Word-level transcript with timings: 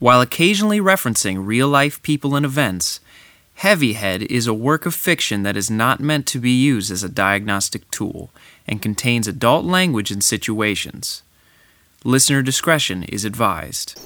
While 0.00 0.20
occasionally 0.20 0.80
referencing 0.80 1.44
real 1.44 1.66
life 1.66 2.00
people 2.02 2.36
and 2.36 2.46
events, 2.46 3.00
Heavyhead 3.54 4.22
is 4.22 4.46
a 4.46 4.54
work 4.54 4.86
of 4.86 4.94
fiction 4.94 5.42
that 5.42 5.56
is 5.56 5.68
not 5.68 5.98
meant 5.98 6.24
to 6.28 6.38
be 6.38 6.52
used 6.52 6.92
as 6.92 7.02
a 7.02 7.08
diagnostic 7.08 7.90
tool 7.90 8.30
and 8.68 8.80
contains 8.80 9.26
adult 9.26 9.64
language 9.64 10.12
and 10.12 10.22
situations. 10.22 11.24
Listener 12.04 12.42
discretion 12.42 13.02
is 13.02 13.24
advised. 13.24 14.00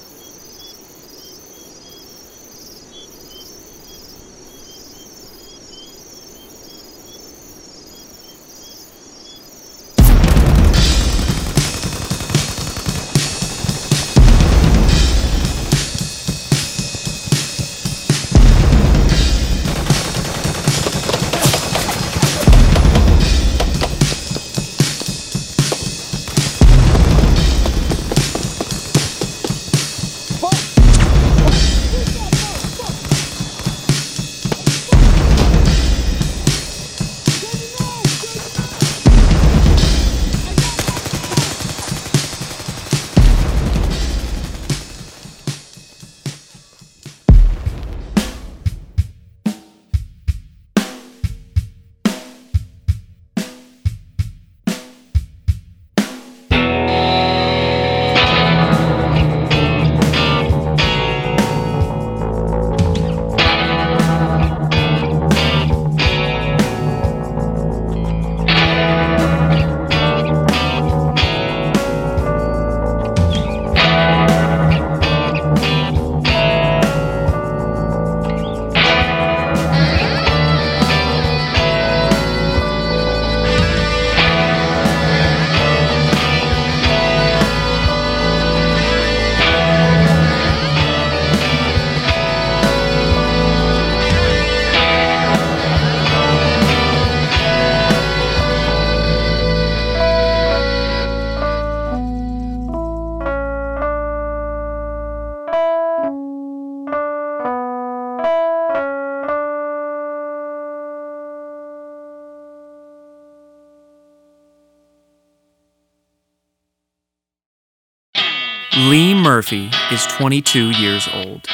Murphy 119.23 119.71
is 119.89 120.05
22 120.07 120.71
years 120.71 121.07
old. 121.13 121.47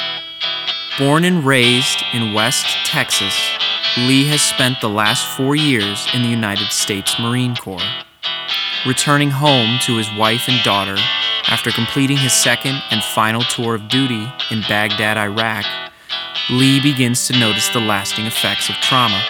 Born 0.98 1.24
and 1.24 1.46
raised 1.46 2.04
in 2.14 2.34
West 2.34 2.66
Texas, 2.84 3.36
Lee 3.96 4.26
has 4.26 4.42
spent 4.42 4.82
the 4.82 4.90
last 4.90 5.38
four 5.38 5.56
years 5.56 6.08
in 6.12 6.24
the 6.24 6.30
United 6.30 6.72
States 6.72 7.20
Marine 7.20 7.56
Corps. 7.56 7.94
Returning 8.88 9.30
home 9.30 9.78
to 9.84 9.98
his 9.98 10.12
wife 10.18 10.48
and 10.48 10.64
daughter 10.64 10.96
after 11.48 11.70
completing 11.70 12.18
his 12.18 12.34
second 12.34 12.82
and 12.90 13.04
final 13.04 13.44
tour 13.44 13.76
of 13.76 13.88
duty 13.88 14.28
in 14.50 14.62
Baghdad, 14.62 15.20
Iraq, 15.20 15.66
Lee 16.50 16.82
begins 16.82 17.28
to 17.28 17.38
notice 17.38 17.70
the 17.70 17.80
lasting 17.80 18.26
effects 18.26 18.70
of 18.70 18.76
trauma. 18.78 19.24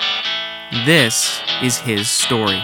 This 0.86 1.42
is 1.62 1.80
his 1.80 2.10
story. 2.10 2.64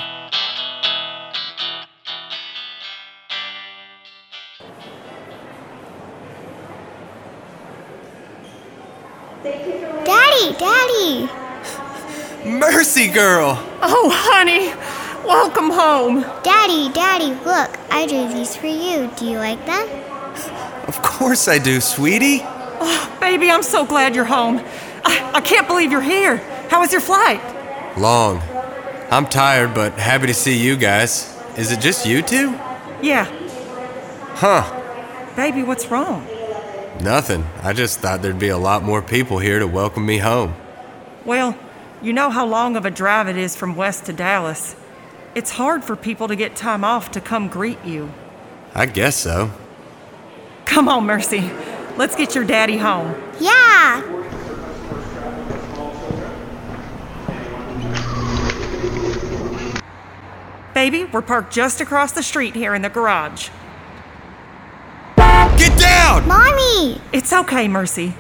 Mercy 12.60 13.08
girl! 13.08 13.58
Oh, 13.82 14.10
honey, 14.14 14.68
welcome 15.28 15.70
home. 15.70 16.22
Daddy, 16.42 16.90
Daddy, 16.94 17.34
look, 17.44 17.78
I 17.92 18.08
drew 18.08 18.30
these 18.34 18.56
for 18.56 18.68
you. 18.68 19.12
Do 19.18 19.26
you 19.26 19.38
like 19.40 19.66
them? 19.66 19.88
Of 20.88 21.02
course 21.02 21.50
I 21.50 21.58
do, 21.58 21.82
sweetie. 21.82 22.40
Oh, 22.44 23.18
baby, 23.20 23.52
I'm 23.52 23.64
so 23.64 23.86
glad 23.86 24.16
you're 24.16 24.24
home. 24.24 24.60
I, 25.04 25.32
I 25.36 25.42
can't 25.42 25.68
believe 25.68 25.92
you're 25.92 26.02
here. 26.02 26.38
How 26.70 26.80
was 26.80 26.94
your 26.94 27.02
flight? 27.02 27.42
Long. 27.98 28.42
I'm 29.12 29.26
tired, 29.26 29.74
but 29.74 29.94
happy 29.94 30.28
to 30.28 30.34
see 30.34 30.58
you 30.58 30.78
guys. 30.78 31.38
Is 31.58 31.74
it 31.74 31.82
just 31.82 32.06
you 32.06 32.22
two? 32.22 32.52
Yeah. 33.02 33.26
Huh. 34.36 35.34
Baby, 35.36 35.64
what's 35.64 35.88
wrong? 35.88 36.26
Nothing. 37.02 37.46
I 37.62 37.74
just 37.74 38.00
thought 38.00 38.22
there'd 38.22 38.40
be 38.40 38.48
a 38.48 38.58
lot 38.58 38.82
more 38.82 39.02
people 39.02 39.40
here 39.40 39.60
to 39.60 39.68
welcome 39.68 40.06
me 40.06 40.20
home. 40.20 40.56
Well, 41.26 41.58
you 42.06 42.14
know 42.14 42.30
how 42.30 42.46
long 42.46 42.78
of 42.78 42.86
a 42.86 42.92
drive 42.92 43.28
it 43.28 43.36
is 43.36 43.56
from 43.56 43.76
West 43.76 44.06
to 44.06 44.14
Dallas. 44.14 44.76
It's 45.34 45.50
hard 45.50 45.84
for 45.84 45.96
people 45.96 46.28
to 46.28 46.36
get 46.36 46.56
time 46.56 46.84
off 46.84 47.10
to 47.12 47.20
come 47.20 47.48
greet 47.48 47.84
you. 47.84 48.12
I 48.76 48.86
guess 48.86 49.16
so. 49.16 49.50
Come 50.66 50.88
on, 50.88 51.06
Mercy. 51.08 51.50
Let's 51.98 52.16
get 52.16 52.36
your 52.36 52.44
daddy 52.44 52.78
home. 52.78 53.16
Yeah! 53.40 54.04
Baby, 60.76 61.06
we're 61.06 61.24
parked 61.24 61.52
just 61.52 61.82
across 61.82 62.12
the 62.12 62.22
street 62.22 62.54
here 62.54 62.76
in 62.76 62.84
the 62.84 62.90
garage. 62.90 63.50
Get 65.18 65.80
down! 65.80 66.28
Mommy! 66.28 67.02
It's 67.12 67.34
okay, 67.34 67.68
Mercy. 67.68 68.14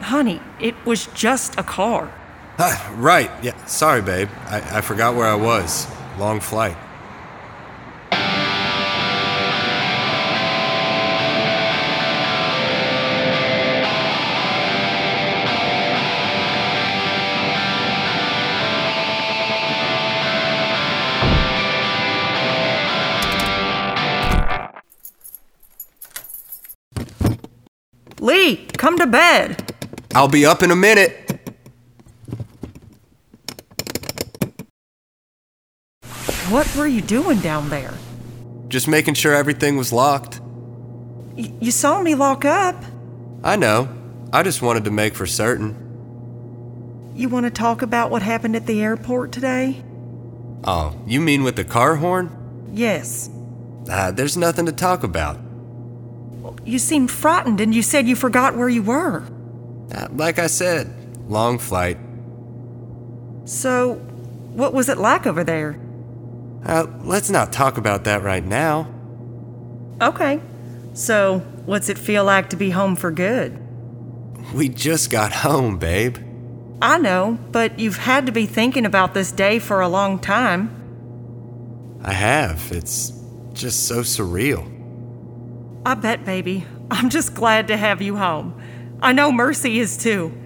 Honey, 0.00 0.40
it 0.58 0.74
was 0.84 1.06
just 1.14 1.56
a 1.56 1.62
car. 1.62 2.12
Ah, 2.58 2.94
right. 2.96 3.30
Yeah. 3.42 3.64
Sorry, 3.66 4.02
babe. 4.02 4.28
I, 4.46 4.78
I 4.78 4.80
forgot 4.82 5.14
where 5.14 5.26
I 5.26 5.34
was. 5.34 5.86
Long 6.18 6.40
flight. 6.40 6.76
Lee, 28.20 28.66
come 28.76 28.96
to 28.98 29.06
bed. 29.06 29.74
I'll 30.14 30.28
be 30.28 30.46
up 30.46 30.62
in 30.62 30.70
a 30.70 30.76
minute. 30.76 31.18
What 36.48 36.66
were 36.82 36.88
you 36.88 37.00
doing 37.00 37.38
down 37.38 37.68
there? 37.68 37.94
Just 38.66 38.88
making 38.88 39.14
sure 39.14 39.32
everything 39.32 39.76
was 39.76 39.92
locked. 39.92 40.40
Y- 41.36 41.52
you 41.60 41.70
saw 41.70 42.02
me 42.02 42.16
lock 42.16 42.44
up. 42.44 42.74
I 43.44 43.54
know. 43.54 43.88
I 44.32 44.42
just 44.42 44.62
wanted 44.62 44.82
to 44.86 44.90
make 44.90 45.14
for 45.14 45.24
certain. 45.24 45.76
You 47.14 47.28
want 47.28 47.46
to 47.46 47.50
talk 47.50 47.82
about 47.82 48.10
what 48.10 48.22
happened 48.22 48.56
at 48.56 48.66
the 48.66 48.82
airport 48.82 49.30
today? 49.30 49.84
Oh, 50.64 50.96
you 51.06 51.20
mean 51.20 51.44
with 51.44 51.54
the 51.54 51.62
car 51.62 51.94
horn? 51.94 52.36
Yes. 52.72 53.30
Ah, 53.88 54.10
there's 54.10 54.36
nothing 54.36 54.66
to 54.66 54.72
talk 54.72 55.04
about. 55.04 55.38
You 56.64 56.80
seemed 56.80 57.12
frightened 57.12 57.60
and 57.60 57.72
you 57.72 57.82
said 57.82 58.08
you 58.08 58.16
forgot 58.16 58.56
where 58.56 58.68
you 58.68 58.82
were. 58.82 59.22
Ah, 59.94 60.08
like 60.16 60.40
I 60.40 60.48
said, 60.48 60.92
long 61.30 61.60
flight. 61.60 61.98
So, 63.44 63.94
what 64.54 64.74
was 64.74 64.88
it 64.88 64.98
like 64.98 65.28
over 65.28 65.44
there? 65.44 65.78
Uh, 66.64 66.86
let's 67.02 67.30
not 67.30 67.52
talk 67.52 67.78
about 67.78 68.04
that 68.04 68.22
right 68.22 68.44
now. 68.44 68.88
Okay. 70.00 70.40
So, 70.94 71.42
What's 71.64 71.88
it 71.88 71.96
feel 71.96 72.24
like 72.24 72.50
to 72.50 72.56
be 72.56 72.70
home 72.70 72.96
for 72.96 73.12
good? 73.12 73.56
We 74.52 74.68
just 74.68 75.10
got 75.10 75.32
home, 75.32 75.78
babe. 75.78 76.16
I 76.82 76.98
know, 76.98 77.38
but 77.52 77.78
you've 77.78 77.98
had 77.98 78.26
to 78.26 78.32
be 78.32 78.46
thinking 78.46 78.84
about 78.84 79.14
this 79.14 79.30
day 79.30 79.60
for 79.60 79.80
a 79.80 79.86
long 79.86 80.18
time. 80.18 82.00
I 82.02 82.12
have. 82.12 82.72
It's 82.72 83.12
just 83.52 83.86
so 83.86 84.00
surreal. 84.00 84.68
I 85.86 85.94
bet, 85.94 86.24
baby. 86.24 86.66
I'm 86.90 87.10
just 87.10 87.34
glad 87.34 87.68
to 87.68 87.76
have 87.76 88.02
you 88.02 88.16
home. 88.16 88.60
I 89.00 89.12
know 89.12 89.30
Mercy 89.30 89.78
is 89.78 89.96
too. 89.96 90.36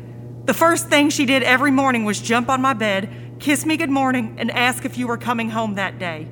The 0.44 0.54
first 0.54 0.90
thing 0.90 1.08
she 1.08 1.24
did 1.24 1.42
every 1.42 1.70
morning 1.70 2.04
was 2.04 2.20
jump 2.20 2.50
on 2.50 2.60
my 2.60 2.74
bed, 2.74 3.08
kiss 3.38 3.66
me 3.66 3.76
good 3.76 3.90
morning, 3.90 4.36
and 4.38 4.50
ask 4.50 4.84
if 4.84 4.96
you 4.96 5.06
were 5.06 5.18
coming 5.18 5.50
home 5.50 5.74
that 5.74 5.98
day. 5.98 6.26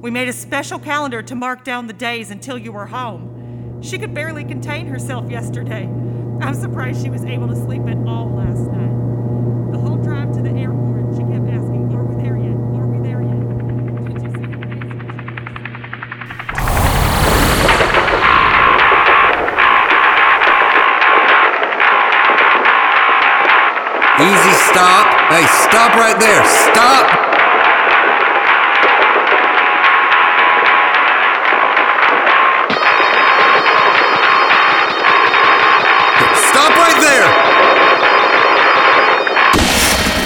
We 0.00 0.10
made 0.10 0.28
a 0.28 0.32
special 0.32 0.78
calendar 0.78 1.22
to 1.22 1.34
mark 1.34 1.64
down 1.64 1.86
the 1.86 1.92
days 1.92 2.30
until 2.30 2.58
you 2.58 2.72
were 2.72 2.86
home. 2.86 3.80
She 3.82 3.98
could 3.98 4.14
barely 4.14 4.44
contain 4.44 4.86
herself 4.86 5.30
yesterday. 5.30 5.84
I'm 6.40 6.54
surprised 6.54 7.02
she 7.02 7.10
was 7.10 7.24
able 7.24 7.48
to 7.48 7.56
sleep 7.56 7.82
at 7.82 7.96
all 8.06 8.30
last 8.30 8.70
night. 8.70 9.11
Stop 25.72 25.94
right 25.94 26.20
there. 26.20 26.44
Stop. 26.44 27.06
Stop 36.50 36.76
right 36.76 37.00
there. 37.00 37.26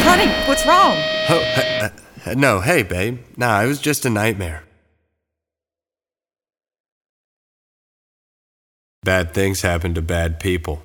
Honey, 0.03 0.27
what's 0.49 0.67
wrong? 0.67 0.97
Oh, 1.29 1.45
uh, 1.57 1.91
uh, 2.27 2.35
no, 2.35 2.61
hey, 2.61 2.83
babe. 2.83 3.21
Nah, 3.37 3.63
it 3.63 3.69
was 3.69 3.81
just 3.81 4.05
a 4.05 4.11
nightmare. 4.11 4.65
Bad 9.05 9.33
things 9.33 9.63
happen 9.63 9.95
to 9.95 10.03
bad 10.03 10.41
people. 10.41 10.83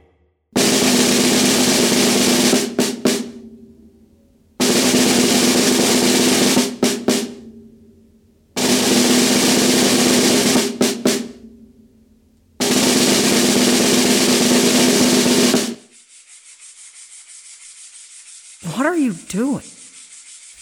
You 19.12 19.18
doing? 19.28 19.66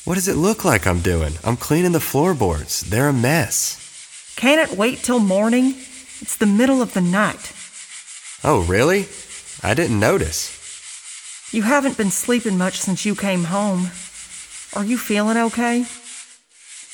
What 0.05 0.15
does 0.15 0.27
it 0.27 0.35
look 0.35 0.65
like 0.65 0.87
I'm 0.87 1.01
doing? 1.01 1.33
I'm 1.43 1.57
cleaning 1.57 1.91
the 1.91 1.99
floorboards. 1.99 2.81
They're 2.81 3.09
a 3.09 3.13
mess. 3.13 4.33
Can't 4.35 4.71
it 4.71 4.77
wait 4.77 5.03
till 5.03 5.19
morning? 5.19 5.75
It's 6.21 6.37
the 6.37 6.45
middle 6.45 6.81
of 6.81 6.93
the 6.93 7.01
night. 7.01 7.53
Oh, 8.43 8.65
really? 8.67 9.07
I 9.61 9.73
didn't 9.73 9.99
notice. 9.99 10.55
You 11.51 11.63
haven't 11.63 11.97
been 11.97 12.11
sleeping 12.11 12.57
much 12.57 12.79
since 12.79 13.05
you 13.05 13.15
came 13.15 13.45
home. 13.45 13.91
Are 14.73 14.85
you 14.85 14.97
feeling 14.97 15.37
okay? 15.37 15.85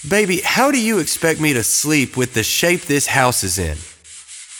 Baby, 0.07 0.41
how 0.43 0.71
do 0.71 0.81
you 0.81 0.99
expect 0.99 1.39
me 1.39 1.53
to 1.53 1.63
sleep 1.63 2.17
with 2.17 2.33
the 2.33 2.43
shape 2.43 2.81
this 2.81 3.07
house 3.07 3.43
is 3.43 3.57
in? 3.57 3.77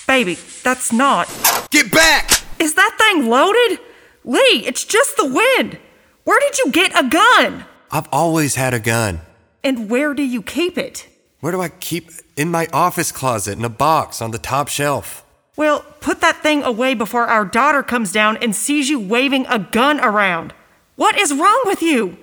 Baby, 0.08 0.38
that's 0.64 0.92
not. 0.94 1.28
Get 1.72 1.92
back! 1.92 2.32
Is 2.60 2.76
that 2.76 2.96
thing 2.98 3.28
loaded? 3.28 3.80
Lee, 4.24 4.64
it's 4.66 4.84
just 4.84 5.18
the 5.18 5.26
wind. 5.26 5.80
Where 6.26 6.40
did 6.40 6.58
you 6.58 6.72
get 6.72 6.92
a 7.00 7.08
gun? 7.08 7.66
I've 7.92 8.08
always 8.12 8.56
had 8.56 8.74
a 8.74 8.80
gun. 8.80 9.22
And 9.64 9.92
where 9.92 10.16
do 10.16 10.24
you 10.24 10.42
keep 10.42 10.76
it? 10.76 11.08
Where 11.40 11.52
do 11.52 11.62
I 11.62 11.70
keep 11.70 12.10
in 12.36 12.50
my 12.50 12.68
office 12.74 13.12
closet 13.12 13.60
in 13.60 13.64
a 13.64 13.70
box 13.70 14.24
on 14.24 14.32
the 14.32 14.40
top 14.40 14.68
shelf? 14.68 15.24
Well, 15.56 15.86
put 16.02 16.22
that 16.22 16.42
thing 16.42 16.64
away 16.64 16.96
before 16.96 17.28
our 17.28 17.46
daughter 17.46 17.84
comes 17.84 18.12
down 18.12 18.38
and 18.38 18.56
sees 18.56 18.90
you 18.90 19.00
waving 19.00 19.46
a 19.48 19.60
gun 19.60 20.00
around. 20.00 20.54
What 20.96 21.16
is 21.16 21.32
wrong 21.32 21.62
with 21.66 21.84
you? 21.84 22.18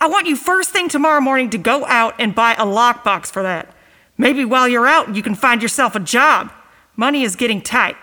I 0.00 0.08
want 0.08 0.26
you 0.26 0.34
first 0.34 0.70
thing 0.70 0.88
tomorrow 0.88 1.20
morning 1.20 1.48
to 1.50 1.58
go 1.58 1.86
out 1.86 2.16
and 2.18 2.34
buy 2.34 2.54
a 2.54 2.66
lockbox 2.66 3.30
for 3.30 3.44
that. 3.44 3.72
Maybe 4.18 4.44
while 4.44 4.66
you're 4.66 4.88
out, 4.88 5.14
you 5.14 5.22
can 5.22 5.36
find 5.36 5.62
yourself 5.62 5.94
a 5.94 6.00
job. 6.00 6.50
Money 6.96 7.22
is 7.22 7.36
getting 7.36 7.62
tight. 7.62 7.96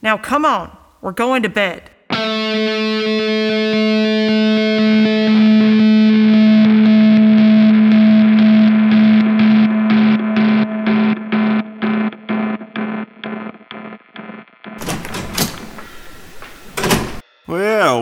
Now, 0.00 0.16
come 0.16 0.44
on, 0.44 0.76
we're 1.00 1.10
going 1.10 1.42
to 1.42 1.48
bed. 1.48 1.90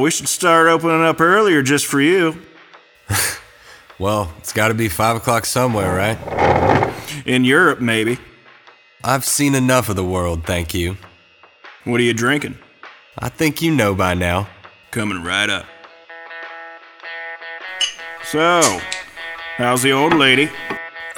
We 0.01 0.11
should 0.11 0.29
start 0.29 0.69
opening 0.69 1.03
up 1.03 1.21
earlier 1.21 1.63
just 1.63 1.87
for 1.87 2.01
you. 2.01 2.41
Well, 3.99 4.31
it's 4.37 4.53
gotta 4.53 4.75
be 4.75 4.91
five 4.91 5.17
o'clock 5.17 5.47
somewhere, 5.47 5.97
right? 5.97 6.19
In 7.25 7.45
Europe, 7.45 7.81
maybe. 7.81 8.19
I've 9.03 9.25
seen 9.25 9.55
enough 9.55 9.89
of 9.89 9.97
the 9.97 10.05
world, 10.05 10.45
thank 10.45 10.75
you. 10.75 10.99
What 11.85 12.01
are 12.01 12.05
you 12.05 12.13
drinking? 12.13 12.59
I 13.19 13.31
think 13.31 13.63
you 13.63 13.75
know 13.75 13.95
by 13.95 14.13
now. 14.13 14.49
Coming 14.91 15.23
right 15.23 15.49
up. 15.49 15.65
So, 18.25 18.81
how's 19.57 19.83
the 19.83 19.93
old 19.93 20.13
lady? 20.13 20.51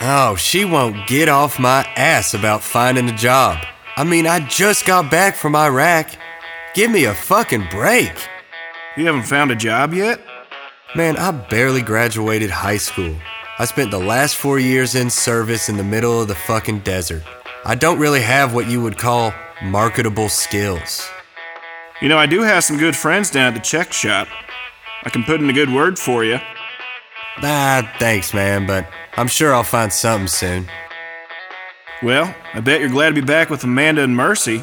Oh, 0.01 0.37
she 0.37 0.65
won't 0.65 1.09
get 1.09 1.29
off 1.29 1.59
my 1.59 1.83
ass 1.97 2.35
about 2.35 2.63
finding 2.63 3.09
a 3.09 3.17
job. 3.17 3.59
I 3.97 4.05
mean, 4.05 4.27
I 4.29 4.47
just 4.47 4.87
got 4.87 5.11
back 5.11 5.35
from 5.35 5.57
Iraq. 5.57 6.11
Give 6.75 6.91
me 6.93 7.07
a 7.07 7.15
fucking 7.15 7.67
break. 7.71 8.13
You 8.99 9.07
haven't 9.07 9.29
found 9.29 9.53
a 9.53 9.55
job 9.55 9.95
yet? 9.95 10.21
Man, 10.97 11.17
I 11.17 11.31
barely 11.31 11.83
graduated 11.83 12.51
high 12.51 12.79
school. 12.79 13.15
I 13.57 13.65
spent 13.65 13.93
the 13.93 14.01
last 14.01 14.35
four 14.35 14.59
years 14.59 14.97
in 14.97 15.09
service 15.09 15.69
in 15.69 15.77
the 15.77 15.85
middle 15.85 16.21
of 16.21 16.27
the 16.27 16.35
fucking 16.35 16.81
desert. 16.81 17.23
I 17.65 17.77
don't 17.77 18.01
really 18.01 18.23
have 18.23 18.55
what 18.55 18.67
you 18.69 18.83
would 18.83 18.99
call 18.99 19.33
marketable 19.63 20.29
skills. 20.29 21.09
You 22.03 22.09
know, 22.09 22.19
I 22.19 22.27
do 22.27 22.43
have 22.43 22.65
some 22.65 22.77
good 22.77 22.97
friends 22.97 23.31
down 23.31 23.47
at 23.47 23.55
the 23.55 23.61
check 23.61 23.93
shop. 23.93 24.27
I 25.05 25.11
can 25.11 25.23
put 25.23 25.41
in 25.41 25.49
a 25.49 25.53
good 25.53 25.73
word 25.73 25.97
for 25.97 26.25
you. 26.25 26.41
Ah, 27.37 27.89
thanks, 28.01 28.35
man, 28.35 28.67
but 28.67 28.85
I'm 29.17 29.29
sure 29.29 29.55
I'll 29.55 29.63
find 29.63 29.93
something 29.93 30.27
soon. 30.27 30.67
Well, 32.03 32.35
I 32.53 32.59
bet 32.59 32.81
you're 32.81 32.91
glad 32.91 33.11
to 33.11 33.15
be 33.15 33.21
back 33.21 33.49
with 33.49 33.63
Amanda 33.63 34.03
and 34.03 34.17
Mercy. 34.17 34.61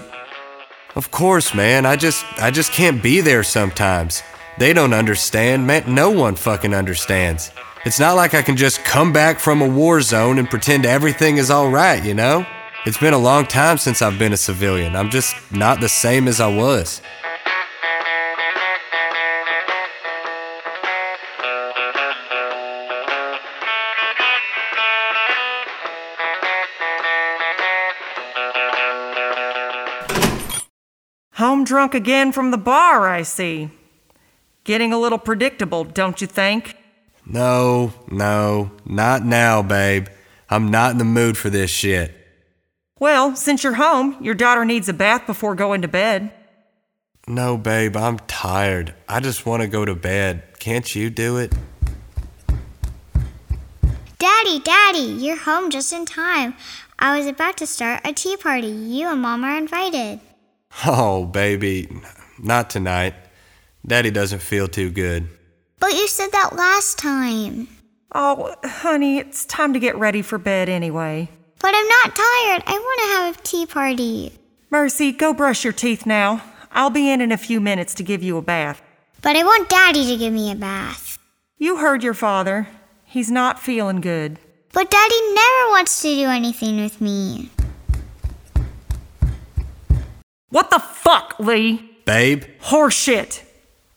Of 0.96 1.12
course, 1.12 1.54
man. 1.54 1.86
I 1.86 1.98
just 1.98 2.26
I 2.38 2.52
just 2.52 2.72
can't 2.72 3.04
be 3.04 3.20
there 3.22 3.44
sometimes. 3.44 4.24
They 4.58 4.72
don't 4.72 4.94
understand, 4.94 5.68
man. 5.68 5.94
No 5.94 6.10
one 6.10 6.36
fucking 6.36 6.74
understands. 6.74 7.52
It's 7.86 8.00
not 8.00 8.16
like 8.16 8.34
I 8.34 8.42
can 8.42 8.56
just 8.56 8.84
come 8.86 9.12
back 9.12 9.40
from 9.40 9.62
a 9.62 9.68
war 9.68 10.02
zone 10.02 10.40
and 10.40 10.50
pretend 10.50 10.86
everything 10.86 11.38
is 11.38 11.52
all 11.52 11.70
right, 11.70 12.04
you 12.04 12.14
know? 12.14 12.46
It's 12.86 12.98
been 12.98 13.14
a 13.14 13.18
long 13.18 13.46
time 13.46 13.78
since 13.78 14.02
I've 14.02 14.18
been 14.18 14.34
a 14.34 14.38
civilian. 14.38 14.96
I'm 14.96 15.10
just 15.10 15.36
not 15.52 15.82
the 15.82 15.90
same 15.90 16.28
as 16.28 16.40
I 16.40 16.48
was. 16.48 17.02
Home 31.36 31.66
drunk 31.66 31.94
again 31.94 32.32
from 32.32 32.52
the 32.52 32.58
bar, 32.58 33.10
I 33.10 33.24
see. 33.24 33.70
Getting 34.64 34.94
a 34.94 34.98
little 34.98 35.18
predictable, 35.18 35.84
don't 35.84 36.22
you 36.22 36.28
think? 36.28 36.78
No, 37.26 37.92
no, 38.10 38.72
not 38.86 39.26
now, 39.26 39.62
babe. 39.62 40.08
I'm 40.50 40.72
not 40.72 40.92
in 40.92 40.98
the 40.98 41.04
mood 41.04 41.38
for 41.38 41.50
this 41.50 41.70
shit. 41.70 42.16
Well, 43.02 43.36
since 43.36 43.66
you're 43.66 43.74
home, 43.74 44.16
your 44.22 44.34
daughter 44.34 44.64
needs 44.64 44.88
a 44.88 44.94
bath 44.94 45.26
before 45.26 45.56
going 45.56 45.82
to 45.82 45.90
bed. 45.90 46.32
No, 47.28 47.58
babe, 47.58 47.98
I'm 47.98 48.20
tired. 48.20 48.94
I 49.10 49.20
just 49.20 49.46
want 49.46 49.62
to 49.62 49.68
go 49.68 49.84
to 49.84 49.94
bed. 49.94 50.58
Can't 50.60 50.96
you 50.96 51.10
do 51.10 51.36
it? 51.36 51.54
Daddy, 54.20 54.60
Daddy, 54.60 55.00
you're 55.00 55.36
home 55.36 55.70
just 55.70 55.92
in 55.92 56.06
time. 56.06 56.56
I 56.98 57.18
was 57.18 57.28
about 57.28 57.58
to 57.58 57.68
start 57.68 58.00
a 58.06 58.14
tea 58.14 58.38
party. 58.38 58.68
You 58.68 59.10
and 59.10 59.22
Mom 59.22 59.44
are 59.44 59.58
invited. 59.58 60.22
Oh, 60.86 61.26
baby, 61.26 61.90
not 62.38 62.70
tonight. 62.70 63.14
Daddy 63.86 64.12
doesn't 64.12 64.42
feel 64.42 64.68
too 64.68 64.90
good. 64.90 65.28
But 65.80 65.94
you 65.94 66.08
said 66.08 66.32
that 66.32 66.56
last 66.56 66.98
time. 66.98 67.68
Oh, 68.14 68.56
honey, 68.64 69.20
it's 69.20 69.46
time 69.46 69.74
to 69.74 69.80
get 69.80 69.98
ready 69.98 70.22
for 70.22 70.38
bed 70.38 70.70
anyway. 70.70 71.30
But 71.60 71.74
I'm 71.76 71.88
not 71.88 72.16
tired. 72.16 72.64
I 72.66 72.78
want 72.80 73.02
to 73.02 73.18
have 73.18 73.38
a 73.38 73.42
tea 73.42 73.66
party. 73.66 74.34
Mercy, 74.70 75.12
go 75.12 75.34
brush 75.34 75.64
your 75.64 75.74
teeth 75.74 76.06
now. 76.06 76.44
I'll 76.72 76.90
be 76.90 77.10
in 77.10 77.22
in 77.22 77.32
a 77.32 77.38
few 77.38 77.62
minutes 77.62 77.94
to 77.96 78.04
give 78.04 78.22
you 78.22 78.38
a 78.38 78.42
bath. 78.42 78.82
But 79.22 79.36
I 79.36 79.44
want 79.44 79.70
Daddy 79.70 80.06
to 80.08 80.18
give 80.18 80.34
me 80.34 80.52
a 80.52 80.56
bath. 80.56 81.18
You 81.58 81.78
heard 81.78 82.04
your 82.04 82.14
father. 82.14 82.68
He's 83.06 83.32
not 83.32 83.62
feeling 83.62 84.02
good. 84.02 84.40
But 84.74 84.92
Daddy 84.92 85.34
never 85.34 85.70
wants 85.70 86.02
to 86.02 86.10
do 86.10 86.28
anything 86.28 86.82
with 86.82 87.00
me. 87.00 87.50
What 90.50 90.70
the 90.70 90.80
fuck, 90.80 91.40
Lee? 91.40 91.98
Babe, 92.06 92.44
Horseshit. 92.62 93.42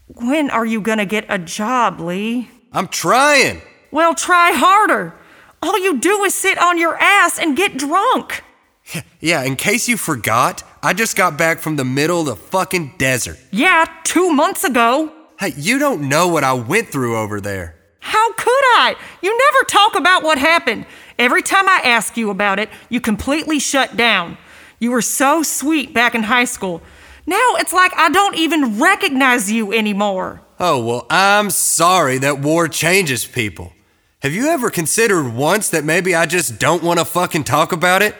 When 0.06 0.50
are 0.50 0.64
you 0.64 0.80
gonna 0.80 1.04
get 1.06 1.26
a 1.28 1.38
job, 1.38 2.00
Lee? 2.00 2.50
I'm 2.72 2.88
trying. 2.88 3.60
Well, 3.90 4.14
try 4.14 4.52
harder. 4.52 5.14
All 5.62 5.78
you 5.78 5.98
do 5.98 6.24
is 6.24 6.34
sit 6.34 6.58
on 6.58 6.78
your 6.78 6.96
ass 6.98 7.38
and 7.38 7.56
get 7.56 7.76
drunk. 7.76 8.42
Yeah, 9.20 9.42
in 9.42 9.56
case 9.56 9.86
you 9.88 9.98
forgot, 9.98 10.62
I 10.82 10.94
just 10.94 11.14
got 11.14 11.36
back 11.36 11.58
from 11.58 11.76
the 11.76 11.84
middle 11.84 12.20
of 12.20 12.26
the 12.26 12.36
fucking 12.36 12.94
desert. 12.96 13.36
Yeah, 13.50 13.84
two 14.04 14.30
months 14.32 14.64
ago. 14.64 15.12
Hey, 15.38 15.52
you 15.56 15.78
don't 15.78 16.08
know 16.08 16.28
what 16.28 16.42
I 16.44 16.54
went 16.54 16.88
through 16.88 17.18
over 17.18 17.38
there. 17.38 17.76
How 18.00 18.32
could 18.32 18.48
I? 18.48 18.94
You 19.20 19.36
never 19.36 19.66
talk 19.68 19.94
about 19.96 20.22
what 20.22 20.38
happened. 20.38 20.86
Every 21.18 21.42
time 21.42 21.68
I 21.68 21.80
ask 21.84 22.16
you 22.16 22.30
about 22.30 22.58
it, 22.58 22.70
you 22.88 23.00
completely 23.00 23.58
shut 23.58 23.96
down. 23.96 24.38
You 24.78 24.92
were 24.92 25.02
so 25.02 25.42
sweet 25.42 25.92
back 25.92 26.14
in 26.14 26.22
high 26.24 26.44
school. 26.44 26.82
Now 27.26 27.54
it's 27.56 27.72
like 27.72 27.92
I 27.96 28.08
don't 28.10 28.36
even 28.36 28.78
recognize 28.78 29.50
you 29.50 29.72
anymore. 29.72 30.40
Oh, 30.60 30.84
well, 30.84 31.06
I'm 31.10 31.50
sorry 31.50 32.18
that 32.18 32.40
war 32.40 32.68
changes 32.68 33.24
people. 33.24 33.72
Have 34.20 34.32
you 34.32 34.48
ever 34.48 34.70
considered 34.70 35.34
once 35.34 35.68
that 35.70 35.84
maybe 35.84 36.14
I 36.14 36.26
just 36.26 36.58
don't 36.58 36.82
want 36.82 36.98
to 36.98 37.04
fucking 37.04 37.44
talk 37.44 37.72
about 37.72 38.02
it? 38.02 38.16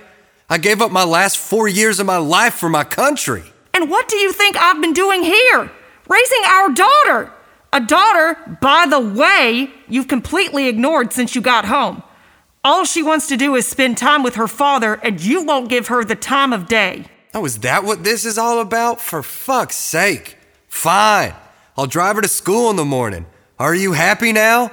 I 0.49 0.59
gave 0.59 0.81
up 0.81 0.93
my 0.93 1.05
last 1.05 1.37
four 1.38 1.69
years 1.69 2.00
of 2.00 2.07
my 2.07 2.17
life 2.17 2.55
for 2.55 2.69
my 2.69 2.85
country. 2.85 3.43
And 3.75 3.91
what 3.91 4.09
do 4.09 4.17
you 4.17 4.33
think 4.33 4.57
I've 4.57 4.81
been 4.81 4.93
doing 4.93 5.23
here? 5.23 5.71
Raising 6.09 6.43
our 6.47 6.71
daughter. 6.71 7.33
A 7.73 7.81
daughter, 7.81 8.59
by 8.61 8.87
the 8.88 9.00
way, 9.00 9.71
you've 9.88 10.09
completely 10.09 10.69
ignored 10.69 11.12
since 11.12 11.35
you 11.35 11.41
got 11.41 11.67
home. 11.67 12.03
All 12.65 12.85
she 12.85 13.03
wants 13.03 13.29
to 13.29 13.37
do 13.37 13.55
is 13.55 13.67
spend 13.67 13.99
time 13.99 14.23
with 14.23 14.35
her 14.35 14.49
father, 14.49 14.95
and 14.95 15.21
you 15.21 15.43
won't 15.43 15.69
give 15.69 15.88
her 15.88 16.05
the 16.05 16.17
time 16.17 16.53
of 16.53 16.67
day. 16.67 17.05
Oh, 17.33 17.45
is 17.45 17.61
that 17.61 17.85
what 17.85 18.03
this 18.05 18.25
is 18.25 18.37
all 18.37 18.61
about? 18.61 19.00
For 19.00 19.23
fuck's 19.23 19.77
sake. 19.77 20.37
Fine. 20.67 21.35
I'll 21.77 21.87
drive 21.87 22.17
her 22.17 22.23
to 22.23 22.29
school 22.29 22.71
in 22.71 22.77
the 22.77 22.85
morning. 22.85 23.27
Are 23.59 23.75
you 23.75 23.93
happy 23.93 24.33
now? 24.33 24.73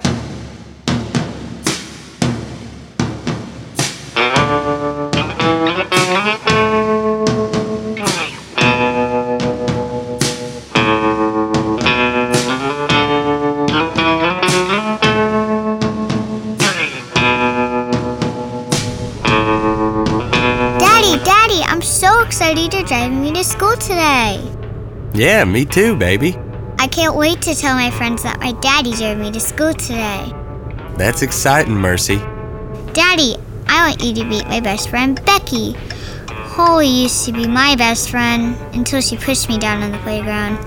Yeah, 25.16 25.46
me 25.46 25.64
too, 25.64 25.96
baby. 25.96 26.36
I 26.78 26.88
can't 26.88 27.16
wait 27.16 27.42
to 27.44 27.56
tell 27.56 27.74
my 27.74 27.90
friends 27.90 28.22
that 28.24 28.38
my 28.42 28.52
daddy 28.60 28.92
drove 28.92 29.18
me 29.18 29.32
to 29.32 29.40
school 29.40 29.74
today. 29.74 30.30
That's 30.98 31.22
exciting, 31.22 31.74
Mercy. 31.74 32.18
Daddy, 32.92 33.38
I 33.66 33.88
want 33.88 34.04
you 34.04 34.14
to 34.14 34.26
meet 34.26 34.46
my 34.48 34.60
best 34.60 34.90
friend, 34.90 35.24
Becky. 35.26 35.72
Holly 36.28 36.88
used 36.88 37.24
to 37.26 37.32
be 37.32 37.48
my 37.48 37.78
best 37.78 38.10
friend 38.10 38.58
until 38.74 39.00
she 39.00 39.16
pushed 39.16 39.48
me 39.48 39.58
down 39.58 39.84
on 39.84 39.94
the 39.94 39.98
playground. 40.00 40.58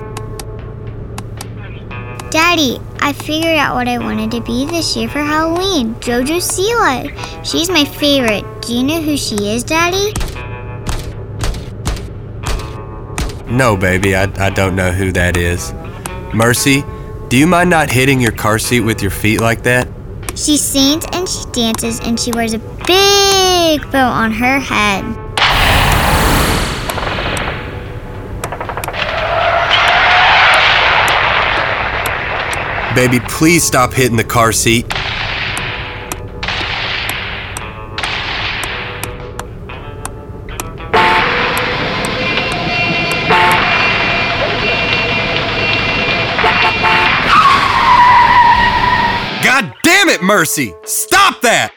Daddy, 2.30 2.80
I 3.00 3.12
figured 3.12 3.58
out 3.58 3.74
what 3.74 3.86
I 3.86 3.98
wanted 3.98 4.30
to 4.30 4.40
be 4.40 4.64
this 4.64 4.96
year 4.96 5.10
for 5.10 5.18
Halloween 5.18 5.94
JoJo 5.96 6.40
Siwa. 6.40 7.44
She's 7.44 7.68
my 7.68 7.84
favorite. 7.84 8.44
Do 8.62 8.74
you 8.74 8.82
know 8.82 9.02
who 9.02 9.18
she 9.18 9.34
is, 9.52 9.62
Daddy? 9.62 10.14
No, 13.50 13.78
baby, 13.78 14.14
I, 14.14 14.24
I 14.44 14.50
don't 14.50 14.76
know 14.76 14.92
who 14.92 15.10
that 15.12 15.38
is. 15.38 15.72
Mercy, 16.34 16.84
do 17.28 17.38
you 17.38 17.46
mind 17.46 17.70
not 17.70 17.90
hitting 17.90 18.20
your 18.20 18.32
car 18.32 18.58
seat 18.58 18.80
with 18.80 19.00
your 19.00 19.10
feet 19.10 19.40
like 19.40 19.62
that? 19.62 19.88
She 20.34 20.58
sings 20.58 21.04
and 21.12 21.26
she 21.26 21.44
dances 21.52 21.98
and 22.00 22.20
she 22.20 22.30
wears 22.32 22.52
a 22.52 22.58
big 22.58 23.90
bow 23.90 24.10
on 24.10 24.32
her 24.32 24.60
head. 24.60 25.02
Baby, 32.94 33.20
please 33.28 33.64
stop 33.64 33.94
hitting 33.94 34.16
the 34.16 34.24
car 34.24 34.52
seat. 34.52 34.92
Mercy! 50.28 50.75
Stop 50.85 51.40
that! 51.40 51.73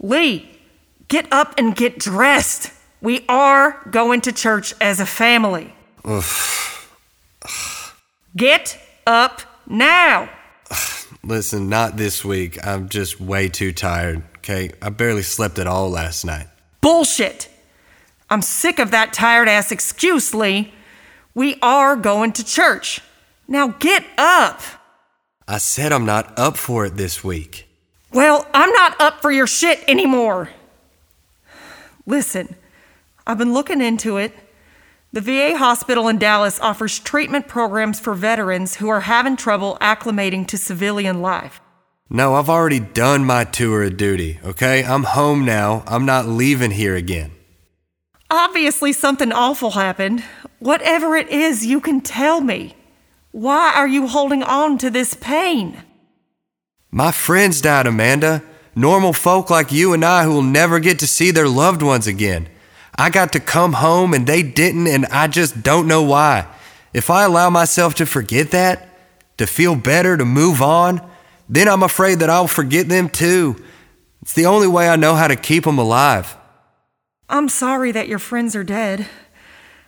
Lee, 0.00 0.48
get 1.08 1.30
up 1.30 1.52
and 1.58 1.76
get 1.76 1.98
dressed. 1.98 2.72
We 3.02 3.26
are 3.28 3.86
going 3.90 4.22
to 4.22 4.32
church 4.32 4.72
as 4.80 4.98
a 4.98 5.04
family. 5.04 5.74
get 8.34 8.78
up 9.06 9.42
now. 9.66 10.30
Listen, 11.22 11.68
not 11.68 11.98
this 11.98 12.24
week. 12.24 12.66
I'm 12.66 12.88
just 12.88 13.20
way 13.20 13.50
too 13.50 13.72
tired, 13.72 14.22
okay? 14.38 14.70
I 14.80 14.88
barely 14.88 15.20
slept 15.20 15.58
at 15.58 15.66
all 15.66 15.90
last 15.90 16.24
night. 16.24 16.46
Bullshit. 16.84 17.48
I'm 18.28 18.42
sick 18.42 18.78
of 18.78 18.90
that 18.90 19.14
tired 19.14 19.48
ass 19.48 19.72
excuse, 19.72 20.34
Lee. 20.34 20.70
We 21.34 21.56
are 21.62 21.96
going 21.96 22.34
to 22.34 22.44
church. 22.44 23.00
Now 23.48 23.68
get 23.68 24.04
up. 24.18 24.60
I 25.48 25.56
said 25.56 25.92
I'm 25.92 26.04
not 26.04 26.38
up 26.38 26.58
for 26.58 26.84
it 26.84 26.98
this 26.98 27.24
week. 27.24 27.66
Well, 28.12 28.46
I'm 28.52 28.70
not 28.72 29.00
up 29.00 29.22
for 29.22 29.32
your 29.32 29.46
shit 29.46 29.82
anymore. 29.88 30.50
Listen, 32.04 32.54
I've 33.26 33.38
been 33.38 33.54
looking 33.54 33.80
into 33.80 34.18
it. 34.18 34.34
The 35.10 35.22
VA 35.22 35.56
hospital 35.56 36.06
in 36.08 36.18
Dallas 36.18 36.60
offers 36.60 36.98
treatment 36.98 37.48
programs 37.48 37.98
for 37.98 38.12
veterans 38.12 38.76
who 38.76 38.90
are 38.90 39.00
having 39.00 39.36
trouble 39.38 39.78
acclimating 39.80 40.46
to 40.48 40.58
civilian 40.58 41.22
life. 41.22 41.62
No, 42.14 42.36
I've 42.36 42.48
already 42.48 42.78
done 42.78 43.24
my 43.24 43.42
tour 43.42 43.82
of 43.82 43.96
duty, 43.96 44.38
okay? 44.44 44.84
I'm 44.84 45.02
home 45.02 45.44
now. 45.44 45.82
I'm 45.84 46.06
not 46.06 46.28
leaving 46.28 46.70
here 46.70 46.94
again. 46.94 47.32
Obviously, 48.30 48.92
something 48.92 49.32
awful 49.32 49.72
happened. 49.72 50.22
Whatever 50.60 51.16
it 51.16 51.28
is, 51.28 51.66
you 51.66 51.80
can 51.80 52.00
tell 52.00 52.40
me. 52.40 52.76
Why 53.32 53.72
are 53.74 53.88
you 53.88 54.06
holding 54.06 54.44
on 54.44 54.78
to 54.78 54.90
this 54.90 55.14
pain? 55.14 55.82
My 56.92 57.10
friends 57.10 57.60
died, 57.60 57.88
Amanda. 57.88 58.44
Normal 58.76 59.12
folk 59.12 59.50
like 59.50 59.72
you 59.72 59.92
and 59.92 60.04
I 60.04 60.22
who 60.22 60.34
will 60.34 60.42
never 60.42 60.78
get 60.78 61.00
to 61.00 61.08
see 61.08 61.32
their 61.32 61.48
loved 61.48 61.82
ones 61.82 62.06
again. 62.06 62.48
I 62.96 63.10
got 63.10 63.32
to 63.32 63.40
come 63.40 63.72
home 63.72 64.14
and 64.14 64.24
they 64.24 64.44
didn't, 64.44 64.86
and 64.86 65.04
I 65.06 65.26
just 65.26 65.64
don't 65.64 65.88
know 65.88 66.04
why. 66.04 66.46
If 66.92 67.10
I 67.10 67.24
allow 67.24 67.50
myself 67.50 67.96
to 67.96 68.06
forget 68.06 68.52
that, 68.52 68.88
to 69.38 69.48
feel 69.48 69.74
better, 69.74 70.16
to 70.16 70.24
move 70.24 70.62
on, 70.62 71.00
then 71.48 71.68
I'm 71.68 71.82
afraid 71.82 72.20
that 72.20 72.30
I'll 72.30 72.48
forget 72.48 72.88
them 72.88 73.08
too. 73.08 73.62
It's 74.22 74.32
the 74.32 74.46
only 74.46 74.68
way 74.68 74.88
I 74.88 74.96
know 74.96 75.14
how 75.14 75.28
to 75.28 75.36
keep 75.36 75.64
them 75.64 75.78
alive. 75.78 76.36
I'm 77.28 77.48
sorry 77.48 77.92
that 77.92 78.08
your 78.08 78.18
friends 78.18 78.56
are 78.56 78.64
dead. 78.64 79.06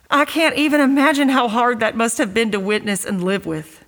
I 0.09 0.25
can't 0.25 0.55
even 0.55 0.79
imagine 0.79 1.29
how 1.29 1.47
hard 1.47 1.79
that 1.79 1.97
must 1.97 2.17
have 2.17 2.33
been 2.33 2.51
to 2.51 2.59
witness 2.59 3.05
and 3.05 3.23
live 3.23 3.45
with. 3.45 3.83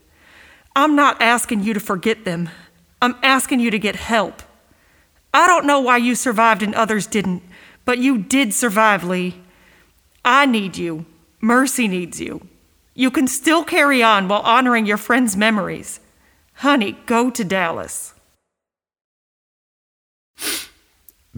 I'm 0.76 0.96
not 0.96 1.22
asking 1.22 1.64
you 1.64 1.74
to 1.74 1.80
forget 1.80 2.26
them. 2.26 2.50
I'm 3.02 3.16
asking 3.24 3.60
you 3.60 3.72
to 3.72 3.80
get 3.80 3.96
help. 3.96 4.42
I 5.34 5.48
don't 5.48 5.66
know 5.66 5.80
why 5.80 5.98
you 5.98 6.16
survived 6.16 6.64
and 6.64 6.74
others 6.76 7.08
didn't, 7.08 7.44
but 7.86 8.00
you 8.00 8.18
did 8.18 8.54
survive, 8.54 9.04
Lee. 9.04 9.42
I 10.26 10.46
need 10.46 10.78
you. 10.78 11.06
Mercy 11.42 11.88
needs 11.88 12.20
you. 12.20 12.48
You 12.94 13.12
can 13.12 13.28
still 13.28 13.64
carry 13.64 14.04
on 14.04 14.28
while 14.28 14.42
honoring 14.42 14.86
your 14.86 14.98
friends' 14.98 15.38
memories. 15.38 16.00
Honey, 16.60 16.98
go 17.06 17.30
to 17.30 17.46
Dallas. 17.46 18.14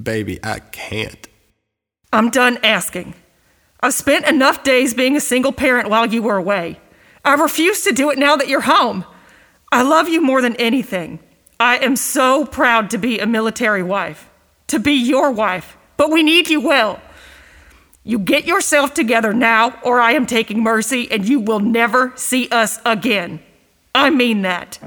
Baby, 0.01 0.39
I 0.43 0.57
can't. 0.57 1.27
I'm 2.11 2.31
done 2.31 2.57
asking. 2.63 3.13
I've 3.81 3.93
spent 3.93 4.25
enough 4.25 4.63
days 4.63 4.95
being 4.95 5.15
a 5.15 5.21
single 5.21 5.51
parent 5.51 5.91
while 5.91 6.07
you 6.07 6.23
were 6.23 6.37
away. 6.37 6.79
I 7.23 7.35
refuse 7.35 7.83
to 7.83 7.91
do 7.91 8.09
it 8.09 8.17
now 8.17 8.35
that 8.35 8.47
you're 8.47 8.61
home. 8.61 9.05
I 9.71 9.83
love 9.83 10.09
you 10.09 10.21
more 10.21 10.41
than 10.41 10.55
anything. 10.55 11.19
I 11.59 11.77
am 11.77 11.95
so 11.95 12.43
proud 12.43 12.89
to 12.89 12.97
be 12.97 13.19
a 13.19 13.27
military 13.27 13.83
wife, 13.83 14.27
to 14.67 14.79
be 14.79 14.93
your 14.93 15.29
wife, 15.29 15.77
but 15.97 16.09
we 16.09 16.23
need 16.23 16.49
you 16.49 16.61
well. 16.61 16.99
You 18.03 18.17
get 18.17 18.45
yourself 18.45 18.95
together 18.95 19.33
now, 19.33 19.79
or 19.83 19.99
I 19.99 20.13
am 20.13 20.25
taking 20.25 20.63
mercy 20.63 21.11
and 21.11 21.29
you 21.29 21.39
will 21.39 21.59
never 21.59 22.11
see 22.15 22.49
us 22.49 22.79
again. 22.87 23.39
I 23.93 24.09
mean 24.09 24.41
that. 24.41 24.79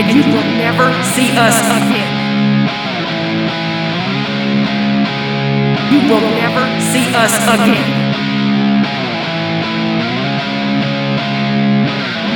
And 0.00 0.16
you 0.16 0.22
will 0.32 0.50
never 0.56 0.88
see 1.12 1.28
us 1.36 1.60
again. 1.60 2.08
You 5.92 6.00
will 6.08 6.20
never 6.40 6.64
see 6.80 7.04
us 7.14 7.34
again. 7.44 7.84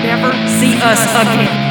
Never 0.04 0.32
see 0.60 0.76
us 0.82 1.02
again. 1.22 1.64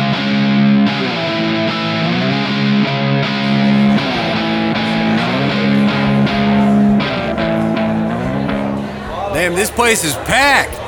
Damn, 9.36 9.54
this 9.54 9.70
place 9.70 10.04
is 10.04 10.16
packed. 10.26 10.80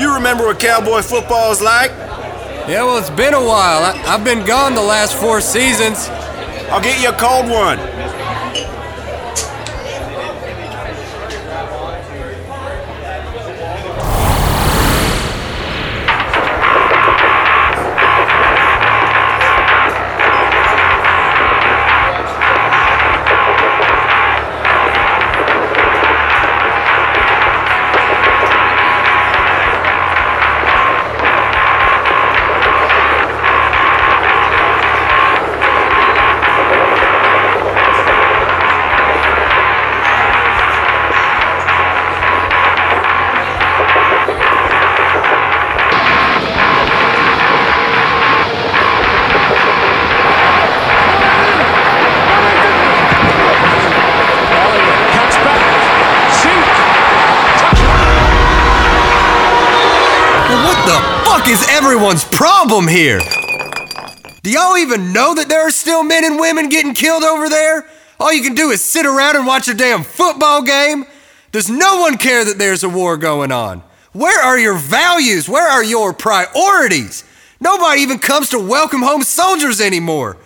You 0.00 0.12
remember 0.12 0.46
what 0.46 0.58
cowboy 0.58 1.02
football 1.02 1.52
is 1.52 1.62
like? 1.62 1.92
Yeah, 2.66 2.84
well, 2.84 2.96
it's 2.96 3.10
been 3.10 3.34
a 3.34 3.44
while. 3.44 3.84
I, 3.84 3.92
I've 4.06 4.24
been 4.24 4.46
gone 4.46 4.74
the 4.74 4.80
last 4.80 5.14
four 5.16 5.42
seasons. 5.42 6.08
I'll 6.72 6.80
get 6.80 6.98
you 7.02 7.10
a 7.10 7.12
cold 7.12 7.46
one. 7.50 7.78
Fuck 61.24 61.48
is 61.48 61.66
everyone's 61.70 62.24
problem 62.24 62.86
here? 62.86 63.18
Do 64.42 64.50
y'all 64.50 64.76
even 64.76 65.12
know 65.12 65.34
that 65.34 65.48
there 65.48 65.66
are 65.66 65.70
still 65.70 66.04
men 66.04 66.22
and 66.22 66.38
women 66.38 66.68
getting 66.68 66.92
killed 66.92 67.24
over 67.24 67.48
there? 67.48 67.86
All 68.20 68.32
you 68.32 68.42
can 68.42 68.54
do 68.54 68.70
is 68.70 68.84
sit 68.84 69.06
around 69.06 69.36
and 69.36 69.46
watch 69.46 69.66
a 69.66 69.74
damn 69.74 70.02
football 70.02 70.62
game? 70.62 71.06
Does 71.50 71.70
no 71.70 72.00
one 72.00 72.18
care 72.18 72.44
that 72.44 72.58
there's 72.58 72.84
a 72.84 72.88
war 72.90 73.16
going 73.16 73.52
on? 73.52 73.82
Where 74.12 74.38
are 74.38 74.58
your 74.58 74.76
values? 74.76 75.48
Where 75.48 75.66
are 75.66 75.82
your 75.82 76.12
priorities? 76.12 77.24
Nobody 77.58 78.02
even 78.02 78.18
comes 78.18 78.50
to 78.50 78.58
welcome 78.58 79.00
home 79.00 79.22
soldiers 79.22 79.80
anymore. 79.80 80.36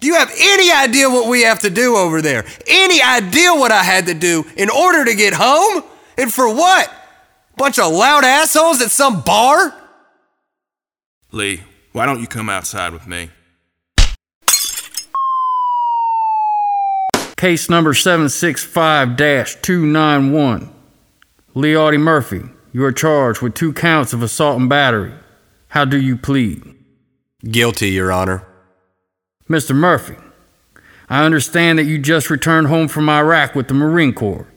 Do 0.00 0.06
you 0.06 0.14
have 0.14 0.30
any 0.38 0.70
idea 0.70 1.08
what 1.08 1.28
we 1.28 1.42
have 1.42 1.60
to 1.60 1.70
do 1.70 1.96
over 1.96 2.20
there? 2.20 2.44
Any 2.66 3.02
idea 3.02 3.54
what 3.54 3.72
I 3.72 3.82
had 3.82 4.06
to 4.06 4.14
do 4.14 4.44
in 4.56 4.68
order 4.68 5.04
to 5.04 5.14
get 5.14 5.32
home? 5.34 5.82
And 6.18 6.32
for 6.32 6.54
what? 6.54 6.92
Bunch 7.56 7.78
of 7.78 7.92
loud 7.92 8.24
assholes 8.24 8.82
at 8.82 8.90
some 8.90 9.22
bar? 9.22 9.79
Lee, 11.32 11.62
why 11.92 12.06
don't 12.06 12.20
you 12.20 12.26
come 12.26 12.48
outside 12.48 12.92
with 12.92 13.06
me? 13.06 13.30
Case 17.36 17.70
number 17.70 17.94
765 17.94 19.16
291. 19.16 20.70
Lee 21.54 21.76
Audie 21.76 21.96
Murphy, 21.98 22.42
you 22.72 22.84
are 22.84 22.92
charged 22.92 23.40
with 23.40 23.54
two 23.54 23.72
counts 23.72 24.12
of 24.12 24.22
assault 24.22 24.60
and 24.60 24.68
battery. 24.68 25.12
How 25.68 25.84
do 25.84 25.98
you 26.00 26.16
plead? 26.16 26.62
Guilty, 27.48 27.90
Your 27.90 28.12
Honor. 28.12 28.44
Mr. 29.48 29.74
Murphy, 29.74 30.16
I 31.08 31.24
understand 31.24 31.78
that 31.78 31.84
you 31.84 31.98
just 31.98 32.28
returned 32.28 32.66
home 32.66 32.88
from 32.88 33.08
Iraq 33.08 33.54
with 33.54 33.68
the 33.68 33.74
Marine 33.74 34.12
Corps. 34.12 34.48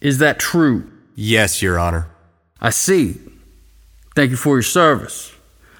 Is 0.00 0.18
that 0.18 0.38
true? 0.38 0.90
Yes, 1.14 1.62
Your 1.62 1.78
Honor. 1.78 2.08
I 2.60 2.70
see. 2.70 3.18
Thank 4.16 4.30
you 4.30 4.36
for 4.36 4.56
your 4.56 4.62
service. 4.62 5.33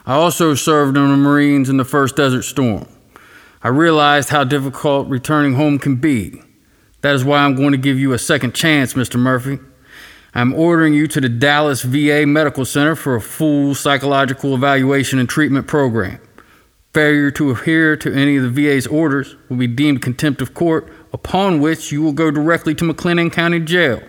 I 0.07 0.15
also 0.15 0.55
served 0.55 0.99
in 0.99 1.09
the 1.09 1.17
Marines 1.17 1.71
in 1.71 1.79
the 1.79 1.85
first 1.85 2.17
Desert 2.17 2.43
Storm. 2.43 2.87
I 3.63 3.69
realized 3.69 4.29
how 4.29 4.45
difficult 4.45 5.09
returning 5.09 5.55
home 5.55 5.79
can 5.79 5.97
be. 5.97 6.43
That 7.01 7.15
is 7.15 7.25
why 7.25 7.39
I'm 7.39 7.55
going 7.55 7.73
to 7.73 7.79
give 7.79 7.99
you 7.99 8.13
a 8.13 8.19
second 8.19 8.55
chance, 8.55 8.93
Mr. 8.93 9.19
Murphy. 9.19 9.59
I'm 10.35 10.53
ordering 10.53 10.93
you 10.93 11.07
to 11.07 11.21
the 11.23 11.31
Dallas 11.31 11.83
VA 11.83 12.27
Medical 12.27 12.67
Center 12.67 12.95
for 12.95 13.15
a 13.15 13.21
full 13.21 13.75
psychological 13.75 14.55
evaluation 14.55 15.19
and 15.19 15.29
treatment 15.29 15.67
program. 15.67 16.21
Failure 16.93 17.31
to 17.31 17.51
adhere 17.53 17.97
to 17.97 18.13
any 18.13 18.37
of 18.37 18.43
the 18.43 18.51
VA's 18.51 18.87
orders 18.87 19.37
will 19.49 19.57
be 19.57 19.67
deemed 19.67 20.03
contempt 20.03 20.43
of 20.43 20.53
court, 20.53 20.93
upon 21.15 21.61
which 21.61 21.91
you 21.91 22.03
will 22.03 22.13
go 22.13 22.31
directly 22.31 22.75
to 22.75 22.85
McLennan 22.85 23.33
County 23.33 23.61
Jail. 23.61 24.03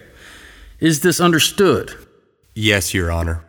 Is 0.79 1.01
this 1.01 1.21
understood? 1.21 1.93
Yes, 2.53 2.93
Your 2.93 3.11
Honor. 3.11 3.45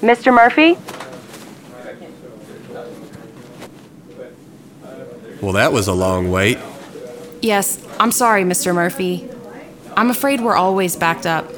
Mr. 0.00 0.32
Murphy? 0.32 0.76
Well, 5.40 5.52
that 5.52 5.72
was 5.72 5.86
a 5.88 5.92
long 5.92 6.30
wait. 6.30 6.58
Yes, 7.42 7.84
I'm 8.00 8.10
sorry, 8.10 8.42
Mr. 8.42 8.74
Murphy. 8.74 9.28
I'm 9.96 10.10
afraid 10.10 10.40
we're 10.40 10.56
always 10.56 10.96
backed 10.96 11.26
up. 11.26 11.50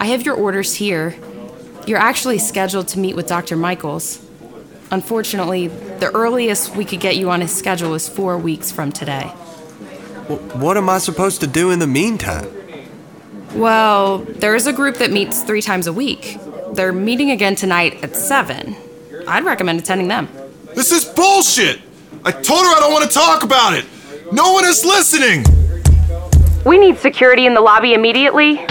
I 0.00 0.06
have 0.06 0.22
your 0.22 0.34
orders 0.34 0.74
here. 0.74 1.14
You're 1.86 1.98
actually 1.98 2.38
scheduled 2.38 2.88
to 2.88 2.98
meet 2.98 3.16
with 3.16 3.26
Dr. 3.26 3.56
Michaels. 3.56 4.24
Unfortunately, 4.90 5.68
the 5.68 6.10
earliest 6.14 6.76
we 6.76 6.84
could 6.84 7.00
get 7.00 7.16
you 7.16 7.30
on 7.30 7.40
his 7.40 7.54
schedule 7.54 7.94
is 7.94 8.08
four 8.08 8.38
weeks 8.38 8.70
from 8.70 8.92
today. 8.92 9.32
W- 10.28 10.40
what 10.58 10.76
am 10.76 10.88
I 10.88 10.98
supposed 10.98 11.40
to 11.40 11.46
do 11.46 11.70
in 11.70 11.78
the 11.78 11.86
meantime? 11.86 12.48
Well, 13.54 14.18
there 14.18 14.54
is 14.54 14.66
a 14.66 14.72
group 14.72 14.96
that 14.96 15.10
meets 15.10 15.42
three 15.42 15.62
times 15.62 15.86
a 15.86 15.92
week. 15.92 16.38
They're 16.78 16.92
meeting 16.92 17.32
again 17.32 17.56
tonight 17.56 18.04
at 18.04 18.14
7. 18.14 18.76
I'd 19.26 19.42
recommend 19.42 19.80
attending 19.80 20.06
them. 20.06 20.28
This 20.76 20.92
is 20.92 21.04
bullshit! 21.04 21.80
I 22.24 22.30
told 22.30 22.60
her 22.60 22.72
I 22.72 22.76
don't 22.78 22.92
want 22.92 23.04
to 23.04 23.10
talk 23.10 23.42
about 23.42 23.72
it! 23.72 23.84
No 24.30 24.52
one 24.52 24.64
is 24.64 24.84
listening! 24.84 25.44
We 26.64 26.78
need 26.78 26.96
security 26.98 27.46
in 27.46 27.54
the 27.54 27.60
lobby 27.60 27.94
immediately. 27.94 28.64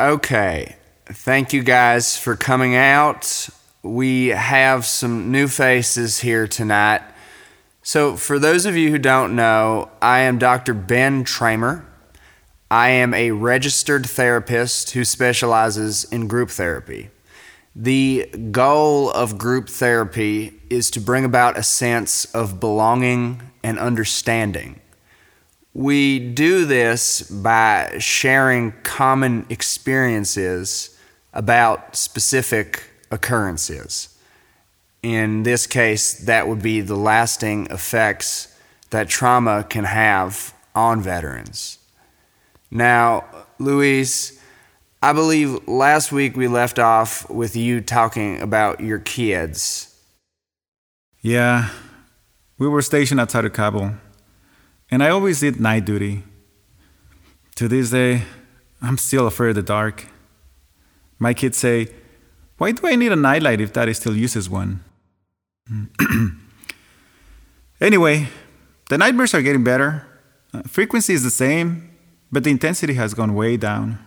Okay. 0.00 0.76
Thank 1.04 1.52
you 1.52 1.62
guys 1.62 2.16
for 2.16 2.34
coming 2.34 2.74
out. 2.74 3.50
We 3.82 4.28
have 4.28 4.86
some 4.86 5.30
new 5.30 5.46
faces 5.46 6.20
here 6.20 6.48
tonight. 6.48 7.02
So, 7.82 8.16
for 8.16 8.38
those 8.38 8.64
of 8.64 8.74
you 8.78 8.90
who 8.90 8.96
don't 8.96 9.36
know, 9.36 9.90
I 10.00 10.20
am 10.20 10.38
Dr. 10.38 10.72
Ben 10.72 11.22
Tramer. 11.24 11.84
I 12.70 12.88
am 12.88 13.12
a 13.12 13.32
registered 13.32 14.06
therapist 14.06 14.92
who 14.92 15.04
specializes 15.04 16.04
in 16.04 16.28
group 16.28 16.48
therapy. 16.48 17.10
The 17.76 18.26
goal 18.52 19.10
of 19.10 19.36
group 19.36 19.68
therapy 19.68 20.54
is 20.70 20.90
to 20.92 21.00
bring 21.00 21.26
about 21.26 21.58
a 21.58 21.62
sense 21.62 22.24
of 22.34 22.58
belonging 22.58 23.42
and 23.62 23.78
understanding. 23.78 24.80
We 25.72 26.18
do 26.18 26.64
this 26.64 27.22
by 27.22 27.96
sharing 27.98 28.72
common 28.82 29.46
experiences 29.48 30.98
about 31.32 31.94
specific 31.94 32.84
occurrences. 33.10 34.18
In 35.02 35.44
this 35.44 35.66
case, 35.66 36.14
that 36.24 36.48
would 36.48 36.60
be 36.60 36.80
the 36.80 36.96
lasting 36.96 37.66
effects 37.66 38.54
that 38.90 39.08
trauma 39.08 39.64
can 39.68 39.84
have 39.84 40.52
on 40.74 41.00
veterans. 41.00 41.78
Now, 42.70 43.24
Luis, 43.58 44.40
I 45.02 45.12
believe 45.12 45.66
last 45.66 46.12
week 46.12 46.36
we 46.36 46.48
left 46.48 46.78
off 46.78 47.28
with 47.30 47.56
you 47.56 47.80
talking 47.80 48.40
about 48.40 48.80
your 48.80 48.98
kids. 48.98 49.86
Yeah, 51.22 51.70
we 52.58 52.68
were 52.68 52.82
stationed 52.82 53.20
outside 53.20 53.44
of 53.44 53.52
Kabul, 53.52 53.92
and 54.90 55.02
I 55.02 55.10
always 55.10 55.40
did 55.40 55.60
night 55.60 55.84
duty. 55.84 56.24
To 57.56 57.68
this 57.68 57.90
day, 57.90 58.22
I'm 58.80 58.96
still 58.96 59.26
afraid 59.26 59.50
of 59.50 59.56
the 59.56 59.62
dark. 59.62 60.06
My 61.18 61.34
kids 61.34 61.58
say, 61.58 61.88
Why 62.58 62.72
do 62.72 62.86
I 62.86 62.96
need 62.96 63.12
a 63.12 63.16
nightlight 63.16 63.60
if 63.60 63.72
daddy 63.72 63.92
still 63.92 64.16
uses 64.16 64.48
one? 64.48 64.82
anyway, 67.80 68.28
the 68.88 68.98
nightmares 68.98 69.34
are 69.34 69.42
getting 69.42 69.62
better. 69.62 70.06
Uh, 70.52 70.62
frequency 70.62 71.12
is 71.12 71.22
the 71.22 71.30
same, 71.30 71.90
but 72.32 72.44
the 72.44 72.50
intensity 72.50 72.94
has 72.94 73.14
gone 73.14 73.34
way 73.34 73.56
down. 73.56 73.98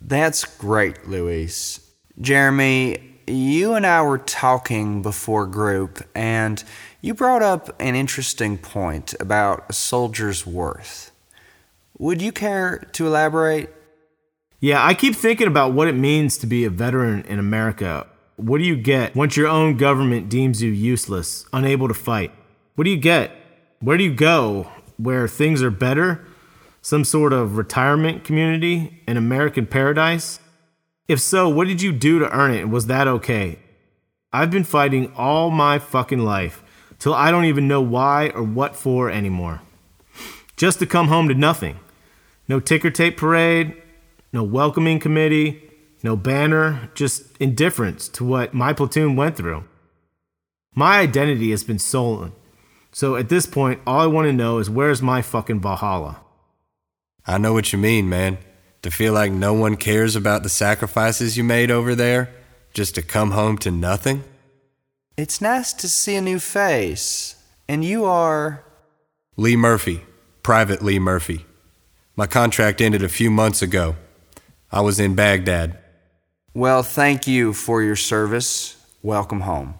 That's 0.00 0.44
great, 0.44 1.08
Luis. 1.08 1.80
Jeremy, 2.20 2.98
you 3.26 3.74
and 3.74 3.86
I 3.86 4.02
were 4.02 4.18
talking 4.18 5.02
before 5.02 5.46
group, 5.46 6.02
and 6.14 6.62
you 7.00 7.14
brought 7.14 7.42
up 7.42 7.80
an 7.80 7.94
interesting 7.94 8.58
point 8.58 9.14
about 9.20 9.64
a 9.68 9.72
soldier's 9.72 10.46
worth. 10.46 11.12
Would 11.98 12.20
you 12.20 12.32
care 12.32 12.78
to 12.92 13.06
elaborate? 13.06 13.72
Yeah, 14.60 14.84
I 14.84 14.94
keep 14.94 15.14
thinking 15.14 15.46
about 15.46 15.72
what 15.72 15.86
it 15.86 15.94
means 15.94 16.38
to 16.38 16.46
be 16.46 16.64
a 16.64 16.70
veteran 16.70 17.24
in 17.26 17.38
America. 17.38 18.06
What 18.36 18.58
do 18.58 18.64
you 18.64 18.76
get 18.76 19.14
once 19.14 19.36
your 19.36 19.46
own 19.46 19.76
government 19.76 20.28
deems 20.28 20.60
you 20.60 20.70
useless, 20.70 21.46
unable 21.52 21.86
to 21.86 21.94
fight? 21.94 22.32
What 22.74 22.84
do 22.84 22.90
you 22.90 22.96
get? 22.96 23.30
Where 23.80 23.96
do 23.96 24.02
you 24.02 24.14
go 24.14 24.70
where 24.96 25.28
things 25.28 25.62
are 25.62 25.70
better? 25.70 26.24
Some 26.82 27.04
sort 27.04 27.32
of 27.32 27.56
retirement 27.56 28.24
community, 28.24 29.02
an 29.06 29.16
American 29.16 29.66
paradise? 29.66 30.40
If 31.06 31.20
so, 31.20 31.48
what 31.48 31.68
did 31.68 31.80
you 31.80 31.92
do 31.92 32.18
to 32.18 32.30
earn 32.36 32.52
it 32.52 32.68
was 32.68 32.86
that 32.86 33.06
okay? 33.06 33.60
I've 34.32 34.50
been 34.50 34.64
fighting 34.64 35.12
all 35.16 35.50
my 35.50 35.78
fucking 35.78 36.18
life 36.18 36.62
till 36.98 37.14
I 37.14 37.30
don't 37.30 37.44
even 37.44 37.68
know 37.68 37.80
why 37.80 38.30
or 38.30 38.42
what 38.42 38.76
for 38.76 39.10
anymore. 39.10 39.62
Just 40.56 40.78
to 40.80 40.86
come 40.86 41.08
home 41.08 41.28
to 41.28 41.34
nothing. 41.34 41.78
No 42.48 42.60
ticker 42.60 42.90
tape 42.90 43.16
parade, 43.16 43.80
no 44.32 44.42
welcoming 44.42 44.98
committee, 44.98 45.62
no 46.02 46.16
banner, 46.16 46.90
just 46.94 47.36
indifference 47.38 48.08
to 48.08 48.24
what 48.24 48.54
my 48.54 48.72
platoon 48.72 49.16
went 49.16 49.36
through. 49.36 49.64
My 50.74 51.00
identity 51.00 51.50
has 51.50 51.64
been 51.64 51.78
stolen. 51.78 52.32
So 52.92 53.16
at 53.16 53.28
this 53.28 53.46
point, 53.46 53.80
all 53.86 54.00
I 54.00 54.06
want 54.06 54.26
to 54.26 54.32
know 54.32 54.58
is 54.58 54.70
where's 54.70 55.02
my 55.02 55.22
fucking 55.22 55.60
Valhalla? 55.60 56.20
I 57.26 57.38
know 57.38 57.52
what 57.52 57.72
you 57.72 57.78
mean, 57.78 58.08
man. 58.08 58.38
To 58.82 58.90
feel 58.90 59.12
like 59.12 59.32
no 59.32 59.52
one 59.52 59.76
cares 59.76 60.14
about 60.16 60.42
the 60.42 60.48
sacrifices 60.48 61.36
you 61.36 61.44
made 61.44 61.70
over 61.70 61.94
there, 61.94 62.32
just 62.72 62.94
to 62.94 63.02
come 63.02 63.32
home 63.32 63.58
to 63.58 63.70
nothing? 63.70 64.24
It's 65.18 65.40
nice 65.40 65.72
to 65.72 65.88
see 65.88 66.14
a 66.14 66.20
new 66.20 66.38
face. 66.38 67.34
And 67.68 67.84
you 67.84 68.04
are. 68.04 68.64
Lee 69.36 69.56
Murphy, 69.56 70.02
Private 70.44 70.80
Lee 70.80 71.00
Murphy. 71.00 71.44
My 72.14 72.28
contract 72.28 72.80
ended 72.80 73.02
a 73.02 73.08
few 73.08 73.28
months 73.28 73.60
ago. 73.60 73.96
I 74.70 74.80
was 74.80 75.00
in 75.00 75.16
Baghdad. 75.16 75.76
Well, 76.54 76.84
thank 76.84 77.26
you 77.26 77.52
for 77.52 77.82
your 77.82 77.96
service. 77.96 78.76
Welcome 79.02 79.40
home. 79.40 79.74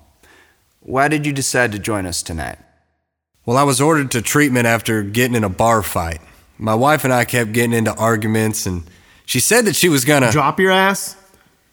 Why 0.81 1.07
did 1.07 1.25
you 1.25 1.33
decide 1.33 1.71
to 1.71 1.79
join 1.79 2.05
us 2.05 2.21
tonight? 2.21 2.59
Well, 3.47 3.57
I 3.57 3.63
was 3.63 3.81
ordered 3.81 4.11
to 4.11 4.23
treatment 4.23 4.67
after 4.67 5.05
getting 5.05 5.37
in 5.37 5.45
a 5.45 5.49
bar 5.49 5.85
fight. 5.85 6.21
My 6.59 6.75
wife 6.75 7.05
and 7.05 7.13
I 7.13 7.25
kept 7.25 7.53
getting 7.53 7.75
into 7.75 7.95
arguments, 7.95 8.67
and 8.67 8.83
she 9.25 9.39
said 9.39 9.67
that 9.67 9.77
she 9.77 9.89
was 9.89 10.05
gonna. 10.05 10.33
Drop 10.33 10.59
your 10.59 10.73
ass? 10.73 11.15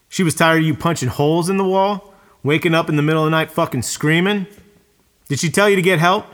She 0.08 0.22
was 0.22 0.36
tired 0.36 0.60
of 0.60 0.66
you 0.66 0.76
punching 0.76 1.10
holes 1.10 1.50
in 1.50 1.58
the 1.58 1.66
wall? 1.66 2.12
Waking 2.46 2.76
up 2.76 2.90
in 2.90 2.96
the 2.96 3.02
middle 3.02 3.24
of 3.24 3.26
the 3.26 3.32
night 3.32 3.50
fucking 3.50 3.82
screaming? 3.82 4.46
Did 5.28 5.40
she 5.40 5.50
tell 5.50 5.68
you 5.68 5.76
to 5.76 5.82
get 5.82 5.98
help? 5.98 6.28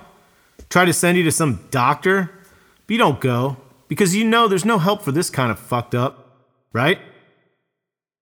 Try 0.70 0.84
to 0.84 0.92
send 0.92 1.18
you 1.18 1.24
to 1.24 1.32
some 1.32 1.66
doctor? 1.72 2.30
But 2.86 2.92
you 2.92 2.98
don't 2.98 3.22
go, 3.22 3.56
because 3.88 4.14
you 4.14 4.26
know 4.26 4.50
there's 4.50 4.66
no 4.66 4.78
help 4.78 5.04
for 5.04 5.14
this 5.14 5.30
kind 5.30 5.50
of 5.50 5.58
fucked 5.58 5.96
up, 5.96 6.50
right? 6.74 7.00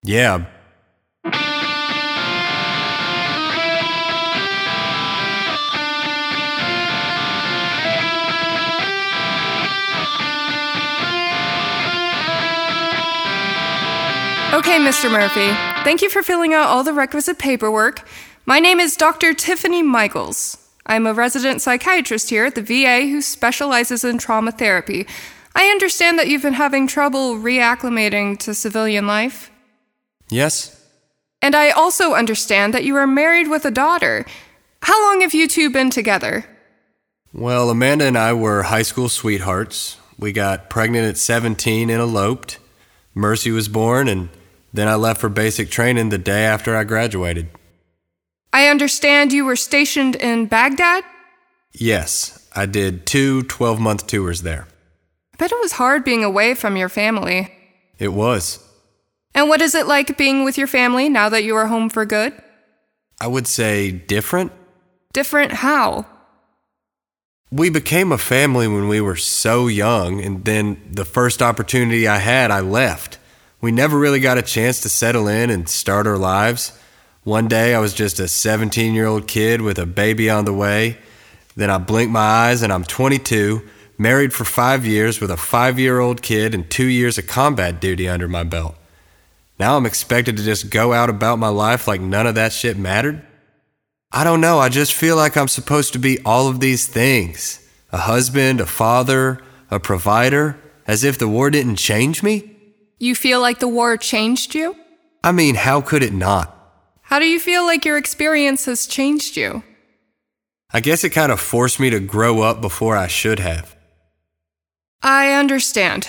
Yeah. 0.04 0.46
Okay, 14.52 14.80
Mr. 14.80 15.12
Murphy. 15.12 15.48
Thank 15.84 16.02
you 16.02 16.10
for 16.10 16.24
filling 16.24 16.56
out 16.56 16.66
all 16.68 16.84
the 16.84 16.92
requisite 16.92 17.38
paperwork. 17.38 18.08
My 18.48 18.60
name 18.60 18.80
is 18.80 18.98
Dr. 18.98 19.36
Tiffany 19.36 19.84
Michaels. 19.84 20.58
I'm 20.88 21.06
a 21.06 21.14
resident 21.14 21.62
psychiatrist 21.62 22.32
here 22.32 22.46
at 22.46 22.56
the 22.56 22.64
VA 22.64 23.02
who 23.02 23.22
specializes 23.22 24.04
in 24.04 24.18
trauma 24.18 24.52
therapy. 24.52 25.06
I 25.56 25.66
understand 25.66 26.18
that 26.18 26.30
you've 26.30 26.42
been 26.42 26.54
having 26.54 26.88
trouble 26.88 27.36
reacclimating 27.36 28.40
to 28.40 28.56
civilian 28.56 29.06
life. 29.06 29.52
Yes? 30.30 30.84
And 31.44 31.56
I 31.56 31.70
also 31.70 32.16
understand 32.16 32.74
that 32.74 32.84
you 32.84 32.96
are 32.96 33.06
married 33.06 33.50
with 33.50 33.66
a 33.66 33.72
daughter. 33.72 34.26
How 34.82 35.00
long 35.06 35.22
have 35.22 35.36
you 35.36 35.48
two 35.48 35.70
been 35.70 35.92
together? 35.92 36.46
Well, 37.32 37.70
Amanda 37.70 38.06
and 38.06 38.18
I 38.18 38.34
were 38.34 38.64
high 38.64 38.82
school 38.82 39.10
sweethearts. 39.10 39.98
We 40.18 40.32
got 40.32 40.72
pregnant 40.72 41.08
at 41.08 41.18
17 41.18 41.92
and 41.92 42.02
eloped. 42.02 42.58
Mercy 43.14 43.52
was 43.52 43.68
born, 43.68 44.08
and 44.08 44.30
then 44.74 44.88
I 44.88 44.96
left 44.96 45.22
for 45.22 45.30
basic 45.30 45.70
training 45.70 46.10
the 46.10 46.18
day 46.18 46.46
after 46.46 46.76
I 46.76 46.84
graduated. 46.84 47.50
I 48.52 48.68
understand 48.68 49.32
you 49.32 49.46
were 49.46 49.56
stationed 49.56 50.16
in 50.16 50.48
Baghdad? 50.48 51.04
Yes, 51.72 52.48
I 52.56 52.66
did 52.66 53.06
two 53.06 53.44
12 53.44 53.80
month 53.80 54.08
tours 54.08 54.42
there. 54.42 54.68
I 55.34 55.38
bet 55.38 55.52
it 55.52 55.60
was 55.62 55.74
hard 55.74 56.04
being 56.04 56.24
away 56.24 56.56
from 56.56 56.76
your 56.76 56.90
family. 56.90 57.54
It 57.98 58.14
was. 58.14 58.60
And 59.36 59.48
what 59.50 59.62
is 59.62 59.76
it 59.76 59.88
like 59.88 60.18
being 60.18 60.44
with 60.44 60.58
your 60.58 60.68
family 60.68 61.10
now 61.10 61.30
that 61.30 61.44
you 61.44 61.56
are 61.56 61.68
home 61.68 61.90
for 61.90 62.06
good? 62.06 62.34
I 63.22 63.28
would 63.28 63.48
say 63.48 63.92
different. 63.92 64.52
Different 65.14 65.52
how? 65.52 66.06
We 67.52 67.70
became 67.70 68.12
a 68.12 68.18
family 68.18 68.68
when 68.68 68.88
we 68.88 69.02
were 69.02 69.16
so 69.16 69.68
young, 69.68 70.22
and 70.22 70.46
then 70.46 70.82
the 70.90 71.06
first 71.06 71.42
opportunity 71.42 72.08
I 72.08 72.18
had, 72.18 72.52
I 72.52 72.62
left. 72.62 73.19
We 73.62 73.72
never 73.72 74.00
really 74.00 74.22
got 74.22 74.38
a 74.38 74.42
chance 74.42 74.80
to 74.82 74.90
settle 74.90 75.28
in 75.28 75.50
and 75.50 75.68
start 75.68 76.08
our 76.08 76.18
lives. 76.18 76.72
One 77.24 77.50
day 77.50 77.76
I 77.76 77.80
was 77.80 77.94
just 77.94 78.20
a 78.20 78.28
17 78.30 78.94
year 78.94 79.06
old 79.06 79.28
kid 79.28 79.62
with 79.62 79.78
a 79.78 79.86
baby 79.86 80.30
on 80.30 80.46
the 80.46 80.54
way. 80.54 80.98
Then 81.56 81.70
I 81.70 81.78
blinked 81.78 82.14
my 82.14 82.22
eyes 82.22 82.62
and 82.62 82.72
I'm 82.72 82.86
22, 82.86 83.62
married 83.98 84.32
for 84.32 84.46
five 84.46 84.86
years 84.86 85.20
with 85.20 85.30
a 85.30 85.36
five 85.36 85.78
year 85.78 86.00
old 86.00 86.22
kid 86.22 86.56
and 86.56 86.70
two 86.70 86.86
years 86.86 87.18
of 87.18 87.28
combat 87.28 87.82
duty 87.82 88.08
under 88.08 88.30
my 88.30 88.44
belt. 88.44 88.76
Now 89.60 89.76
I'm 89.76 89.86
expected 89.86 90.38
to 90.38 90.44
just 90.44 90.70
go 90.70 90.94
out 90.94 91.10
about 91.10 91.38
my 91.38 91.50
life 91.50 91.86
like 91.86 92.00
none 92.00 92.28
of 92.28 92.36
that 92.36 92.54
shit 92.54 92.78
mattered? 92.78 93.22
I 94.10 94.24
don't 94.24 94.42
know, 94.42 94.58
I 94.58 94.70
just 94.70 94.94
feel 94.94 95.18
like 95.18 95.36
I'm 95.36 95.50
supposed 95.50 95.92
to 95.94 96.00
be 96.00 96.18
all 96.24 96.48
of 96.48 96.62
these 96.62 96.88
things 96.88 97.68
a 97.92 97.98
husband, 97.98 98.62
a 98.62 98.66
father, 98.66 99.42
a 99.70 99.80
provider, 99.80 100.58
as 100.88 101.04
if 101.04 101.18
the 101.18 101.28
war 101.28 101.50
didn't 101.50 101.76
change 101.76 102.24
me? 102.24 102.59
You 103.00 103.16
feel 103.16 103.40
like 103.40 103.60
the 103.60 103.68
war 103.68 103.96
changed 103.96 104.54
you? 104.54 104.76
I 105.24 105.32
mean, 105.32 105.56
how 105.56 105.80
could 105.80 106.04
it 106.04 106.14
not? 106.14 106.56
How 107.02 107.18
do 107.18 107.26
you 107.26 107.40
feel 107.40 107.66
like 107.66 107.86
your 107.86 107.98
experience 107.98 108.66
has 108.66 108.86
changed 108.86 109.38
you? 109.38 109.64
I 110.72 110.82
guess 110.82 111.04
it 111.06 111.12
kind 111.12 111.32
of 111.32 111.40
forced 111.40 111.80
me 111.80 111.90
to 111.90 112.00
grow 112.02 112.42
up 112.42 112.60
before 112.60 112.98
I 112.98 113.08
should 113.08 113.40
have. 113.40 113.76
I 115.02 115.32
understand. 115.32 116.08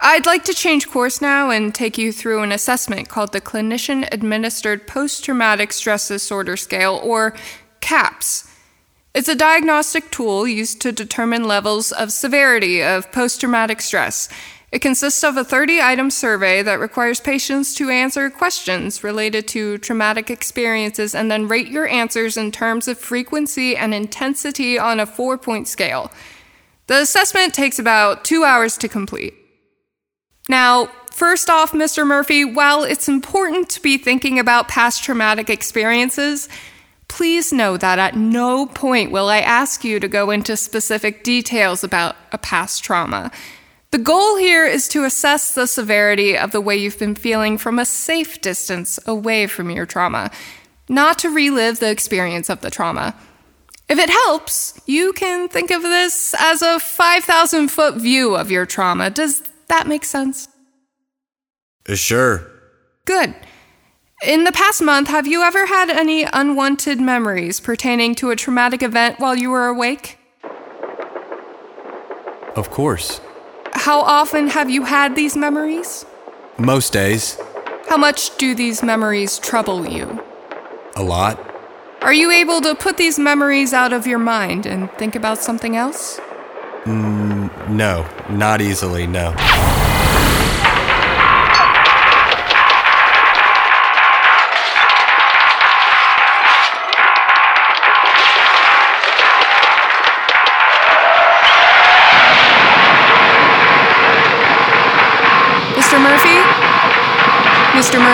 I'd 0.00 0.26
like 0.26 0.42
to 0.44 0.52
change 0.52 0.90
course 0.90 1.20
now 1.20 1.50
and 1.50 1.72
take 1.72 1.96
you 1.96 2.10
through 2.10 2.42
an 2.42 2.50
assessment 2.50 3.08
called 3.08 3.32
the 3.32 3.40
Clinician 3.40 4.08
Administered 4.10 4.88
Post 4.88 5.24
Traumatic 5.24 5.72
Stress 5.72 6.08
Disorder 6.08 6.56
Scale, 6.56 7.00
or 7.04 7.34
CAPS. 7.80 8.50
It's 9.14 9.28
a 9.28 9.36
diagnostic 9.36 10.10
tool 10.10 10.48
used 10.48 10.80
to 10.82 10.90
determine 10.90 11.44
levels 11.44 11.92
of 11.92 12.12
severity 12.12 12.82
of 12.82 13.12
post 13.12 13.40
traumatic 13.40 13.80
stress. 13.80 14.28
It 14.72 14.80
consists 14.80 15.22
of 15.22 15.36
a 15.36 15.44
30 15.44 15.82
item 15.82 16.10
survey 16.10 16.62
that 16.62 16.80
requires 16.80 17.20
patients 17.20 17.74
to 17.74 17.90
answer 17.90 18.30
questions 18.30 19.04
related 19.04 19.46
to 19.48 19.76
traumatic 19.76 20.30
experiences 20.30 21.14
and 21.14 21.30
then 21.30 21.46
rate 21.46 21.68
your 21.68 21.86
answers 21.86 22.38
in 22.38 22.50
terms 22.50 22.88
of 22.88 22.98
frequency 22.98 23.76
and 23.76 23.92
intensity 23.92 24.78
on 24.78 24.98
a 24.98 25.04
four 25.04 25.36
point 25.36 25.68
scale. 25.68 26.10
The 26.86 27.02
assessment 27.02 27.52
takes 27.52 27.78
about 27.78 28.24
two 28.24 28.44
hours 28.44 28.78
to 28.78 28.88
complete. 28.88 29.34
Now, 30.48 30.86
first 31.10 31.50
off, 31.50 31.72
Mr. 31.72 32.06
Murphy, 32.06 32.42
while 32.42 32.82
it's 32.82 33.08
important 33.08 33.68
to 33.70 33.82
be 33.82 33.98
thinking 33.98 34.38
about 34.38 34.68
past 34.68 35.04
traumatic 35.04 35.50
experiences, 35.50 36.48
please 37.08 37.52
know 37.52 37.76
that 37.76 37.98
at 37.98 38.16
no 38.16 38.64
point 38.64 39.10
will 39.10 39.28
I 39.28 39.40
ask 39.40 39.84
you 39.84 40.00
to 40.00 40.08
go 40.08 40.30
into 40.30 40.56
specific 40.56 41.22
details 41.22 41.84
about 41.84 42.16
a 42.32 42.38
past 42.38 42.82
trauma. 42.82 43.30
The 43.92 43.98
goal 43.98 44.36
here 44.38 44.66
is 44.66 44.88
to 44.88 45.04
assess 45.04 45.52
the 45.52 45.66
severity 45.66 46.34
of 46.34 46.50
the 46.50 46.62
way 46.62 46.74
you've 46.78 46.98
been 46.98 47.14
feeling 47.14 47.58
from 47.58 47.78
a 47.78 47.84
safe 47.84 48.40
distance 48.40 48.98
away 49.04 49.46
from 49.46 49.70
your 49.70 49.84
trauma, 49.84 50.30
not 50.88 51.18
to 51.18 51.28
relive 51.28 51.78
the 51.78 51.90
experience 51.90 52.48
of 52.48 52.62
the 52.62 52.70
trauma. 52.70 53.14
If 53.90 53.98
it 53.98 54.08
helps, 54.08 54.80
you 54.86 55.12
can 55.12 55.46
think 55.46 55.70
of 55.70 55.82
this 55.82 56.34
as 56.38 56.62
a 56.62 56.80
5,000 56.80 57.68
foot 57.68 57.96
view 57.96 58.34
of 58.34 58.50
your 58.50 58.64
trauma. 58.64 59.10
Does 59.10 59.42
that 59.68 59.86
make 59.86 60.06
sense? 60.06 60.48
Uh, 61.86 61.94
Sure. 61.94 62.50
Good. 63.04 63.34
In 64.24 64.44
the 64.44 64.52
past 64.52 64.80
month, 64.80 65.08
have 65.08 65.26
you 65.26 65.42
ever 65.42 65.66
had 65.66 65.90
any 65.90 66.26
unwanted 66.32 66.98
memories 66.98 67.60
pertaining 67.60 68.14
to 68.14 68.30
a 68.30 68.36
traumatic 68.36 68.82
event 68.82 69.20
while 69.20 69.36
you 69.36 69.50
were 69.50 69.66
awake? 69.66 70.16
Of 72.56 72.70
course. 72.70 73.20
How 73.74 74.00
often 74.00 74.48
have 74.48 74.70
you 74.70 74.84
had 74.84 75.16
these 75.16 75.36
memories? 75.36 76.04
Most 76.58 76.92
days. 76.92 77.38
How 77.88 77.96
much 77.96 78.36
do 78.36 78.54
these 78.54 78.82
memories 78.82 79.38
trouble 79.38 79.86
you? 79.86 80.22
A 80.96 81.02
lot. 81.02 81.38
Are 82.02 82.12
you 82.12 82.30
able 82.30 82.60
to 82.60 82.74
put 82.74 82.96
these 82.96 83.18
memories 83.18 83.72
out 83.72 83.92
of 83.92 84.06
your 84.06 84.18
mind 84.18 84.66
and 84.66 84.90
think 84.92 85.14
about 85.14 85.38
something 85.38 85.76
else? 85.76 86.20
Mm, 86.84 87.68
no, 87.68 88.06
not 88.28 88.60
easily, 88.60 89.06
no. 89.06 89.34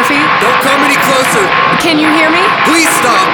Murphy? 0.08 0.24
Don't 0.40 0.60
come 0.62 0.80
any 0.80 0.96
closer! 0.96 1.44
Can 1.80 1.98
you 1.98 2.08
hear 2.08 2.30
me? 2.30 2.40
Please 2.64 2.88
stop! 2.96 3.28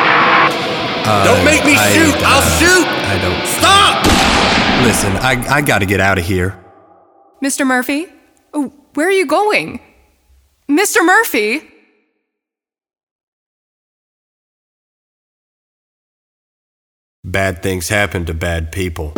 Don't 1.24 1.44
make 1.44 1.64
me 1.64 1.74
shoot! 1.92 2.14
I'll 2.24 2.42
shoot! 2.58 2.86
I 2.86 3.18
don't. 3.22 3.46
Stop! 3.46 4.04
Listen, 4.84 5.12
I, 5.18 5.56
I 5.56 5.60
gotta 5.60 5.86
get 5.86 6.00
out 6.00 6.18
of 6.18 6.24
here. 6.24 6.58
Mr. 7.42 7.66
Murphy? 7.66 8.06
Oh, 8.52 8.72
where 8.94 9.06
are 9.06 9.12
you 9.12 9.26
going? 9.26 9.80
Mr. 10.68 11.04
Murphy? 11.04 11.70
Bad 17.22 17.62
things 17.62 17.88
happen 17.88 18.26
to 18.26 18.34
bad 18.34 18.72
people. 18.72 19.12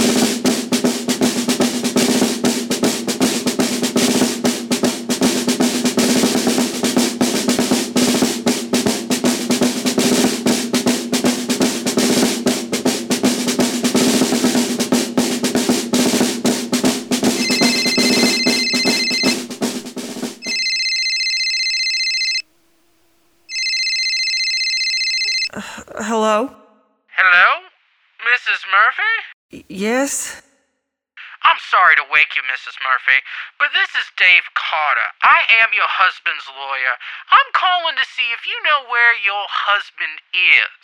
You, 32.37 32.45
Mrs. 32.45 32.77
Murphy, 32.85 33.25
but 33.57 33.73
this 33.73 33.97
is 33.97 34.13
Dave 34.21 34.45
Carter. 34.53 35.09
I 35.25 35.49
am 35.65 35.73
your 35.73 35.89
husband's 35.89 36.45
lawyer. 36.53 37.01
I'm 37.33 37.51
calling 37.57 37.97
to 37.97 38.05
see 38.05 38.29
if 38.37 38.45
you 38.45 38.55
know 38.61 38.85
where 38.85 39.17
your 39.17 39.49
husband 39.49 40.21
is. 40.37 40.77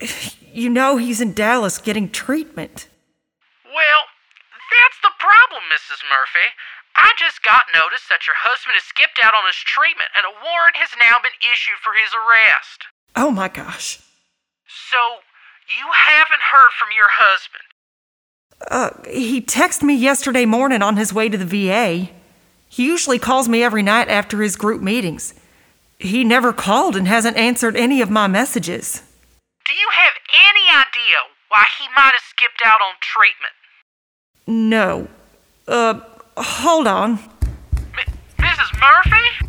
You 0.56 0.72
know 0.72 0.96
he's 0.96 1.20
in 1.20 1.36
Dallas 1.36 1.76
getting 1.76 2.08
treatment. 2.08 2.88
Well, 3.68 4.02
that's 4.72 5.00
the 5.04 5.12
problem, 5.20 5.68
Mrs. 5.68 6.00
Murphy. 6.08 6.48
I 6.96 7.12
just 7.20 7.44
got 7.44 7.68
notice 7.76 8.08
that 8.08 8.24
your 8.24 8.40
husband 8.40 8.72
has 8.72 8.88
skipped 8.88 9.20
out 9.20 9.36
on 9.36 9.44
his 9.44 9.60
treatment 9.60 10.08
and 10.16 10.24
a 10.24 10.32
warrant 10.32 10.80
has 10.80 10.96
now 10.96 11.20
been 11.20 11.36
issued 11.44 11.76
for 11.84 11.92
his 11.92 12.08
arrest. 12.16 12.88
Oh 13.12 13.28
my 13.28 13.52
gosh. 13.52 14.00
So, 14.64 15.20
you 15.68 15.92
haven't 15.92 16.40
heard 16.40 16.72
from 16.72 16.88
your 16.96 17.12
husband. 17.12 17.65
Uh, 18.68 18.90
he 19.08 19.40
texted 19.40 19.82
me 19.82 19.94
yesterday 19.94 20.44
morning 20.44 20.82
on 20.82 20.96
his 20.96 21.12
way 21.12 21.28
to 21.28 21.36
the 21.38 21.44
VA. 21.44 22.08
He 22.68 22.86
usually 22.86 23.18
calls 23.18 23.48
me 23.48 23.62
every 23.62 23.82
night 23.82 24.08
after 24.08 24.42
his 24.42 24.56
group 24.56 24.82
meetings. 24.82 25.34
He 25.98 26.24
never 26.24 26.52
called 26.52 26.96
and 26.96 27.08
hasn't 27.08 27.36
answered 27.36 27.76
any 27.76 28.00
of 28.00 28.10
my 28.10 28.26
messages. 28.26 29.02
Do 29.64 29.72
you 29.72 29.88
have 29.94 30.12
any 30.50 30.66
idea 30.68 31.16
why 31.48 31.64
he 31.78 31.86
might 31.94 32.12
have 32.12 32.22
skipped 32.28 32.62
out 32.64 32.80
on 32.80 32.94
treatment? 33.00 33.52
No. 34.46 35.08
Uh, 35.66 36.00
hold 36.36 36.86
on. 36.86 37.18
Mrs. 38.38 38.80
Murphy? 38.80 39.46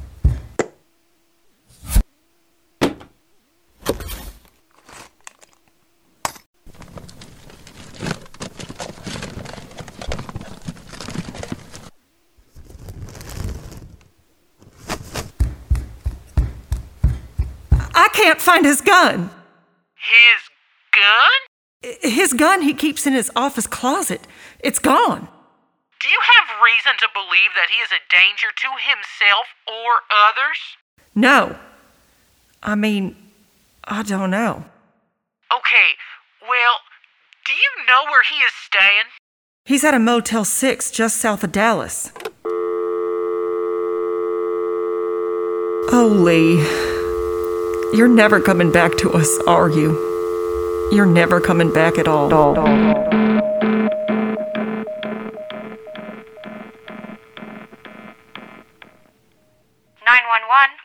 I 17.99 18.09
can't 18.27 18.41
find 18.41 18.65
his 18.65 18.81
gun. 18.81 19.29
His 19.95 20.41
gun? 20.91 22.01
His 22.01 22.33
gun 22.33 22.61
he 22.61 22.73
keeps 22.73 23.07
in 23.07 23.13
his 23.13 23.31
office 23.37 23.67
closet. 23.67 24.27
It's 24.59 24.79
gone. 24.79 25.29
Do 26.01 26.09
you 26.09 26.19
have 26.33 26.61
reason 26.61 26.91
to 26.99 27.07
believe 27.13 27.51
that 27.55 27.69
he 27.71 27.79
is 27.79 27.89
a 27.89 28.03
danger 28.11 28.47
to 28.53 28.67
himself 28.83 29.47
or 29.65 30.03
others? 30.27 30.59
No. 31.15 31.57
I 32.61 32.75
mean, 32.75 33.15
I 33.85 34.03
don't 34.03 34.29
know. 34.29 34.65
Okay, 35.49 35.95
well, 36.41 36.79
do 37.45 37.53
you 37.53 37.85
know 37.87 38.11
where 38.11 38.23
he 38.23 38.35
is 38.35 38.51
staying? 38.65 39.07
He's 39.63 39.85
at 39.85 39.93
a 39.93 39.99
Motel 39.99 40.43
6 40.43 40.91
just 40.91 41.15
south 41.15 41.45
of 41.45 41.53
Dallas. 41.53 42.11
Oh, 45.89 46.11
Lee. 46.13 46.86
You're 47.93 48.07
never 48.09 48.41
coming 48.41 48.71
back 48.71 48.97
to 48.97 49.11
us, 49.13 49.39
are 49.47 49.69
you? 49.69 49.91
You're 50.91 51.05
never 51.05 51.39
coming 51.39 51.71
back 51.71 51.97
at 51.97 52.07
all. 52.07 52.29
911, 52.29 52.65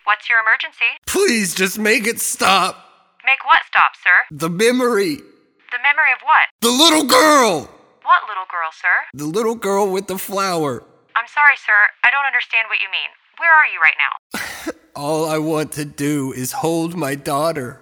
what's 0.04 0.28
your 0.28 0.38
emergency? 0.40 0.90
Please 1.06 1.54
just 1.54 1.78
make 1.78 2.06
it 2.06 2.20
stop. 2.20 2.76
Make 3.24 3.44
what 3.44 3.60
stop, 3.66 3.92
sir? 4.02 4.26
The 4.30 4.48
memory. 4.50 5.16
The 5.16 5.78
memory 5.82 6.12
of 6.14 6.22
what? 6.22 6.48
The 6.60 6.70
little 6.70 7.04
girl. 7.04 7.68
What 8.02 8.28
little 8.28 8.46
girl, 8.50 8.70
sir? 8.72 9.06
The 9.14 9.26
little 9.26 9.54
girl 9.54 9.90
with 9.90 10.06
the 10.06 10.18
flower. 10.18 10.84
I'm 11.14 11.28
sorry, 11.28 11.56
sir. 11.56 11.90
I 12.04 12.10
don't 12.10 12.26
understand 12.26 12.66
what 12.68 12.80
you 12.80 12.88
mean. 12.90 13.10
Where 13.38 13.52
are 13.52 13.66
you 13.66 13.80
right 13.80 13.94
now? 13.98 14.72
All 14.94 15.24
I 15.28 15.38
want 15.38 15.72
to 15.72 15.84
do 15.84 16.32
is 16.32 16.52
hold 16.52 16.96
my 16.96 17.14
daughter. 17.14 17.80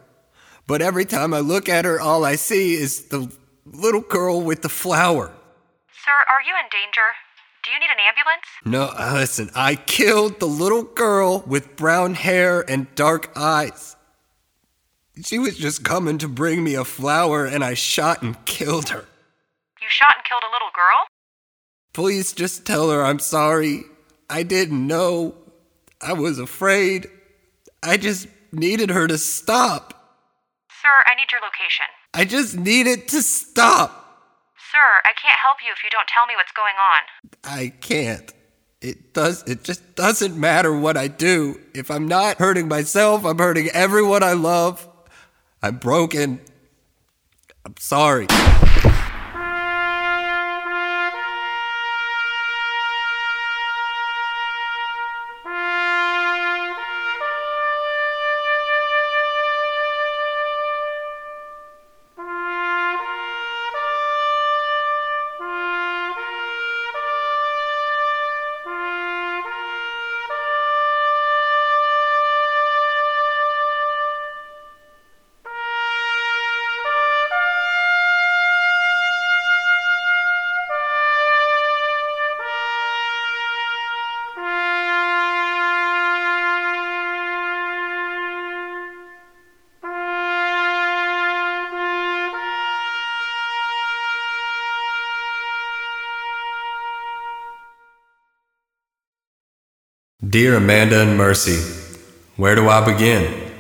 But 0.67 0.83
every 0.83 1.05
time 1.05 1.35
I 1.35 1.41
look 1.41 1.69
at 1.69 1.85
her, 1.85 2.01
all 2.01 2.25
I 2.25 2.37
see 2.37 2.75
is 2.75 3.07
the 3.07 3.29
little 3.65 4.03
girl 4.03 4.41
with 4.41 4.63
the 4.63 4.69
flower. 4.69 5.33
Sir, 6.05 6.13
are 6.13 6.41
you 6.47 6.55
in 6.55 6.69
danger? 6.71 7.09
Do 7.65 7.73
you 7.73 7.81
need 7.81 7.91
an 7.91 7.99
ambulance? 7.99 8.47
No, 8.65 9.19
listen, 9.19 9.51
I 9.55 9.75
killed 9.75 10.39
the 10.39 10.47
little 10.47 10.85
girl 10.85 11.43
with 11.47 11.77
brown 11.77 12.15
hair 12.15 12.65
and 12.71 12.87
dark 12.95 13.33
eyes. 13.35 13.97
She 15.25 15.39
was 15.39 15.59
just 15.59 15.85
coming 15.85 16.19
to 16.19 16.29
bring 16.29 16.65
me 16.65 16.75
a 16.75 16.85
flower, 16.85 17.45
and 17.45 17.63
I 17.63 17.75
shot 17.75 18.23
and 18.23 18.43
killed 18.47 18.91
her. 18.91 19.05
You 19.83 19.89
shot 19.89 20.15
and 20.17 20.25
killed 20.25 20.45
a 20.49 20.53
little 20.53 20.71
girl? 20.75 21.07
Please 21.93 22.33
just 22.33 22.65
tell 22.65 22.91
her 22.91 23.05
I'm 23.05 23.19
sorry. 23.19 23.83
I 24.31 24.45
didn't 24.45 24.87
know. 24.87 25.35
I 26.01 26.13
was 26.13 26.39
afraid. 26.39 27.09
I 27.83 27.97
just 27.97 28.29
needed 28.53 28.91
her 28.91 29.09
to 29.09 29.19
stop. 29.19 30.19
Sir, 30.81 30.89
I 31.05 31.17
need 31.17 31.27
your 31.33 31.41
location. 31.41 31.87
I 32.15 32.25
just 32.25 32.57
needed 32.57 33.09
to 33.09 33.23
stop. 33.23 33.91
Sir, 34.71 34.79
I 35.05 35.13
can't 35.21 35.39
help 35.41 35.59
you 35.67 35.73
if 35.73 35.83
you 35.83 35.91
don't 35.91 36.07
tell 36.07 36.27
me 36.27 36.35
what's 36.37 36.53
going 36.53 36.75
on. 36.77 37.61
I 37.61 37.71
can't. 37.81 38.33
It 38.81 39.13
does 39.13 39.43
it 39.49 39.65
just 39.65 39.97
doesn't 39.97 40.39
matter 40.39 40.73
what 40.73 40.97
I 40.97 41.09
do. 41.09 41.61
If 41.75 41.91
I'm 41.91 42.07
not 42.07 42.39
hurting 42.39 42.69
myself, 42.69 43.25
I'm 43.25 43.39
hurting 43.39 43.69
everyone 43.75 44.23
I 44.23 44.33
love. 44.35 44.89
I'm 45.61 45.77
broken. 45.77 46.41
I'm 47.67 47.75
sorry. 47.79 48.29
Dear 100.31 100.59
Amanda 100.59 101.01
and 101.01 101.19
Mercy, 101.19 101.59
where 102.37 102.55
do 102.55 102.69
I 102.69 102.85
begin? 102.85 103.51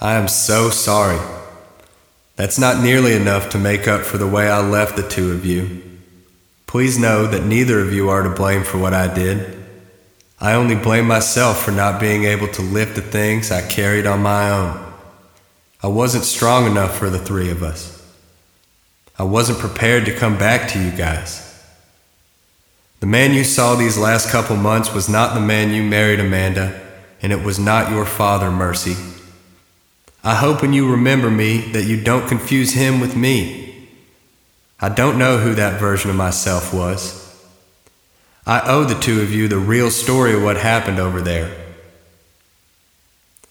I 0.00 0.14
am 0.14 0.28
so 0.28 0.70
sorry. 0.70 1.18
That's 2.36 2.56
not 2.56 2.80
nearly 2.80 3.14
enough 3.14 3.50
to 3.50 3.58
make 3.58 3.88
up 3.88 4.02
for 4.02 4.16
the 4.16 4.28
way 4.28 4.48
I 4.48 4.60
left 4.60 4.94
the 4.94 5.02
two 5.02 5.32
of 5.32 5.44
you. 5.44 5.82
Please 6.68 7.00
know 7.00 7.26
that 7.26 7.46
neither 7.46 7.80
of 7.80 7.92
you 7.92 8.10
are 8.10 8.22
to 8.22 8.30
blame 8.30 8.62
for 8.62 8.78
what 8.78 8.94
I 8.94 9.12
did. 9.12 9.60
I 10.38 10.52
only 10.52 10.76
blame 10.76 11.08
myself 11.08 11.64
for 11.64 11.72
not 11.72 12.00
being 12.00 12.22
able 12.22 12.46
to 12.46 12.62
lift 12.62 12.94
the 12.94 13.02
things 13.02 13.50
I 13.50 13.68
carried 13.68 14.06
on 14.06 14.22
my 14.22 14.52
own. 14.52 14.92
I 15.82 15.88
wasn't 15.88 16.22
strong 16.22 16.70
enough 16.70 16.96
for 16.96 17.10
the 17.10 17.18
three 17.18 17.50
of 17.50 17.64
us. 17.64 18.00
I 19.18 19.24
wasn't 19.24 19.58
prepared 19.58 20.04
to 20.04 20.14
come 20.14 20.38
back 20.38 20.68
to 20.68 20.78
you 20.80 20.92
guys. 20.92 21.47
The 23.00 23.06
man 23.06 23.32
you 23.32 23.44
saw 23.44 23.76
these 23.76 23.96
last 23.96 24.30
couple 24.30 24.56
months 24.56 24.92
was 24.92 25.08
not 25.08 25.34
the 25.34 25.40
man 25.40 25.72
you 25.72 25.84
married, 25.84 26.18
Amanda, 26.18 26.80
and 27.22 27.32
it 27.32 27.44
was 27.44 27.58
not 27.58 27.92
your 27.92 28.04
father, 28.04 28.50
Mercy. 28.50 28.96
I 30.24 30.34
hope 30.34 30.62
when 30.62 30.72
you 30.72 30.90
remember 30.90 31.30
me 31.30 31.58
that 31.72 31.84
you 31.84 32.02
don't 32.02 32.26
confuse 32.26 32.72
him 32.72 32.98
with 33.00 33.14
me. 33.14 33.88
I 34.80 34.88
don't 34.88 35.18
know 35.18 35.38
who 35.38 35.54
that 35.54 35.78
version 35.78 36.10
of 36.10 36.16
myself 36.16 36.74
was. 36.74 37.24
I 38.44 38.62
owe 38.68 38.84
the 38.84 38.98
two 38.98 39.20
of 39.20 39.32
you 39.32 39.46
the 39.46 39.58
real 39.58 39.90
story 39.90 40.34
of 40.34 40.42
what 40.42 40.56
happened 40.56 40.98
over 40.98 41.20
there. 41.20 41.54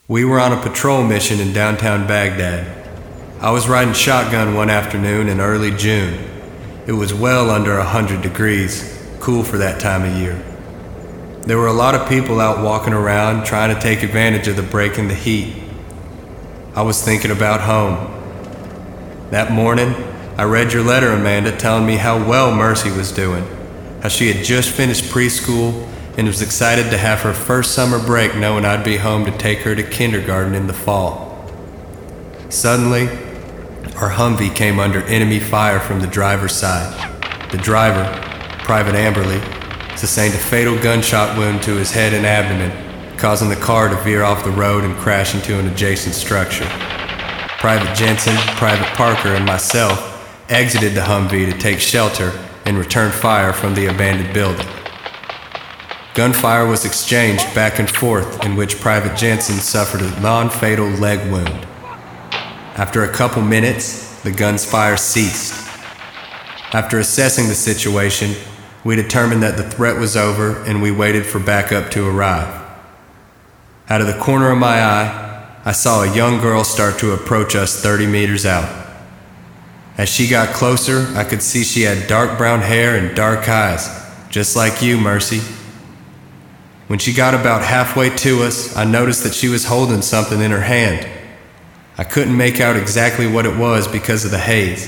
We 0.09 0.25
were 0.25 0.39
on 0.41 0.51
a 0.51 0.61
patrol 0.61 1.03
mission 1.03 1.39
in 1.39 1.53
downtown 1.53 2.05
Baghdad. 2.05 2.89
I 3.39 3.51
was 3.51 3.69
riding 3.69 3.93
shotgun 3.93 4.55
one 4.55 4.69
afternoon 4.69 5.29
in 5.29 5.39
early 5.39 5.71
June. 5.71 6.17
It 6.85 6.93
was 6.93 7.13
well 7.13 7.49
under 7.49 7.77
a 7.77 7.85
hundred 7.85 8.21
degrees 8.21 8.96
cool 9.19 9.43
for 9.43 9.57
that 9.57 9.79
time 9.79 10.03
of 10.03 10.17
year. 10.17 10.43
There 11.43 11.57
were 11.57 11.67
a 11.67 11.73
lot 11.73 11.95
of 11.95 12.09
people 12.09 12.41
out 12.41 12.63
walking 12.63 12.93
around 12.93 13.45
trying 13.45 13.73
to 13.73 13.81
take 13.81 14.03
advantage 14.03 14.47
of 14.47 14.55
the 14.55 14.63
break 14.63 14.97
in 14.97 15.07
the 15.07 15.15
heat. 15.15 15.55
I 16.75 16.81
was 16.81 17.01
thinking 17.01 17.31
about 17.31 17.61
home. 17.61 18.13
That 19.31 19.51
morning, 19.51 19.95
I 20.37 20.43
read 20.43 20.73
your 20.73 20.83
letter, 20.83 21.09
Amanda, 21.09 21.55
telling 21.55 21.85
me 21.85 21.95
how 21.95 22.17
well 22.17 22.53
Mercy 22.53 22.91
was 22.91 23.11
doing, 23.11 23.45
how 24.01 24.09
she 24.09 24.31
had 24.31 24.45
just 24.45 24.69
finished 24.69 25.05
preschool 25.05 25.87
and 26.17 26.27
was 26.27 26.41
excited 26.41 26.89
to 26.91 26.97
have 26.97 27.21
her 27.21 27.33
first 27.33 27.73
summer 27.73 27.97
break 28.05 28.35
knowing 28.35 28.65
I'd 28.65 28.83
be 28.83 28.97
home 28.97 29.23
to 29.25 29.37
take 29.37 29.59
her 29.59 29.73
to 29.73 29.83
kindergarten 29.83 30.53
in 30.53 30.67
the 30.67 30.73
fall. 30.73 31.47
Suddenly, 32.49 33.07
our 33.95 34.11
Humvee 34.11 34.53
came 34.53 34.79
under 34.79 35.01
enemy 35.03 35.39
fire 35.39 35.79
from 35.79 36.01
the 36.01 36.07
driver's 36.07 36.55
side. 36.55 37.51
The 37.51 37.57
driver, 37.57 38.03
Private 38.67 38.95
Amberley, 38.95 39.39
sustained 39.97 40.33
a 40.33 40.37
fatal 40.37 40.77
gunshot 40.77 41.37
wound 41.37 41.63
to 41.63 41.77
his 41.77 41.89
head 41.89 42.13
and 42.13 42.25
abdomen, 42.25 43.17
causing 43.17 43.47
the 43.47 43.55
car 43.55 43.87
to 43.87 43.95
veer 44.03 44.23
off 44.23 44.43
the 44.43 44.51
road 44.51 44.83
and 44.83 44.93
crash 44.97 45.33
into 45.33 45.57
an 45.57 45.67
adjacent 45.67 46.13
structure. 46.13 46.67
Private 47.59 47.95
Jensen, 47.95 48.35
Private 48.57 48.87
Parker, 48.87 49.29
and 49.29 49.45
myself 49.45 50.45
exited 50.49 50.95
the 50.95 50.99
Humvee 50.99 51.49
to 51.49 51.57
take 51.57 51.79
shelter 51.79 52.37
and 52.65 52.77
return 52.77 53.09
fire 53.09 53.53
from 53.53 53.73
the 53.73 53.85
abandoned 53.85 54.33
building. 54.33 54.67
Gunfire 56.13 56.67
was 56.67 56.83
exchanged 56.83 57.45
back 57.55 57.79
and 57.79 57.89
forth, 57.89 58.43
in 58.43 58.57
which 58.57 58.81
Private 58.81 59.17
Jensen 59.17 59.59
suffered 59.59 60.01
a 60.01 60.19
non 60.19 60.49
fatal 60.49 60.89
leg 60.89 61.31
wound. 61.31 61.65
After 62.75 63.05
a 63.05 63.13
couple 63.13 63.41
minutes, 63.41 64.21
the 64.23 64.31
gun's 64.33 64.65
fire 64.65 64.97
ceased. 64.97 65.53
After 66.73 66.99
assessing 66.99 67.47
the 67.47 67.55
situation, 67.55 68.35
we 68.87 68.95
determined 68.95 69.43
that 69.43 69.57
the 69.57 69.69
threat 69.69 69.99
was 69.99 70.15
over 70.15 70.63
and 70.63 70.81
we 70.81 70.89
waited 70.89 71.25
for 71.25 71.39
backup 71.39 71.91
to 71.91 72.07
arrive. 72.07 72.47
Out 73.89 73.99
of 73.99 74.07
the 74.07 74.17
corner 74.17 74.49
of 74.49 74.57
my 74.57 74.81
eye, 74.81 75.45
I 75.65 75.73
saw 75.73 76.03
a 76.03 76.15
young 76.15 76.39
girl 76.39 76.63
start 76.63 76.97
to 76.99 77.11
approach 77.11 77.53
us 77.53 77.81
30 77.81 78.07
meters 78.07 78.45
out. 78.45 78.87
As 79.97 80.07
she 80.07 80.25
got 80.29 80.55
closer, 80.55 81.05
I 81.17 81.25
could 81.25 81.41
see 81.41 81.65
she 81.65 81.81
had 81.81 82.07
dark 82.07 82.37
brown 82.37 82.61
hair 82.61 82.95
and 82.95 83.13
dark 83.13 83.49
eyes, 83.49 83.89
just 84.29 84.55
like 84.55 84.81
you, 84.81 84.97
Mercy. 84.97 85.41
When 86.87 86.97
she 86.97 87.11
got 87.11 87.33
about 87.33 87.63
halfway 87.63 88.09
to 88.09 88.43
us, 88.43 88.73
I 88.77 88.85
noticed 88.85 89.21
that 89.25 89.33
she 89.33 89.49
was 89.49 89.65
holding 89.65 90.01
something 90.01 90.39
in 90.39 90.51
her 90.51 90.61
hand. 90.61 91.05
I 91.97 92.05
couldn't 92.05 92.37
make 92.37 92.61
out 92.61 92.77
exactly 92.77 93.27
what 93.27 93.45
it 93.45 93.57
was 93.57 93.85
because 93.85 94.23
of 94.23 94.31
the 94.31 94.37
haze, 94.37 94.87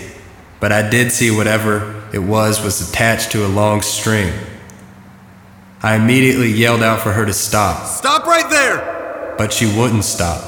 but 0.61 0.71
I 0.71 0.89
did 0.89 1.11
see 1.11 1.31
whatever 1.31 1.98
it 2.13 2.19
was 2.19 2.63
was 2.63 2.89
attached 2.89 3.31
to 3.31 3.45
a 3.45 3.47
long 3.47 3.81
string. 3.81 4.33
I 5.81 5.95
immediately 5.95 6.51
yelled 6.51 6.83
out 6.83 7.01
for 7.01 7.13
her 7.13 7.25
to 7.25 7.33
stop. 7.33 7.85
Stop 7.87 8.25
right 8.25 8.49
there! 8.49 9.35
But 9.37 9.53
she 9.53 9.65
wouldn't 9.65 10.03
stop. 10.03 10.43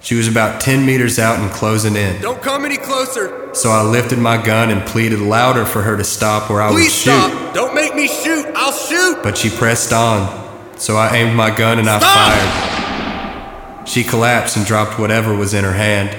She 0.00 0.14
was 0.16 0.26
about 0.28 0.60
10 0.60 0.84
meters 0.84 1.18
out 1.18 1.38
and 1.38 1.50
closing 1.50 1.96
in. 1.96 2.20
Don't 2.20 2.42
come 2.42 2.64
any 2.64 2.76
closer. 2.76 3.54
So 3.54 3.70
I 3.70 3.82
lifted 3.82 4.18
my 4.18 4.36
gun 4.42 4.70
and 4.70 4.84
pleaded 4.86 5.20
louder 5.20 5.64
for 5.64 5.82
her 5.82 5.96
to 5.96 6.04
stop 6.04 6.50
or 6.50 6.60
I 6.60 6.70
Please 6.70 6.84
would 6.84 6.90
shoot. 6.90 7.10
Please 7.10 7.32
stop. 7.32 7.54
Don't 7.54 7.74
make 7.74 7.94
me 7.94 8.08
shoot. 8.08 8.46
I'll 8.54 8.72
shoot. 8.72 9.22
But 9.22 9.38
she 9.38 9.48
pressed 9.48 9.92
on, 9.92 10.76
so 10.76 10.96
I 10.96 11.16
aimed 11.16 11.36
my 11.36 11.54
gun 11.54 11.78
and 11.78 11.88
I 11.88 11.98
fired. 12.00 13.88
She 13.88 14.02
collapsed 14.02 14.56
and 14.56 14.66
dropped 14.66 14.98
whatever 14.98 15.34
was 15.36 15.54
in 15.54 15.64
her 15.64 15.72
hand. 15.72 16.16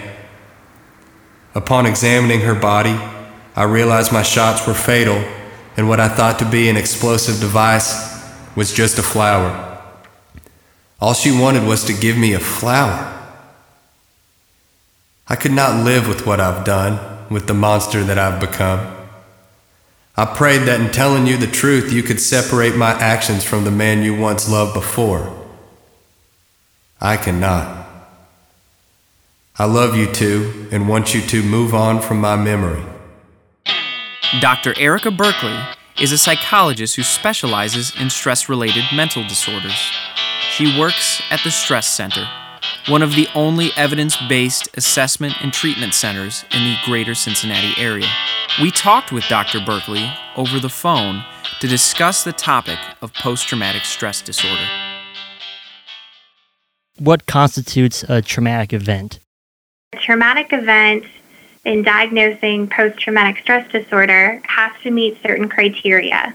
Upon 1.56 1.86
examining 1.86 2.42
her 2.42 2.56
body, 2.56 2.98
I 3.56 3.64
realized 3.64 4.12
my 4.12 4.24
shots 4.24 4.66
were 4.66 4.74
fatal, 4.74 5.24
and 5.78 5.88
what 5.88 6.00
I 6.00 6.08
thought 6.10 6.40
to 6.40 6.50
be 6.50 6.70
an 6.70 6.78
explosive 6.78 7.40
device 7.40 8.12
was 8.56 8.74
just 8.74 8.98
a 8.98 9.04
flower. 9.04 9.82
All 11.00 11.14
she 11.14 11.38
wanted 11.38 11.64
was 11.64 11.84
to 11.86 11.94
give 11.94 12.18
me 12.18 12.34
a 12.34 12.40
flower. 12.40 13.10
I 15.28 15.36
could 15.36 15.52
not 15.52 15.84
live 15.84 16.08
with 16.08 16.26
what 16.26 16.40
I've 16.40 16.66
done, 16.66 17.28
with 17.30 17.48
the 17.48 17.54
monster 17.54 18.04
that 18.04 18.18
I've 18.18 18.40
become. 18.40 18.92
I 20.16 20.26
prayed 20.26 20.64
that 20.64 20.80
in 20.80 20.92
telling 20.92 21.26
you 21.26 21.38
the 21.38 21.48
truth, 21.48 21.92
you 21.92 22.04
could 22.04 22.20
separate 22.20 22.76
my 22.76 22.92
actions 22.92 23.44
from 23.44 23.64
the 23.64 23.72
man 23.72 24.04
you 24.04 24.16
once 24.16 24.50
loved 24.50 24.74
before. 24.74 25.32
I 27.02 27.18
cannot. 27.18 27.88
I 29.58 29.66
love 29.66 29.96
you 29.96 30.12
two 30.12 30.68
and 30.72 30.88
want 30.88 31.14
you 31.14 31.22
to 31.22 31.44
move 31.44 31.74
on 31.74 32.02
from 32.02 32.22
my 32.22 32.36
memory. 32.36 32.84
Dr. 34.40 34.74
Erica 34.80 35.12
Berkeley 35.12 35.56
is 36.02 36.12
a 36.12 36.18
psychologist 36.18 36.96
who 36.96 37.04
specializes 37.04 37.94
in 38.00 38.10
stress 38.10 38.50
related 38.50 38.84
mental 38.92 39.22
disorders. 39.28 39.92
She 40.50 40.80
works 40.80 41.22
at 41.30 41.42
the 41.44 41.52
Stress 41.52 41.88
Center, 41.88 42.28
one 42.88 43.04
of 43.04 43.14
the 43.14 43.28
only 43.36 43.70
evidence 43.78 44.18
based 44.28 44.76
assessment 44.76 45.36
and 45.44 45.54
treatment 45.54 45.94
centers 45.94 46.46
in 46.52 46.64
the 46.64 46.76
greater 46.84 47.14
Cincinnati 47.14 47.80
area. 47.80 48.08
We 48.60 48.72
talked 48.72 49.12
with 49.12 49.24
Dr. 49.28 49.60
Berkeley 49.64 50.12
over 50.36 50.60
the 50.60 50.68
phone 50.68 51.24
to 51.60 51.68
discuss 51.68 52.24
the 52.24 52.34
topic 52.34 52.80
of 53.04 53.14
post 53.14 53.48
traumatic 53.48 53.86
stress 53.86 54.20
disorder. 54.20 54.68
What 56.98 57.28
constitutes 57.28 58.04
a 58.10 58.24
traumatic 58.24 58.74
event? 58.74 59.20
A 59.94 59.98
traumatic 59.98 60.52
event 60.52 61.06
in 61.66 61.82
diagnosing 61.82 62.68
post 62.68 63.00
traumatic 63.00 63.42
stress 63.42 63.70
disorder 63.72 64.42
has 64.46 64.72
to 64.84 64.92
meet 64.92 65.22
certain 65.22 65.48
criteria. 65.48 66.34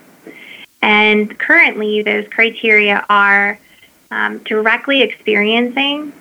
And 0.80 1.38
currently, 1.38 2.02
those 2.02 2.26
criteria 2.28 3.04
are 3.08 3.58
um, 4.10 4.38
directly 4.38 5.02
experiencing 5.02 6.12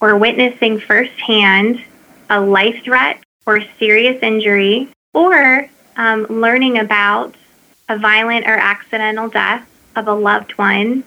or 0.00 0.16
witnessing 0.16 0.80
firsthand 0.80 1.84
a 2.30 2.40
life 2.40 2.82
threat 2.84 3.18
or 3.46 3.60
serious 3.78 4.22
injury, 4.22 4.88
or 5.12 5.68
um, 5.96 6.24
learning 6.28 6.78
about 6.78 7.34
a 7.88 7.98
violent 7.98 8.46
or 8.46 8.54
accidental 8.54 9.28
death 9.28 9.68
of 9.96 10.08
a 10.08 10.14
loved 10.14 10.52
one 10.52 11.04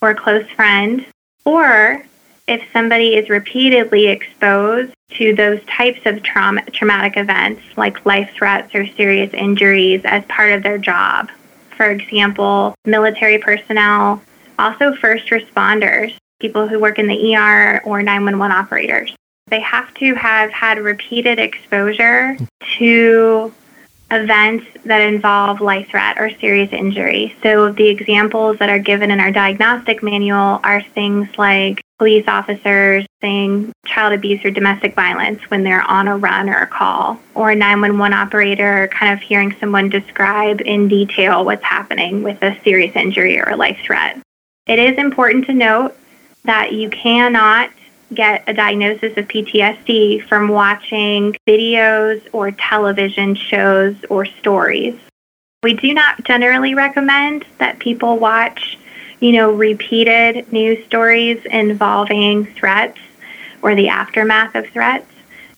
or 0.00 0.14
close 0.14 0.48
friend, 0.50 1.04
or 1.44 2.02
if 2.46 2.62
somebody 2.72 3.16
is 3.16 3.28
repeatedly 3.28 4.06
exposed 4.06 4.92
to 5.12 5.34
those 5.34 5.60
types 5.64 6.00
of 6.04 6.22
trauma, 6.22 6.62
traumatic 6.72 7.16
events 7.16 7.62
like 7.76 8.04
life 8.06 8.30
threats 8.34 8.74
or 8.74 8.86
serious 8.86 9.32
injuries 9.34 10.00
as 10.04 10.24
part 10.26 10.52
of 10.52 10.62
their 10.62 10.78
job. 10.78 11.30
For 11.76 11.90
example, 11.90 12.74
military 12.84 13.38
personnel, 13.38 14.22
also 14.58 14.94
first 14.94 15.26
responders, 15.26 16.14
people 16.40 16.68
who 16.68 16.78
work 16.78 16.98
in 16.98 17.06
the 17.06 17.34
ER 17.34 17.80
or 17.84 18.02
911 18.02 18.56
operators. 18.56 19.14
They 19.46 19.60
have 19.60 19.92
to 19.94 20.14
have 20.14 20.50
had 20.50 20.78
repeated 20.78 21.38
exposure 21.38 22.36
to 22.78 23.52
events 24.10 24.66
that 24.84 25.00
involve 25.00 25.60
life 25.60 25.88
threat 25.88 26.18
or 26.18 26.30
serious 26.30 26.72
injury. 26.72 27.36
So 27.42 27.72
the 27.72 27.88
examples 27.88 28.58
that 28.58 28.68
are 28.68 28.78
given 28.78 29.10
in 29.10 29.20
our 29.20 29.30
diagnostic 29.30 30.02
manual 30.02 30.60
are 30.62 30.82
things 30.82 31.28
like 31.38 31.80
police 32.00 32.24
officers 32.28 33.04
saying 33.20 33.70
child 33.84 34.14
abuse 34.14 34.42
or 34.42 34.50
domestic 34.50 34.94
violence 34.94 35.38
when 35.50 35.62
they're 35.62 35.82
on 35.82 36.08
a 36.08 36.16
run 36.16 36.48
or 36.48 36.56
a 36.56 36.66
call, 36.66 37.20
or 37.34 37.50
a 37.50 37.54
911 37.54 38.14
operator 38.14 38.88
kind 38.88 39.12
of 39.12 39.20
hearing 39.20 39.54
someone 39.60 39.90
describe 39.90 40.62
in 40.62 40.88
detail 40.88 41.44
what's 41.44 41.62
happening 41.62 42.22
with 42.22 42.42
a 42.42 42.58
serious 42.64 42.96
injury 42.96 43.38
or 43.38 43.50
a 43.50 43.56
life 43.56 43.78
threat. 43.84 44.18
It 44.66 44.78
is 44.78 44.96
important 44.96 45.44
to 45.48 45.52
note 45.52 45.94
that 46.44 46.72
you 46.72 46.88
cannot 46.88 47.68
get 48.14 48.44
a 48.46 48.54
diagnosis 48.54 49.14
of 49.18 49.28
PTSD 49.28 50.26
from 50.26 50.48
watching 50.48 51.36
videos 51.46 52.26
or 52.32 52.50
television 52.50 53.34
shows 53.34 53.94
or 54.08 54.24
stories. 54.24 54.98
We 55.62 55.74
do 55.74 55.92
not 55.92 56.24
generally 56.24 56.72
recommend 56.72 57.44
that 57.58 57.78
people 57.78 58.18
watch, 58.18 58.78
you 59.20 59.32
know, 59.32 59.52
repeated 59.52 60.50
news 60.52 60.84
stories 60.86 61.44
involving 61.46 62.46
threats 62.54 62.98
or 63.62 63.74
the 63.74 63.88
aftermath 63.88 64.54
of 64.54 64.66
threats. 64.68 65.06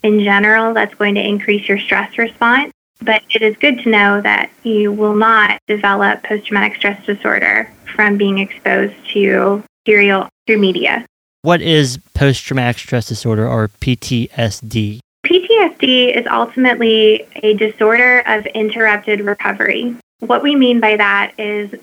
In 0.03 0.21
general, 0.23 0.75
that's 0.75 0.95
going 0.95 1.15
to 1.15 1.25
increase 1.25 1.69
your 1.69 1.79
stress 1.79 2.19
response. 2.19 2.73
But 3.01 3.23
it 3.31 3.43
is 3.43 3.57
good 3.57 3.81
to 3.81 3.89
know 3.89 4.21
that 4.21 4.51
you 4.63 4.93
will 4.93 5.15
not 5.15 5.59
develop 5.67 6.23
post 6.23 6.47
traumatic 6.47 6.77
stress 6.77 7.05
disorder 7.05 7.73
from 7.97 8.17
being 8.17 8.39
exposed 8.39 8.95
to 9.13 9.63
serial 9.87 10.29
through 10.47 10.59
media. 10.59 11.05
What 11.43 11.61
is 11.61 11.99
post 12.15 12.45
traumatic 12.45 12.79
stress 12.79 13.09
disorder 13.09 13.49
or 13.49 13.69
PTSD? 13.69 15.01
PTSD 15.27 16.17
is 16.17 16.27
ultimately 16.27 17.27
a 17.37 17.55
disorder 17.55 18.21
of 18.21 18.47
interrupted 18.47 19.21
recovery. 19.21 19.97
What 20.21 20.43
we 20.43 20.55
mean 20.55 20.79
by 20.79 20.97
that 20.97 21.33
is 21.39 21.75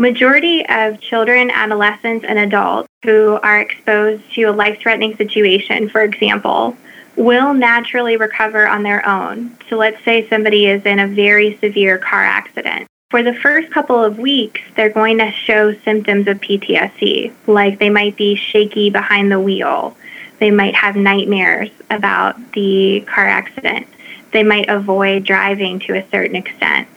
majority 0.00 0.66
of 0.66 0.98
children, 0.98 1.50
adolescents, 1.50 2.24
and 2.26 2.38
adults 2.38 2.88
who 3.04 3.38
are 3.42 3.60
exposed 3.60 4.22
to 4.32 4.44
a 4.44 4.50
life-threatening 4.50 5.14
situation, 5.16 5.90
for 5.90 6.00
example, 6.00 6.74
will 7.16 7.52
naturally 7.52 8.16
recover 8.16 8.66
on 8.66 8.82
their 8.82 9.06
own. 9.06 9.54
So 9.68 9.76
let's 9.76 10.02
say 10.02 10.26
somebody 10.28 10.66
is 10.66 10.86
in 10.86 10.98
a 10.98 11.06
very 11.06 11.58
severe 11.58 11.98
car 11.98 12.24
accident. 12.24 12.86
For 13.10 13.22
the 13.22 13.34
first 13.34 13.70
couple 13.70 14.02
of 14.02 14.18
weeks, 14.18 14.62
they're 14.74 14.88
going 14.88 15.18
to 15.18 15.30
show 15.32 15.74
symptoms 15.80 16.26
of 16.28 16.40
PTSD, 16.40 17.32
like 17.46 17.78
they 17.78 17.90
might 17.90 18.16
be 18.16 18.36
shaky 18.36 18.88
behind 18.88 19.30
the 19.30 19.40
wheel. 19.40 19.94
They 20.38 20.50
might 20.50 20.76
have 20.76 20.96
nightmares 20.96 21.68
about 21.90 22.52
the 22.52 23.00
car 23.06 23.26
accident. 23.26 23.86
They 24.32 24.44
might 24.44 24.70
avoid 24.70 25.24
driving 25.24 25.80
to 25.80 25.98
a 25.98 26.08
certain 26.08 26.36
extent. 26.36 26.88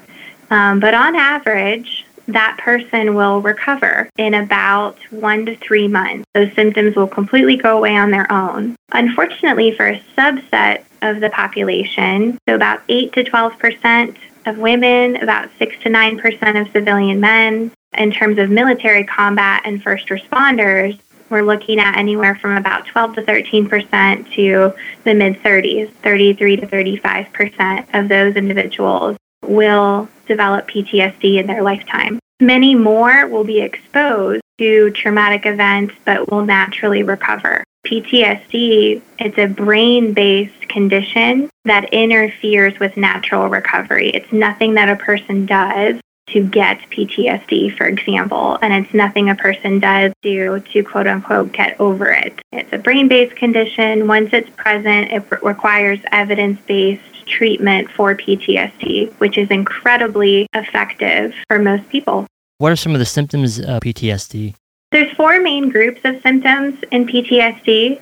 Um, 0.49 0.80
but 0.80 0.93
on 0.93 1.16
average, 1.16 2.03
that 2.28 2.58
person 2.58 3.16
will 3.16 3.42
recover 3.42 4.10
in 4.18 4.34
about 4.34 4.98
one 5.12 5.46
to 5.46 5.56
three 5.58 5.88
months. 5.88 6.26
Those 6.34 6.54
symptoms 6.54 6.96
will 6.96 7.08
completely 7.08 7.58
go 7.58 7.78
away 7.78 7.96
on 7.96 8.12
their 8.12 8.32
own. 8.32 8.76
Unfortunately, 8.92 9.76
for 9.76 9.88
a 9.88 10.02
subset 10.18 10.84
of 11.02 11.20
the 11.20 11.30
population, 11.30 12.38
so 12.48 12.56
about 12.56 12.82
8 12.88 13.12
to 13.14 13.24
12 13.24 13.60
percent 13.60 14.18
of 14.46 14.58
women, 14.58 15.18
about 15.18 15.50
6 15.58 15.78
to 15.84 15.90
9% 15.90 16.62
of 16.62 16.72
civilian 16.72 17.20
men. 17.20 17.72
In 17.98 18.12
terms 18.12 18.40
of 18.40 18.50
military 18.50 19.04
combat 19.04 19.62
and 19.66 19.82
first 19.82 20.08
responders, 20.08 21.00
we're 21.30 21.44
looking 21.44 21.80
at 21.80 21.98
anywhere 21.98 22.36
from 22.36 22.58
about 22.58 22.86
12 22.86 23.16
to 23.16 23.22
13% 23.22 24.34
to 24.34 24.74
the 25.04 25.14
mid 25.14 25.42
30s, 25.42 25.92
33 25.92 26.58
to 26.58 26.68
35% 26.68 27.86
of 27.94 28.08
those 28.08 28.36
individuals 28.36 29.18
will 29.44 30.08
develop 30.28 30.68
PTSD 30.68 31.40
in 31.40 31.48
their 31.48 31.64
lifetime. 31.64 32.20
Many 32.40 32.76
more 32.76 33.28
will 33.28 33.44
be 33.44 33.62
exposed 33.62 34.42
to 34.60 34.92
traumatic 34.92 35.46
events 35.46 35.96
but 36.06 36.30
will 36.30 36.46
naturally 36.46 37.04
recover. 37.04 37.64
PTSD, 37.86 39.02
it's 39.20 39.38
a 39.38 39.48
brain 39.48 40.14
based 40.14 40.70
condition 40.70 41.50
that 41.66 41.94
interferes 41.94 42.80
with 42.80 42.96
natural 42.96 43.50
recovery. 43.50 44.10
It's 44.10 44.32
nothing 44.32 44.76
that 44.76 44.90
a 44.90 44.96
person 44.96 45.46
does 45.46 46.00
to 46.28 46.42
get 46.42 46.80
PTSD, 46.90 47.76
for 47.78 47.86
example, 47.86 48.58
and 48.62 48.74
it's 48.74 48.94
nothing 48.94 49.30
a 49.30 49.36
person 49.36 49.80
does 49.80 50.14
to, 50.24 50.62
to 50.62 50.84
quote 50.84 51.08
unquote 51.08 51.52
get 51.52 51.80
over 51.80 52.10
it. 52.10 52.42
It's 52.54 52.72
a 52.72 52.78
brain 52.78 53.08
based 53.08 53.36
condition. 53.36 54.08
Once 54.08 54.30
it's 54.32 54.50
present, 54.52 55.12
it 55.12 55.24
requires 55.44 56.00
evidence 56.12 56.60
based 56.66 57.12
treatment 57.26 57.90
for 57.92 58.16
PTSD, 58.16 59.12
which 59.14 59.38
is 59.38 59.50
incredibly 59.50 60.48
effective 60.54 61.34
for 61.48 61.60
most 61.60 61.88
people. 61.90 62.26
What 62.58 62.72
are 62.72 62.76
some 62.76 62.94
of 62.94 63.00
the 63.00 63.06
symptoms 63.06 63.60
of 63.60 63.82
PTSD? 63.82 64.56
There's 64.92 65.12
four 65.16 65.40
main 65.40 65.70
groups 65.70 66.02
of 66.04 66.22
symptoms 66.22 66.80
in 66.92 67.08
PTSD. 67.08 68.00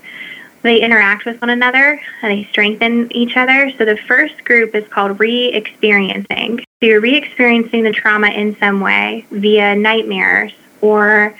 They 0.61 0.81
interact 0.81 1.25
with 1.25 1.41
one 1.41 1.49
another 1.49 2.01
and 2.21 2.31
they 2.31 2.43
strengthen 2.51 3.11
each 3.15 3.37
other. 3.37 3.71
So 3.77 3.85
the 3.85 3.97
first 3.97 4.43
group 4.43 4.75
is 4.75 4.87
called 4.89 5.19
re 5.19 5.47
experiencing. 5.47 6.59
So 6.59 6.65
you're 6.87 7.01
re 7.01 7.15
experiencing 7.15 7.83
the 7.83 7.91
trauma 7.91 8.27
in 8.27 8.55
some 8.57 8.81
way 8.81 9.25
via 9.31 9.75
nightmares 9.75 10.51
or 10.81 11.35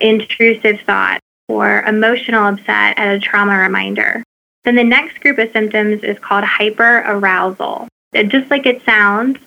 intrusive 0.00 0.80
thoughts 0.80 1.20
or 1.48 1.82
emotional 1.82 2.44
upset 2.44 2.98
at 2.98 3.14
a 3.14 3.20
trauma 3.20 3.56
reminder. 3.56 4.22
Then 4.64 4.74
the 4.74 4.84
next 4.84 5.20
group 5.20 5.38
of 5.38 5.52
symptoms 5.52 6.02
is 6.02 6.18
called 6.18 6.44
hyperarousal. 6.44 7.88
Just 8.14 8.50
like 8.50 8.66
it 8.66 8.84
sounds, 8.84 9.38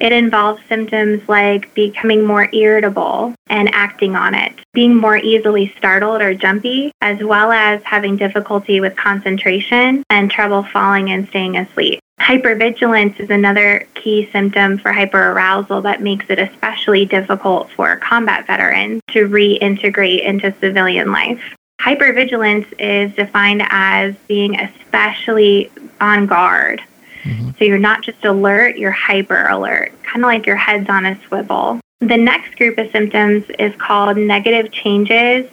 it 0.00 0.12
involves 0.12 0.62
symptoms 0.68 1.28
like 1.28 1.72
becoming 1.74 2.24
more 2.24 2.48
irritable 2.52 3.34
and 3.48 3.68
acting 3.74 4.14
on 4.14 4.34
it, 4.34 4.52
being 4.72 4.94
more 4.94 5.16
easily 5.16 5.74
startled 5.76 6.22
or 6.22 6.34
jumpy, 6.34 6.92
as 7.00 7.22
well 7.22 7.50
as 7.50 7.82
having 7.82 8.16
difficulty 8.16 8.80
with 8.80 8.96
concentration 8.96 10.04
and 10.10 10.30
trouble 10.30 10.62
falling 10.62 11.10
and 11.10 11.28
staying 11.28 11.56
asleep. 11.56 12.00
Hypervigilance 12.20 13.18
is 13.20 13.30
another 13.30 13.86
key 13.94 14.28
symptom 14.32 14.78
for 14.78 14.92
hyperarousal 14.92 15.82
that 15.82 16.02
makes 16.02 16.26
it 16.28 16.38
especially 16.38 17.04
difficult 17.04 17.70
for 17.70 17.96
combat 17.96 18.46
veterans 18.46 19.00
to 19.10 19.28
reintegrate 19.28 20.22
into 20.22 20.54
civilian 20.60 21.10
life. 21.10 21.56
Hypervigilance 21.80 22.72
is 22.78 23.14
defined 23.14 23.62
as 23.68 24.14
being 24.26 24.58
especially 24.58 25.70
on 26.00 26.26
guard 26.26 26.82
Mm-hmm. 27.28 27.50
So 27.58 27.64
you're 27.64 27.78
not 27.78 28.02
just 28.02 28.24
alert, 28.24 28.76
you're 28.76 28.90
hyper 28.90 29.46
alert, 29.48 29.92
kind 30.02 30.24
of 30.24 30.28
like 30.28 30.46
your 30.46 30.56
head's 30.56 30.88
on 30.88 31.04
a 31.06 31.20
swivel. 31.26 31.80
The 32.00 32.16
next 32.16 32.56
group 32.56 32.78
of 32.78 32.90
symptoms 32.90 33.44
is 33.58 33.74
called 33.76 34.16
negative 34.16 34.72
changes 34.72 35.50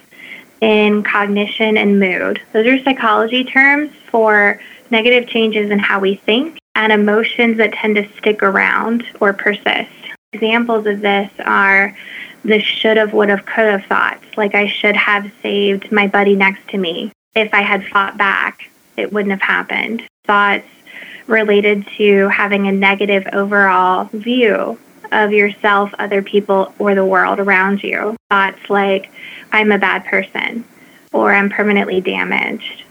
in 0.62 1.04
cognition 1.04 1.78
and 1.78 2.00
mood. 2.00 2.42
Those 2.54 2.68
are 2.68 2.84
psychology 2.84 3.44
terms 3.44 3.92
for 4.08 4.62
negative 4.90 5.28
changes 5.28 5.70
in 5.70 5.80
how 5.80 6.00
we 6.00 6.16
think 6.16 6.60
and 6.76 6.94
emotions 6.94 7.58
that 7.58 7.74
tend 7.74 7.96
to 7.96 8.08
stick 8.18 8.44
around 8.44 9.04
or 9.20 9.34
persist. 9.34 9.92
Examples 10.34 10.86
of 10.86 11.02
this 11.02 11.32
are 11.40 11.98
the 12.46 12.60
should 12.60 12.98
have, 12.98 13.12
would 13.14 13.30
have, 13.30 13.46
could 13.46 13.66
have 13.66 13.86
thoughts, 13.86 14.24
like 14.38 14.56
I 14.56 14.68
should 14.68 14.96
have 14.96 15.32
saved 15.42 15.92
my 15.92 16.08
buddy 16.08 16.36
next 16.36 16.68
to 16.70 16.78
me. 16.78 17.12
If 17.36 17.54
I 17.54 17.62
had 17.62 17.86
fought 17.88 18.18
back, 18.18 18.70
it 18.96 19.12
wouldn't 19.12 19.32
have 19.32 19.42
happened. 19.42 20.04
Thoughts 20.26 20.68
related 21.28 21.88
to 21.98 22.30
having 22.30 22.68
a 22.68 22.72
negative 22.72 23.28
overall 23.34 24.06
view 24.14 24.78
of 25.12 25.32
yourself, 25.32 25.92
other 25.98 26.22
people, 26.22 26.74
or 26.78 26.94
the 26.94 27.06
world 27.06 27.40
around 27.40 27.84
you. 27.84 28.16
Thoughts 28.30 28.70
like, 28.70 29.12
I'm 29.52 29.72
a 29.72 29.80
bad 29.80 30.06
person, 30.06 30.64
or 31.14 31.34
I'm 31.34 31.50
permanently 31.50 32.00
damaged, 32.00 32.84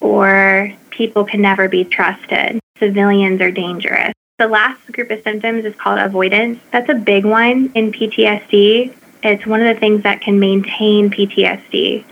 or 0.00 0.72
people 0.90 1.24
can 1.24 1.40
never 1.40 1.68
be 1.68 1.84
trusted. 1.84 2.58
civilians 2.78 3.40
are 3.40 3.50
dangerous. 3.50 4.12
The 4.38 4.46
last 4.46 4.80
group 4.92 5.10
of 5.10 5.22
symptoms 5.24 5.64
is 5.64 5.74
called 5.74 5.98
avoidance. 5.98 6.60
That's 6.70 6.88
a 6.88 6.94
big 6.94 7.24
one 7.24 7.72
in 7.74 7.90
PTSD. 7.90 8.94
It's 9.24 9.46
one 9.46 9.60
of 9.60 9.74
the 9.74 9.80
things 9.80 10.04
that 10.04 10.20
can 10.20 10.38
maintain 10.38 11.10
PTSD. 11.10 12.04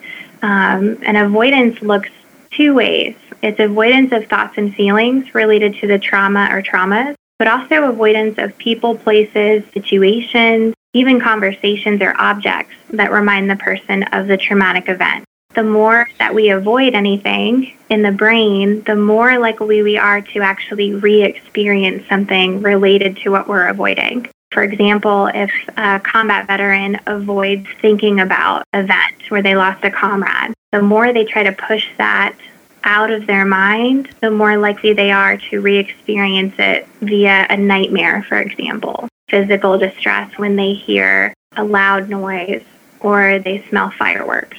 Um, 0.43 0.99
and 1.03 1.17
avoidance 1.17 1.81
looks 1.83 2.11
two 2.51 2.75
ways 2.75 3.15
it's 3.43 3.61
avoidance 3.61 4.13
of 4.13 4.27
thoughts 4.27 4.55
and 4.57 4.75
feelings 4.75 5.35
related 5.35 5.77
to 5.77 5.87
the 5.87 5.99
trauma 5.99 6.49
or 6.51 6.63
traumas, 6.63 7.15
but 7.39 7.47
also 7.47 7.85
avoidance 7.85 8.39
of 8.39 8.57
people, 8.59 8.97
places, 8.97 9.63
situations, 9.73 10.75
even 10.95 11.21
conversations 11.21 12.01
or 12.01 12.15
objects 12.19 12.75
that 12.91 13.13
remind 13.13 13.51
the 13.51 13.57
person 13.57 14.03
of 14.05 14.27
the 14.27 14.37
traumatic 14.37 14.89
event. 14.89 15.26
The 15.57 15.63
more 15.63 16.07
that 16.19 16.35
we 16.35 16.51
avoid 16.51 16.93
anything 16.93 17.73
in 17.89 18.03
the 18.03 18.13
brain, 18.13 18.83
the 18.83 18.95
more 18.95 19.39
likely 19.39 19.83
we 19.83 19.97
are 19.97 20.21
to 20.21 20.41
actually 20.41 20.95
re 20.95 21.23
experience 21.23 22.07
something 22.11 22.61
related 22.61 23.17
to 23.23 23.31
what 23.31 23.49
we're 23.49 23.67
avoiding. 23.67 24.29
For 24.53 24.63
example, 24.63 25.31
if 25.33 25.51
a 25.79 25.99
combat 26.01 26.47
veteran 26.47 27.01
avoids 27.07 27.67
thinking 27.81 28.21
about 28.21 28.65
events 28.75 29.31
where 29.31 29.41
they 29.41 29.57
lost 29.57 29.83
a 29.83 29.91
comrade, 29.91 30.53
the 30.73 30.83
more 30.83 31.15
they 31.15 31.25
try 31.25 31.43
to 31.43 31.53
push 31.53 31.89
that 31.97 32.37
out 32.85 33.11
of 33.11 33.27
their 33.27 33.47
mind, 33.47 34.11
the 34.21 34.31
more 34.31 34.59
likely 34.59 34.93
they 34.93 35.11
are 35.11 35.39
to 35.39 35.61
re 35.63 35.79
experience 35.79 36.55
it 36.59 36.87
via 37.01 37.47
a 37.49 37.57
nightmare, 37.57 38.23
for 38.29 38.39
example. 38.39 39.09
Physical 39.31 39.79
distress 39.79 40.37
when 40.37 40.57
they 40.57 40.75
hear 40.75 41.33
a 41.57 41.65
loud 41.65 42.11
noise 42.11 42.63
or 43.01 43.39
they 43.39 43.65
smell 43.71 43.91
fireworks. 43.91 44.59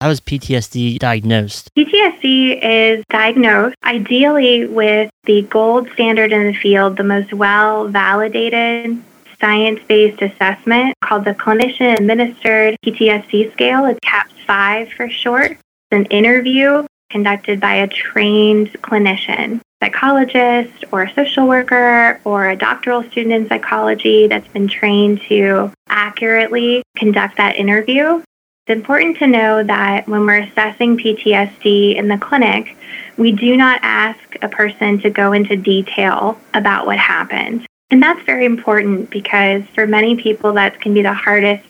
How 0.00 0.10
is 0.10 0.20
PTSD 0.20 1.00
diagnosed? 1.00 1.74
PTSD 1.74 2.62
is 2.62 3.04
diagnosed 3.10 3.74
ideally 3.82 4.64
with 4.64 5.10
the 5.24 5.42
gold 5.42 5.90
standard 5.92 6.32
in 6.32 6.46
the 6.46 6.54
field, 6.54 6.96
the 6.96 7.02
most 7.02 7.32
well 7.32 7.88
validated 7.88 9.02
science 9.40 9.80
based 9.88 10.22
assessment 10.22 10.94
called 11.00 11.24
the 11.24 11.34
Clinician 11.34 11.98
Administered 11.98 12.76
PTSD 12.86 13.52
Scale. 13.52 13.86
It's 13.86 13.98
CAPS 14.04 14.34
5 14.46 14.92
for 14.92 15.10
short. 15.10 15.50
It's 15.50 15.60
an 15.90 16.04
interview 16.06 16.86
conducted 17.10 17.58
by 17.58 17.74
a 17.74 17.88
trained 17.88 18.72
clinician, 18.82 19.60
psychologist 19.82 20.84
or 20.92 21.02
a 21.02 21.14
social 21.14 21.48
worker 21.48 22.20
or 22.24 22.50
a 22.50 22.56
doctoral 22.56 23.02
student 23.02 23.34
in 23.34 23.48
psychology 23.48 24.28
that's 24.28 24.46
been 24.48 24.68
trained 24.68 25.22
to 25.22 25.72
accurately 25.88 26.84
conduct 26.96 27.36
that 27.38 27.56
interview. 27.56 28.22
It's 28.68 28.76
important 28.76 29.16
to 29.20 29.26
know 29.26 29.62
that 29.62 30.06
when 30.08 30.26
we're 30.26 30.42
assessing 30.42 30.98
PTSD 30.98 31.96
in 31.96 32.08
the 32.08 32.18
clinic, 32.18 32.76
we 33.16 33.32
do 33.32 33.56
not 33.56 33.80
ask 33.82 34.20
a 34.42 34.48
person 34.48 35.00
to 35.00 35.08
go 35.08 35.32
into 35.32 35.56
detail 35.56 36.38
about 36.52 36.84
what 36.84 36.98
happened. 36.98 37.66
And 37.90 38.02
that's 38.02 38.22
very 38.26 38.44
important 38.44 39.08
because 39.08 39.62
for 39.74 39.86
many 39.86 40.16
people, 40.16 40.52
that 40.52 40.82
can 40.82 40.92
be 40.92 41.00
the 41.00 41.14
hardest 41.14 41.64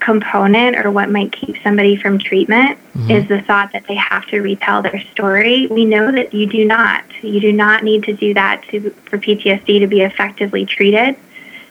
component 0.00 0.76
or 0.76 0.90
what 0.90 1.08
might 1.08 1.32
keep 1.32 1.56
somebody 1.62 1.96
from 1.96 2.18
treatment 2.18 2.78
mm-hmm. 2.92 3.10
is 3.10 3.26
the 3.28 3.40
thought 3.40 3.72
that 3.72 3.86
they 3.88 3.94
have 3.94 4.26
to 4.26 4.42
retell 4.42 4.82
their 4.82 5.00
story. 5.12 5.66
We 5.68 5.86
know 5.86 6.12
that 6.12 6.34
you 6.34 6.44
do 6.44 6.66
not. 6.66 7.04
You 7.22 7.40
do 7.40 7.54
not 7.54 7.84
need 7.84 8.04
to 8.04 8.12
do 8.12 8.34
that 8.34 8.64
to, 8.68 8.90
for 9.06 9.16
PTSD 9.16 9.80
to 9.80 9.86
be 9.86 10.02
effectively 10.02 10.66
treated 10.66 11.16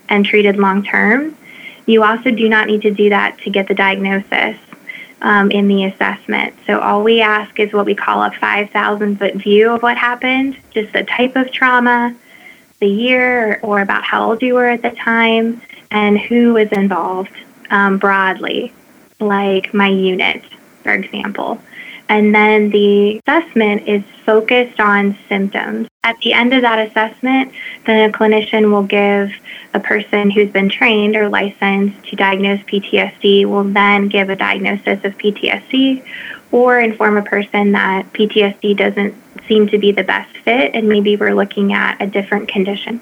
and 0.09 0.25
treated 0.25 0.57
long 0.57 0.81
term. 0.81 1.37
You 1.87 2.03
also 2.03 2.29
do 2.29 2.47
not 2.47 2.67
need 2.67 2.83
to 2.83 2.91
do 2.91 3.09
that 3.09 3.39
to 3.39 3.49
get 3.49 3.67
the 3.67 3.73
diagnosis 3.73 4.57
um, 5.21 5.49
in 5.51 5.67
the 5.67 5.85
assessment. 5.85 6.53
So 6.67 6.79
all 6.79 7.01
we 7.01 7.21
ask 7.21 7.59
is 7.59 7.73
what 7.73 7.85
we 7.85 7.95
call 7.95 8.21
a 8.23 8.31
5,000 8.31 9.17
foot 9.17 9.35
view 9.35 9.71
of 9.71 9.81
what 9.81 9.97
happened, 9.97 10.57
just 10.71 10.93
the 10.93 11.03
type 11.03 11.35
of 11.35 11.51
trauma, 11.51 12.15
the 12.79 12.87
year, 12.87 13.59
or 13.63 13.81
about 13.81 14.03
how 14.03 14.29
old 14.29 14.41
you 14.43 14.53
were 14.53 14.67
at 14.67 14.83
the 14.83 14.91
time, 14.91 15.61
and 15.89 16.19
who 16.19 16.53
was 16.53 16.71
involved 16.71 17.35
um, 17.71 17.97
broadly, 17.97 18.73
like 19.19 19.73
my 19.73 19.87
unit, 19.87 20.43
for 20.83 20.93
example. 20.93 21.59
And 22.09 22.33
then 22.33 22.69
the 22.69 23.19
assessment 23.27 23.87
is 23.87 24.03
focused 24.25 24.79
on 24.79 25.17
symptoms. 25.27 25.87
At 26.03 26.17
the 26.19 26.33
end 26.33 26.53
of 26.53 26.61
that 26.61 26.87
assessment, 26.87 27.51
then 27.85 28.09
a 28.09 28.13
clinician 28.13 28.71
will 28.71 28.83
give 28.83 29.31
a 29.73 29.79
person 29.79 30.29
who's 30.29 30.49
been 30.49 30.69
trained 30.69 31.17
or 31.17 31.27
licensed 31.27 32.01
to 32.07 32.15
diagnose 32.15 32.61
PTSD, 32.61 33.45
will 33.45 33.65
then 33.65 34.07
give 34.07 34.29
a 34.29 34.35
diagnosis 34.35 35.03
of 35.03 35.17
PTSD 35.17 36.05
or 36.51 36.79
inform 36.79 37.17
a 37.17 37.23
person 37.23 37.73
that 37.73 38.11
PTSD 38.13 38.77
doesn't 38.77 39.15
seem 39.47 39.67
to 39.67 39.77
be 39.77 39.91
the 39.91 40.03
best 40.03 40.35
fit 40.37 40.71
and 40.73 40.87
maybe 40.87 41.15
we're 41.15 41.35
looking 41.35 41.73
at 41.73 42.01
a 42.01 42.07
different 42.07 42.47
condition. 42.47 43.01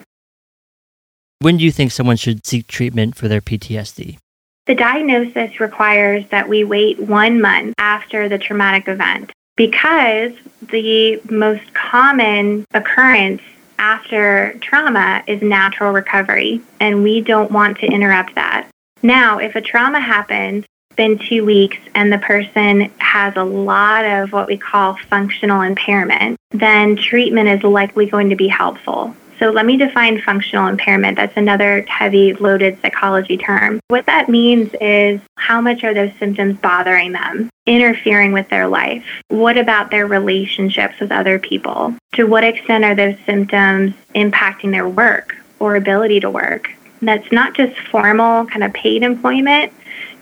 When 1.40 1.58
do 1.58 1.64
you 1.64 1.72
think 1.72 1.92
someone 1.92 2.18
should 2.18 2.46
seek 2.46 2.68
treatment 2.68 3.16
for 3.16 3.28
their 3.28 3.42
PTSD? 3.42 4.18
The 4.66 4.76
diagnosis 4.76 5.60
requires 5.60 6.26
that 6.30 6.50
we 6.50 6.64
wait 6.64 7.00
one 7.00 7.40
month 7.40 7.76
after 7.78 8.28
the 8.28 8.40
traumatic 8.40 8.88
event 8.88 9.32
because 9.56 10.34
the 10.72 11.22
most 11.30 11.74
common 11.74 12.66
occurrence 12.74 13.42
after 13.78 14.58
trauma 14.62 15.24
is 15.28 15.42
natural 15.42 15.92
recovery, 15.92 16.62
and 16.80 17.04
we 17.04 17.22
don't 17.22 17.52
want 17.52 17.80
to 17.80 17.86
interrupt 17.86 18.36
that. 18.36 18.68
Now, 19.04 19.38
if 19.38 19.56
a 19.56 19.62
trauma 19.62 20.00
happened, 20.00 20.66
been 20.96 21.20
two 21.20 21.46
weeks, 21.46 21.78
and 21.94 22.12
the 22.12 22.18
person 22.18 22.92
has 22.98 23.36
a 23.36 23.44
lot 23.44 24.06
of 24.06 24.32
what 24.32 24.48
we 24.48 24.58
call 24.58 24.98
functional 25.10 25.62
impairment, 25.62 26.38
then 26.52 26.96
treatment 26.96 27.50
is 27.50 27.64
likely 27.64 28.06
going 28.06 28.30
to 28.30 28.36
be 28.36 28.48
helpful. 28.48 29.16
So 29.46 29.52
let 29.52 29.68
me 29.68 29.78
define 29.78 30.20
functional 30.22 30.66
impairment. 30.66 31.18
That's 31.18 31.38
another 31.38 31.86
heavy 31.88 32.34
loaded 32.34 32.82
psychology 32.82 33.38
term. 33.38 33.80
What 33.90 34.08
that 34.08 34.28
means 34.28 34.74
is 34.82 35.22
how 35.36 35.62
much 35.62 35.84
are 35.84 35.94
those 35.94 36.10
symptoms 36.18 36.58
bothering 36.58 37.12
them, 37.12 37.52
interfering 37.68 38.32
with 38.32 38.50
their 38.50 38.68
life? 38.68 39.06
What 39.28 39.60
about 39.60 39.92
their 39.92 40.08
relationships 40.08 41.00
with 41.00 41.12
other 41.12 41.38
people? 41.38 41.94
To 42.16 42.24
what 42.24 42.44
extent 42.44 42.86
are 42.86 42.96
those 42.96 43.18
symptoms 43.28 43.94
impacting 44.16 44.72
their 44.72 44.90
work 44.90 45.36
or 45.60 45.76
ability 45.76 46.22
to 46.22 46.32
work? 46.32 46.72
That's 47.04 47.32
not 47.32 47.54
just 47.54 47.78
formal 47.92 48.48
kind 48.48 48.64
of 48.64 48.74
paid 48.74 49.04
employment, 49.04 49.72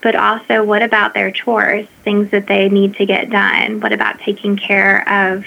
but 0.01 0.15
also 0.17 0.65
what 0.65 0.83
about 0.83 1.13
their 1.13 1.31
chores, 1.31 1.87
things 2.03 2.29
that 2.31 2.47
they 2.47 2.67
need 2.67 2.97
to 2.97 3.05
get 3.05 3.29
done? 3.29 3.79
What 3.79 3.93
about 3.93 4.19
taking 4.19 4.57
care 4.57 5.07
of 5.07 5.45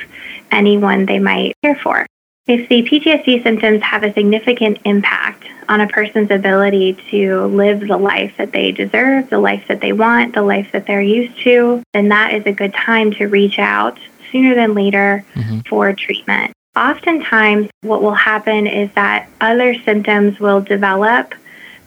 anyone 0.50 1.04
they 1.04 1.18
might 1.18 1.52
care 1.62 1.76
for? 1.76 2.06
If 2.46 2.68
the 2.68 2.84
PTSD 2.84 3.42
symptoms 3.42 3.82
have 3.82 4.04
a 4.04 4.12
significant 4.12 4.78
impact 4.84 5.46
on 5.68 5.80
a 5.80 5.88
person's 5.88 6.30
ability 6.30 6.96
to 7.10 7.46
live 7.46 7.80
the 7.80 7.96
life 7.96 8.34
that 8.38 8.52
they 8.52 8.70
deserve, 8.70 9.30
the 9.30 9.40
life 9.40 9.64
that 9.66 9.80
they 9.80 9.92
want, 9.92 10.36
the 10.36 10.44
life 10.44 10.70
that 10.70 10.86
they're 10.86 11.02
used 11.02 11.36
to, 11.40 11.82
then 11.92 12.08
that 12.10 12.34
is 12.34 12.46
a 12.46 12.52
good 12.52 12.72
time 12.72 13.10
to 13.14 13.26
reach 13.26 13.58
out 13.58 13.98
sooner 14.30 14.54
than 14.54 14.74
later 14.74 15.24
mm-hmm. 15.34 15.58
for 15.68 15.92
treatment. 15.92 16.52
Oftentimes, 16.76 17.68
what 17.80 18.00
will 18.00 18.14
happen 18.14 18.68
is 18.68 18.92
that 18.94 19.28
other 19.40 19.74
symptoms 19.80 20.38
will 20.38 20.60
develop 20.60 21.34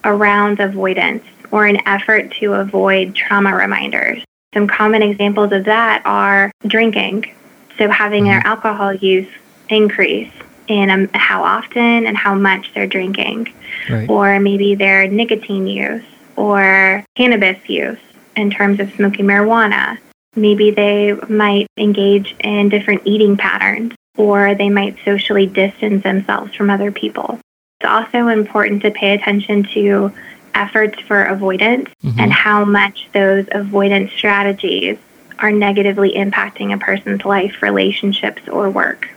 around 0.04 0.60
avoidance 0.60 1.24
or 1.50 1.64
an 1.64 1.78
effort 1.86 2.32
to 2.32 2.52
avoid 2.52 3.14
trauma 3.14 3.54
reminders. 3.54 4.22
Some 4.52 4.68
common 4.68 5.00
examples 5.00 5.52
of 5.52 5.64
that 5.64 6.02
are 6.04 6.52
drinking, 6.66 7.34
so 7.78 7.88
having 7.88 8.24
their 8.24 8.40
mm-hmm. 8.40 8.48
alcohol 8.48 8.92
use 8.92 9.28
increase 9.70 10.30
in 10.70 10.88
um, 10.88 11.10
how 11.12 11.42
often 11.42 12.06
and 12.06 12.16
how 12.16 12.34
much 12.34 12.72
they're 12.72 12.86
drinking, 12.86 13.52
right. 13.90 14.08
or 14.08 14.38
maybe 14.38 14.76
their 14.76 15.08
nicotine 15.08 15.66
use 15.66 16.04
or 16.36 17.04
cannabis 17.16 17.58
use 17.68 17.98
in 18.36 18.50
terms 18.50 18.78
of 18.78 18.90
smoking 18.94 19.26
marijuana. 19.26 19.98
Maybe 20.36 20.70
they 20.70 21.12
might 21.28 21.66
engage 21.76 22.36
in 22.38 22.68
different 22.68 23.02
eating 23.04 23.36
patterns, 23.36 23.94
or 24.16 24.54
they 24.54 24.70
might 24.70 24.96
socially 25.04 25.46
distance 25.46 26.04
themselves 26.04 26.54
from 26.54 26.70
other 26.70 26.92
people. 26.92 27.40
It's 27.80 27.90
also 27.90 28.28
important 28.28 28.82
to 28.82 28.92
pay 28.92 29.14
attention 29.14 29.64
to 29.74 30.12
efforts 30.54 31.00
for 31.00 31.24
avoidance 31.24 31.90
mm-hmm. 32.04 32.20
and 32.20 32.32
how 32.32 32.64
much 32.64 33.08
those 33.12 33.46
avoidance 33.50 34.12
strategies 34.12 34.98
are 35.40 35.50
negatively 35.50 36.12
impacting 36.12 36.72
a 36.72 36.78
person's 36.78 37.24
life, 37.24 37.60
relationships, 37.60 38.42
or 38.48 38.70
work. 38.70 39.08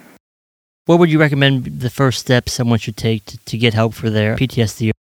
What 0.86 1.00
would 1.00 1.10
you 1.10 1.20
recommend 1.20 1.80
the 1.80 1.90
first 1.90 2.20
step 2.20 2.50
someone 2.50 2.78
should 2.78 2.98
take 2.98 3.26
to, 3.28 3.38
to 3.38 3.58
get 3.58 3.74
help 3.74 3.94
for 3.94 4.10
their 4.10 4.36
PTSD? 4.36 4.92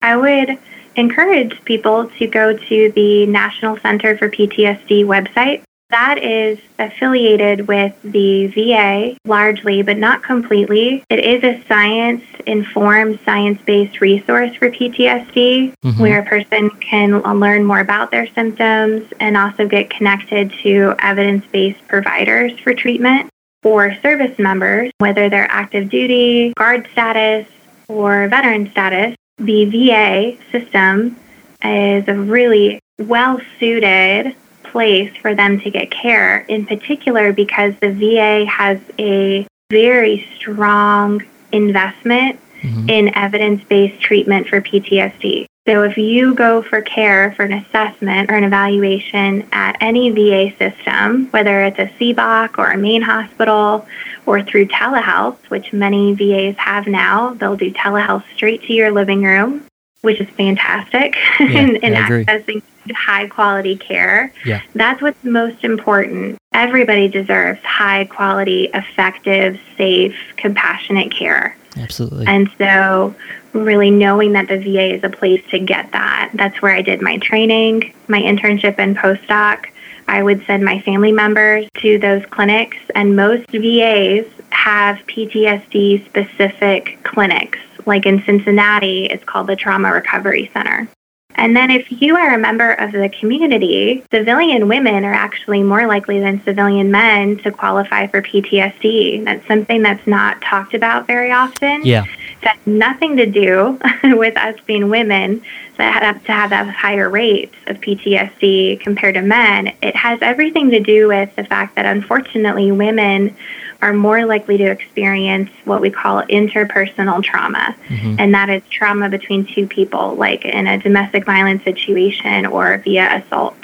I 0.00 0.16
would 0.16 0.58
encourage 0.96 1.62
people 1.64 2.08
to 2.18 2.26
go 2.26 2.56
to 2.56 2.92
the 2.92 3.26
National 3.26 3.76
Center 3.78 4.16
for 4.16 4.30
PTSD 4.30 5.04
website. 5.04 5.62
That 5.90 6.18
is 6.18 6.58
affiliated 6.78 7.68
with 7.68 7.94
the 8.02 8.46
VA 8.48 9.16
largely, 9.26 9.82
but 9.82 9.98
not 9.98 10.22
completely. 10.22 11.04
It 11.10 11.18
is 11.18 11.44
a 11.44 11.62
science 11.66 12.24
informed, 12.46 13.18
science 13.24 13.60
based 13.66 14.00
resource 14.00 14.54
for 14.56 14.70
PTSD 14.70 15.74
mm-hmm. 15.84 16.00
where 16.00 16.20
a 16.20 16.26
person 16.26 16.70
can 16.80 17.20
learn 17.20 17.64
more 17.64 17.80
about 17.80 18.10
their 18.10 18.26
symptoms 18.28 19.10
and 19.20 19.36
also 19.36 19.68
get 19.68 19.90
connected 19.90 20.52
to 20.62 20.94
evidence 21.00 21.44
based 21.52 21.86
providers 21.86 22.58
for 22.60 22.72
treatment. 22.72 23.30
For 23.62 23.94
service 24.02 24.38
members, 24.38 24.90
whether 24.98 25.28
they're 25.28 25.50
active 25.50 25.88
duty, 25.90 26.52
guard 26.54 26.88
status, 26.92 27.46
or 27.88 28.28
veteran 28.28 28.70
status, 28.70 29.16
the 29.38 29.64
VA 29.64 30.36
system 30.52 31.16
is 31.64 32.06
a 32.06 32.14
really 32.14 32.80
well 32.98 33.40
suited 33.58 34.34
place 34.62 35.14
for 35.16 35.34
them 35.34 35.60
to 35.60 35.70
get 35.70 35.90
care, 35.90 36.40
in 36.48 36.66
particular 36.66 37.32
because 37.32 37.74
the 37.80 37.90
VA 37.90 38.44
has 38.46 38.78
a 38.98 39.46
very 39.70 40.28
strong 40.36 41.22
investment 41.52 42.38
Mm-hmm. 42.62 42.90
in 42.90 43.16
evidence 43.16 43.62
based 43.68 44.02
treatment 44.02 44.48
for 44.48 44.60
PTSD. 44.60 45.46
So 45.68 45.82
if 45.82 45.98
you 45.98 46.32
go 46.32 46.62
for 46.62 46.80
care 46.80 47.32
for 47.32 47.42
an 47.42 47.52
assessment 47.52 48.30
or 48.30 48.36
an 48.36 48.44
evaluation 48.44 49.46
at 49.52 49.76
any 49.82 50.08
VA 50.08 50.56
system, 50.56 51.26
whether 51.26 51.62
it's 51.62 51.78
a 51.78 51.88
CBOC 52.00 52.56
or 52.56 52.70
a 52.70 52.78
main 52.78 53.02
hospital 53.02 53.86
or 54.24 54.42
through 54.42 54.68
telehealth, 54.68 55.36
which 55.48 55.74
many 55.74 56.14
VAs 56.14 56.56
have 56.56 56.86
now, 56.86 57.34
they'll 57.34 57.54
do 57.54 57.70
telehealth 57.70 58.24
straight 58.34 58.62
to 58.62 58.72
your 58.72 58.92
living 58.92 59.22
room, 59.22 59.62
which 60.00 60.22
is 60.22 60.28
fantastic 60.30 61.14
in, 61.38 61.76
in 61.76 61.94
I 61.94 62.24
accessing 62.24 62.62
high 62.94 63.26
quality 63.26 63.76
care. 63.76 64.32
Yeah. 64.46 64.62
That's 64.74 65.02
what's 65.02 65.22
most 65.22 65.64
important. 65.64 66.38
Everybody 66.54 67.08
deserves 67.08 67.60
high 67.62 68.06
quality, 68.06 68.70
effective, 68.72 69.60
safe, 69.76 70.16
compassionate 70.38 71.14
care. 71.14 71.58
Absolutely. 71.78 72.26
And 72.26 72.50
so, 72.58 73.14
really 73.52 73.90
knowing 73.90 74.32
that 74.32 74.48
the 74.48 74.58
VA 74.58 74.94
is 74.94 75.04
a 75.04 75.08
place 75.08 75.42
to 75.50 75.58
get 75.58 75.90
that, 75.92 76.30
that's 76.34 76.60
where 76.60 76.74
I 76.74 76.82
did 76.82 77.00
my 77.02 77.18
training, 77.18 77.94
my 78.08 78.20
internship, 78.20 78.76
and 78.78 78.96
postdoc. 78.96 79.66
I 80.08 80.22
would 80.22 80.44
send 80.46 80.64
my 80.64 80.80
family 80.80 81.12
members 81.12 81.68
to 81.78 81.98
those 81.98 82.24
clinics, 82.26 82.78
and 82.94 83.14
most 83.14 83.50
VAs 83.50 84.26
have 84.50 84.96
PTSD 85.06 86.04
specific 86.06 86.98
clinics. 87.04 87.58
Like 87.86 88.06
in 88.06 88.22
Cincinnati, 88.24 89.06
it's 89.06 89.24
called 89.24 89.46
the 89.46 89.56
Trauma 89.56 89.92
Recovery 89.92 90.50
Center. 90.52 90.88
And 91.34 91.56
then, 91.56 91.70
if 91.70 92.02
you 92.02 92.16
are 92.16 92.34
a 92.34 92.38
member 92.38 92.72
of 92.72 92.90
the 92.92 93.08
community, 93.08 94.04
civilian 94.10 94.66
women 94.66 95.04
are 95.04 95.12
actually 95.12 95.62
more 95.62 95.86
likely 95.86 96.18
than 96.18 96.42
civilian 96.42 96.90
men 96.90 97.36
to 97.38 97.52
qualify 97.52 98.06
for 98.06 98.22
PTSD. 98.22 99.24
That's 99.24 99.46
something 99.46 99.82
that's 99.82 100.04
not 100.06 100.40
talked 100.42 100.74
about 100.74 101.06
very 101.06 101.30
often. 101.30 101.84
Yeah. 101.84 102.04
It 102.42 102.48
has 102.48 102.58
nothing 102.66 103.16
to 103.18 103.26
do 103.26 103.78
with 104.04 104.36
us 104.36 104.58
being 104.66 104.88
women 104.88 105.42
that 105.76 106.02
have 106.02 106.24
to 106.24 106.32
have 106.32 106.50
that 106.50 106.68
higher 106.74 107.08
rates 107.08 107.54
of 107.66 107.80
PTSD 107.80 108.80
compared 108.80 109.14
to 109.14 109.22
men. 109.22 109.72
It 109.80 109.94
has 109.94 110.18
everything 110.22 110.70
to 110.70 110.80
do 110.80 111.08
with 111.08 111.34
the 111.36 111.44
fact 111.44 111.76
that 111.76 111.86
unfortunately 111.86 112.72
women 112.72 113.36
are 113.80 113.92
more 113.92 114.24
likely 114.26 114.56
to 114.58 114.64
experience 114.64 115.50
what 115.64 115.80
we 115.80 115.90
call 115.90 116.22
interpersonal 116.24 117.22
trauma. 117.22 117.76
And 118.18 118.34
that 118.34 118.50
is 118.50 118.62
trauma 118.70 119.08
between 119.08 119.44
two 119.46 119.66
people, 119.66 120.14
like 120.16 120.44
in 120.44 120.66
a 120.66 120.78
domestic 120.78 121.24
violence 121.24 121.62
situation 121.62 122.46
or 122.46 122.78
via 122.78 123.22
assault. 123.22 123.54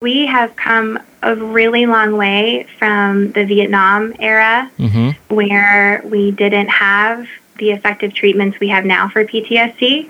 We 0.00 0.26
have 0.26 0.56
come 0.56 0.98
a 1.22 1.34
really 1.34 1.86
long 1.86 2.16
way 2.16 2.66
from 2.78 3.32
the 3.32 3.44
Vietnam 3.44 4.14
era 4.18 4.70
Mm-hmm. 4.78 5.34
where 5.34 6.02
we 6.04 6.30
didn't 6.30 6.68
have 6.68 7.26
the 7.58 7.70
effective 7.70 8.12
treatments 8.12 8.60
we 8.60 8.68
have 8.68 8.84
now 8.84 9.08
for 9.08 9.24
PTSD, 9.24 10.08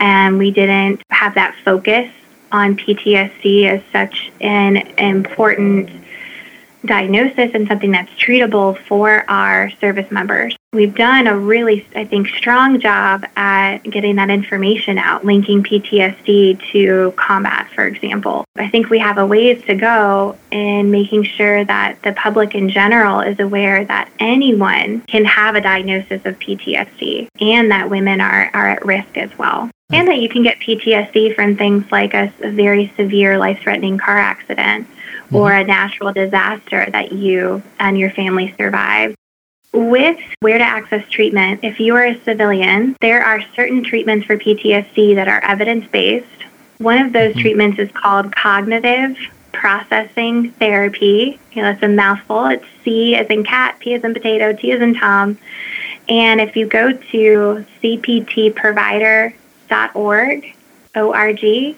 and 0.00 0.38
we 0.38 0.50
didn't 0.50 1.02
have 1.10 1.34
that 1.34 1.54
focus 1.64 2.10
on 2.50 2.76
PTSD 2.76 3.66
as 3.66 3.82
such 3.92 4.30
an 4.40 4.78
important 4.98 5.90
diagnosis 6.84 7.50
and 7.54 7.66
something 7.66 7.90
that's 7.90 8.10
treatable 8.12 8.78
for 8.86 9.28
our 9.28 9.70
service 9.80 10.10
members. 10.10 10.56
We've 10.72 10.94
done 10.94 11.26
a 11.26 11.36
really, 11.36 11.86
I 11.94 12.04
think, 12.04 12.28
strong 12.28 12.80
job 12.80 13.24
at 13.36 13.78
getting 13.78 14.16
that 14.16 14.28
information 14.28 14.98
out, 14.98 15.24
linking 15.24 15.62
PTSD 15.62 16.60
to 16.72 17.14
combat, 17.16 17.70
for 17.74 17.86
example. 17.86 18.44
I 18.56 18.68
think 18.68 18.90
we 18.90 18.98
have 18.98 19.16
a 19.16 19.26
ways 19.26 19.64
to 19.64 19.74
go 19.74 20.36
in 20.50 20.90
making 20.90 21.24
sure 21.24 21.64
that 21.64 22.02
the 22.02 22.12
public 22.12 22.54
in 22.54 22.68
general 22.68 23.20
is 23.20 23.40
aware 23.40 23.84
that 23.86 24.10
anyone 24.18 25.00
can 25.02 25.24
have 25.24 25.54
a 25.54 25.60
diagnosis 25.60 26.24
of 26.26 26.38
PTSD 26.38 27.28
and 27.40 27.70
that 27.70 27.88
women 27.88 28.20
are, 28.20 28.50
are 28.52 28.68
at 28.68 28.84
risk 28.84 29.16
as 29.16 29.36
well. 29.38 29.70
And 29.90 30.08
that 30.08 30.18
you 30.18 30.28
can 30.28 30.42
get 30.42 30.58
PTSD 30.58 31.36
from 31.36 31.56
things 31.56 31.90
like 31.92 32.12
a, 32.12 32.32
a 32.42 32.50
very 32.50 32.92
severe 32.96 33.38
life 33.38 33.60
threatening 33.60 33.98
car 33.98 34.18
accident 34.18 34.88
Mm-hmm. 35.26 35.36
or 35.36 35.52
a 35.52 35.64
natural 35.64 36.12
disaster 36.12 36.86
that 36.92 37.10
you 37.10 37.60
and 37.80 37.98
your 37.98 38.10
family 38.10 38.54
survived. 38.56 39.16
With 39.72 40.20
where 40.38 40.56
to 40.56 40.64
access 40.64 41.08
treatment, 41.10 41.64
if 41.64 41.80
you 41.80 41.96
are 41.96 42.06
a 42.06 42.20
civilian, 42.20 42.96
there 43.00 43.24
are 43.24 43.42
certain 43.56 43.82
treatments 43.82 44.24
for 44.24 44.38
PTSD 44.38 45.16
that 45.16 45.26
are 45.26 45.42
evidence 45.42 45.84
based. 45.90 46.28
One 46.78 46.98
of 46.98 47.12
those 47.12 47.32
mm-hmm. 47.32 47.40
treatments 47.40 47.80
is 47.80 47.90
called 47.90 48.36
cognitive 48.36 49.18
processing 49.52 50.52
therapy. 50.52 51.40
You 51.50 51.62
know, 51.62 51.70
it's 51.70 51.82
a 51.82 51.88
mouthful. 51.88 52.46
It's 52.46 52.64
C 52.84 53.16
as 53.16 53.26
in 53.26 53.42
cat, 53.42 53.80
P 53.80 53.94
as 53.94 54.04
in 54.04 54.14
potato, 54.14 54.52
T 54.52 54.70
as 54.70 54.80
in 54.80 54.94
Tom. 54.94 55.38
And 56.08 56.40
if 56.40 56.54
you 56.54 56.66
go 56.66 56.92
to 56.92 57.66
cptprovider.org, 57.82 60.54
O-R-G, 60.94 61.76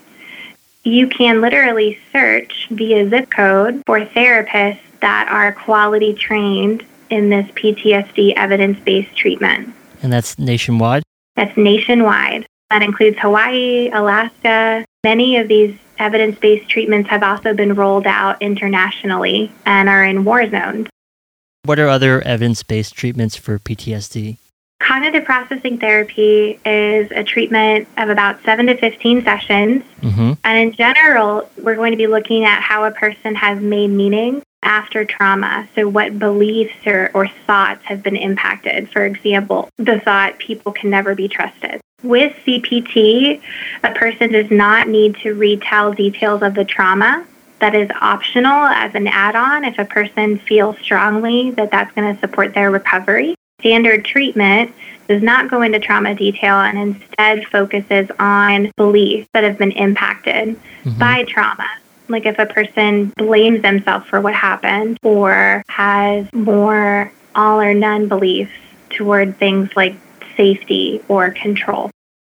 you 0.88 1.06
can 1.06 1.40
literally 1.40 1.98
search 2.12 2.66
via 2.70 3.08
zip 3.08 3.30
code 3.30 3.82
for 3.86 4.00
therapists 4.00 4.80
that 5.00 5.28
are 5.30 5.52
quality 5.52 6.14
trained 6.14 6.84
in 7.10 7.30
this 7.30 7.46
PTSD 7.52 8.34
evidence 8.36 8.78
based 8.80 9.14
treatment. 9.16 9.74
And 10.02 10.12
that's 10.12 10.38
nationwide? 10.38 11.02
That's 11.36 11.56
nationwide. 11.56 12.46
That 12.70 12.82
includes 12.82 13.18
Hawaii, 13.18 13.90
Alaska. 13.92 14.84
Many 15.04 15.36
of 15.36 15.48
these 15.48 15.76
evidence 15.98 16.38
based 16.38 16.68
treatments 16.68 17.08
have 17.10 17.22
also 17.22 17.54
been 17.54 17.74
rolled 17.74 18.06
out 18.06 18.40
internationally 18.42 19.50
and 19.64 19.88
are 19.88 20.04
in 20.04 20.24
war 20.24 20.48
zones. 20.48 20.88
What 21.64 21.78
are 21.78 21.88
other 21.88 22.20
evidence 22.22 22.62
based 22.62 22.94
treatments 22.94 23.36
for 23.36 23.58
PTSD? 23.58 24.38
Cognitive 24.80 25.24
processing 25.24 25.78
therapy 25.78 26.58
is 26.64 27.10
a 27.10 27.24
treatment 27.24 27.88
of 27.96 28.08
about 28.08 28.42
7 28.44 28.66
to 28.66 28.76
15 28.76 29.24
sessions. 29.24 29.82
Mm-hmm. 30.00 30.32
And 30.44 30.58
in 30.58 30.72
general, 30.72 31.50
we're 31.58 31.74
going 31.74 31.90
to 31.90 31.96
be 31.96 32.06
looking 32.06 32.44
at 32.44 32.62
how 32.62 32.84
a 32.84 32.90
person 32.90 33.34
has 33.34 33.60
made 33.60 33.88
meaning 33.88 34.42
after 34.62 35.04
trauma. 35.04 35.68
So, 35.74 35.88
what 35.88 36.18
beliefs 36.18 36.86
or, 36.86 37.10
or 37.12 37.28
thoughts 37.28 37.84
have 37.84 38.02
been 38.02 38.16
impacted. 38.16 38.88
For 38.90 39.04
example, 39.04 39.68
the 39.76 40.00
thought 40.00 40.38
people 40.38 40.72
can 40.72 40.90
never 40.90 41.14
be 41.14 41.28
trusted. 41.28 41.80
With 42.02 42.34
CPT, 42.46 43.42
a 43.82 43.92
person 43.92 44.32
does 44.32 44.50
not 44.50 44.88
need 44.88 45.16
to 45.16 45.34
retell 45.34 45.92
details 45.92 46.42
of 46.42 46.54
the 46.54 46.64
trauma. 46.64 47.26
That 47.60 47.74
is 47.74 47.90
optional 48.00 48.52
as 48.52 48.94
an 48.94 49.08
add 49.08 49.34
on 49.34 49.64
if 49.64 49.78
a 49.80 49.84
person 49.84 50.38
feels 50.38 50.78
strongly 50.78 51.50
that 51.52 51.72
that's 51.72 51.92
going 51.94 52.14
to 52.14 52.20
support 52.20 52.54
their 52.54 52.70
recovery. 52.70 53.34
Standard 53.60 54.04
treatment 54.04 54.72
does 55.08 55.22
not 55.22 55.50
go 55.50 55.62
into 55.62 55.80
trauma 55.80 56.14
detail 56.14 56.60
and 56.60 56.78
instead 56.78 57.44
focuses 57.46 58.08
on 58.20 58.70
beliefs 58.76 59.28
that 59.32 59.42
have 59.42 59.58
been 59.58 59.72
impacted 59.72 60.50
mm-hmm. 60.50 60.98
by 60.98 61.24
trauma. 61.24 61.68
Like 62.08 62.24
if 62.24 62.38
a 62.38 62.46
person 62.46 63.12
blames 63.16 63.62
themselves 63.62 64.06
for 64.06 64.20
what 64.20 64.34
happened 64.34 64.98
or 65.02 65.62
has 65.68 66.32
more 66.32 67.12
all 67.34 67.60
or 67.60 67.74
none 67.74 68.06
beliefs 68.06 68.52
toward 68.90 69.38
things 69.38 69.70
like 69.74 69.96
safety 70.36 71.02
or 71.08 71.30
control. 71.30 71.90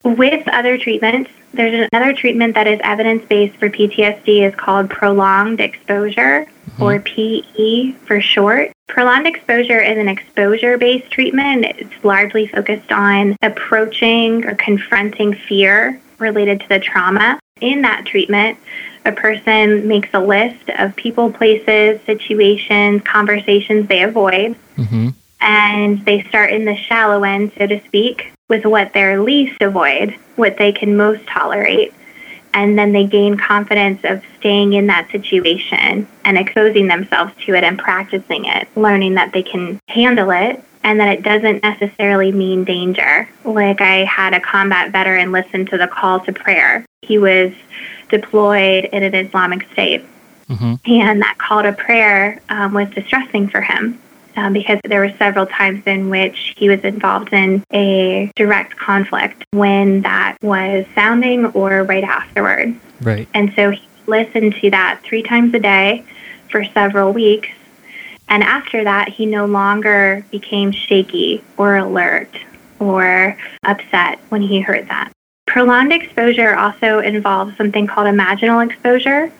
With 0.04 0.46
other 0.48 0.78
treatments, 0.78 1.30
there's 1.52 1.88
another 1.92 2.12
treatment 2.12 2.54
that 2.54 2.66
is 2.66 2.80
evidence 2.84 3.24
based 3.26 3.56
for 3.56 3.68
PTSD 3.68 4.46
is 4.46 4.54
called 4.54 4.88
prolonged 4.88 5.60
exposure 5.60 6.46
mm-hmm. 6.46 6.82
or 6.82 7.00
PE 7.00 7.92
for 8.06 8.20
short. 8.20 8.70
Prolonged 8.88 9.26
exposure 9.26 9.80
is 9.80 9.98
an 9.98 10.08
exposure 10.08 10.78
based 10.78 11.10
treatment. 11.10 11.64
It's 11.64 12.04
largely 12.04 12.46
focused 12.46 12.90
on 12.90 13.36
approaching 13.42 14.44
or 14.46 14.54
confronting 14.54 15.34
fear 15.34 16.00
related 16.18 16.60
to 16.60 16.68
the 16.68 16.80
trauma. 16.80 17.38
In 17.60 17.82
that 17.82 18.06
treatment, 18.06 18.58
a 19.04 19.12
person 19.12 19.86
makes 19.86 20.08
a 20.14 20.20
list 20.20 20.70
of 20.78 20.96
people, 20.96 21.30
places, 21.32 22.00
situations, 22.06 23.02
conversations 23.04 23.88
they 23.88 24.02
avoid, 24.02 24.56
Mm-hmm. 24.76 25.08
and 25.40 26.04
they 26.04 26.22
start 26.24 26.52
in 26.52 26.64
the 26.64 26.76
shallow 26.76 27.24
end, 27.24 27.52
so 27.58 27.66
to 27.66 27.84
speak, 27.84 28.32
with 28.48 28.64
what 28.64 28.92
they're 28.94 29.20
least 29.20 29.60
avoid, 29.60 30.14
what 30.36 30.56
they 30.56 30.72
can 30.72 30.96
most 30.96 31.26
tolerate. 31.26 31.92
And 32.54 32.78
then 32.78 32.92
they 32.92 33.04
gain 33.04 33.36
confidence 33.36 34.00
of 34.04 34.22
staying 34.38 34.72
in 34.72 34.86
that 34.88 35.10
situation 35.10 36.08
and 36.24 36.38
exposing 36.38 36.88
themselves 36.88 37.32
to 37.44 37.54
it 37.54 37.64
and 37.64 37.78
practicing 37.78 38.46
it, 38.46 38.68
learning 38.76 39.14
that 39.14 39.32
they 39.32 39.42
can 39.42 39.78
handle 39.88 40.30
it 40.30 40.62
and 40.82 41.00
that 41.00 41.18
it 41.18 41.22
doesn't 41.22 41.62
necessarily 41.62 42.32
mean 42.32 42.64
danger. 42.64 43.28
Like 43.44 43.80
I 43.80 44.04
had 44.04 44.34
a 44.34 44.40
combat 44.40 44.92
veteran 44.92 45.32
listen 45.32 45.66
to 45.66 45.78
the 45.78 45.86
call 45.86 46.20
to 46.20 46.32
prayer. 46.32 46.84
He 47.02 47.18
was 47.18 47.52
deployed 48.08 48.86
in 48.86 49.02
an 49.02 49.14
Islamic 49.14 49.70
state 49.72 50.04
Mm-hmm. 50.48 50.90
and 50.90 51.20
that 51.20 51.36
call 51.36 51.62
to 51.62 51.72
prayer 51.74 52.40
um, 52.48 52.72
was 52.72 52.88
distressing 52.88 53.48
for 53.48 53.60
him. 53.60 54.00
Um, 54.38 54.52
because 54.52 54.78
there 54.84 55.00
were 55.00 55.12
several 55.18 55.46
times 55.46 55.82
in 55.84 56.10
which 56.10 56.54
he 56.56 56.68
was 56.68 56.80
involved 56.80 57.32
in 57.32 57.64
a 57.72 58.30
direct 58.36 58.76
conflict 58.76 59.44
when 59.50 60.02
that 60.02 60.36
was 60.42 60.86
sounding 60.94 61.46
or 61.46 61.82
right 61.82 62.04
afterward. 62.04 62.78
Right. 63.00 63.28
And 63.34 63.52
so 63.56 63.70
he 63.70 63.82
listened 64.06 64.54
to 64.60 64.70
that 64.70 65.00
three 65.02 65.24
times 65.24 65.52
a 65.54 65.58
day 65.58 66.04
for 66.50 66.64
several 66.64 67.12
weeks. 67.12 67.48
And 68.28 68.44
after 68.44 68.84
that, 68.84 69.08
he 69.08 69.26
no 69.26 69.46
longer 69.46 70.24
became 70.30 70.70
shaky 70.70 71.42
or 71.56 71.76
alert 71.76 72.30
or 72.78 73.36
upset 73.64 74.20
when 74.28 74.42
he 74.42 74.60
heard 74.60 74.88
that. 74.88 75.10
Prolonged 75.48 75.92
exposure 75.92 76.54
also 76.54 77.00
involves 77.00 77.56
something 77.56 77.88
called 77.88 78.06
imaginal 78.06 78.64
exposure, 78.64 79.32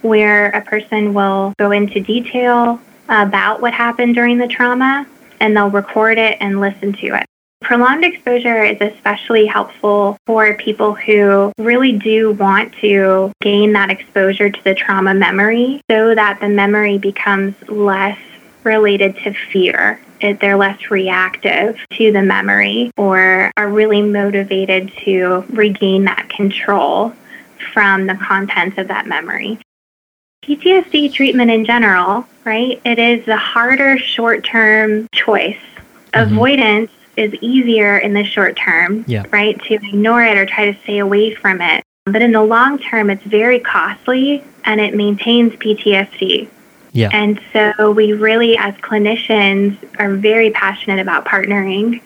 where 0.00 0.50
a 0.50 0.62
person 0.62 1.12
will 1.12 1.52
go 1.58 1.72
into 1.72 2.00
detail 2.00 2.80
about 3.08 3.60
what 3.60 3.72
happened 3.72 4.14
during 4.14 4.38
the 4.38 4.48
trauma 4.48 5.06
and 5.40 5.56
they'll 5.56 5.70
record 5.70 6.18
it 6.18 6.36
and 6.40 6.60
listen 6.60 6.92
to 6.92 7.18
it. 7.18 7.24
Prolonged 7.60 8.04
exposure 8.04 8.62
is 8.62 8.80
especially 8.80 9.46
helpful 9.46 10.16
for 10.26 10.54
people 10.54 10.94
who 10.94 11.52
really 11.58 11.92
do 11.92 12.32
want 12.32 12.72
to 12.74 13.32
gain 13.40 13.72
that 13.72 13.90
exposure 13.90 14.48
to 14.48 14.64
the 14.64 14.74
trauma 14.74 15.12
memory 15.12 15.80
so 15.90 16.14
that 16.14 16.38
the 16.40 16.48
memory 16.48 16.98
becomes 16.98 17.54
less 17.68 18.18
related 18.62 19.16
to 19.16 19.32
fear. 19.32 20.00
They're 20.20 20.56
less 20.56 20.90
reactive 20.90 21.78
to 21.94 22.12
the 22.12 22.22
memory 22.22 22.90
or 22.96 23.50
are 23.56 23.68
really 23.68 24.02
motivated 24.02 24.92
to 25.04 25.44
regain 25.50 26.04
that 26.04 26.28
control 26.28 27.12
from 27.72 28.06
the 28.06 28.14
contents 28.14 28.78
of 28.78 28.88
that 28.88 29.06
memory. 29.06 29.58
PTSD 30.44 31.12
treatment 31.12 31.50
in 31.50 31.64
general, 31.64 32.26
right? 32.44 32.80
It 32.84 32.98
is 32.98 33.24
the 33.26 33.36
harder 33.36 33.98
short 33.98 34.44
term 34.44 35.08
choice. 35.12 35.58
Mm-hmm. 36.12 36.32
Avoidance 36.32 36.90
is 37.16 37.34
easier 37.40 37.98
in 37.98 38.12
the 38.14 38.24
short 38.24 38.56
term, 38.56 39.04
Yeah. 39.08 39.24
right? 39.30 39.60
To 39.64 39.74
ignore 39.74 40.22
it 40.22 40.38
or 40.38 40.46
try 40.46 40.70
to 40.72 40.78
stay 40.82 40.98
away 40.98 41.34
from 41.34 41.60
it. 41.60 41.84
But 42.04 42.22
in 42.22 42.32
the 42.32 42.42
long 42.42 42.78
term, 42.78 43.10
it's 43.10 43.22
very 43.24 43.58
costly 43.58 44.42
and 44.64 44.80
it 44.80 44.94
maintains 44.94 45.52
PTSD. 45.54 46.48
Yeah. 46.92 47.10
And 47.12 47.40
so 47.52 47.90
we 47.90 48.12
really, 48.12 48.56
as 48.56 48.74
clinicians, 48.76 49.76
are 49.98 50.14
very 50.14 50.50
passionate 50.50 51.00
about 51.00 51.26
partnering 51.26 52.00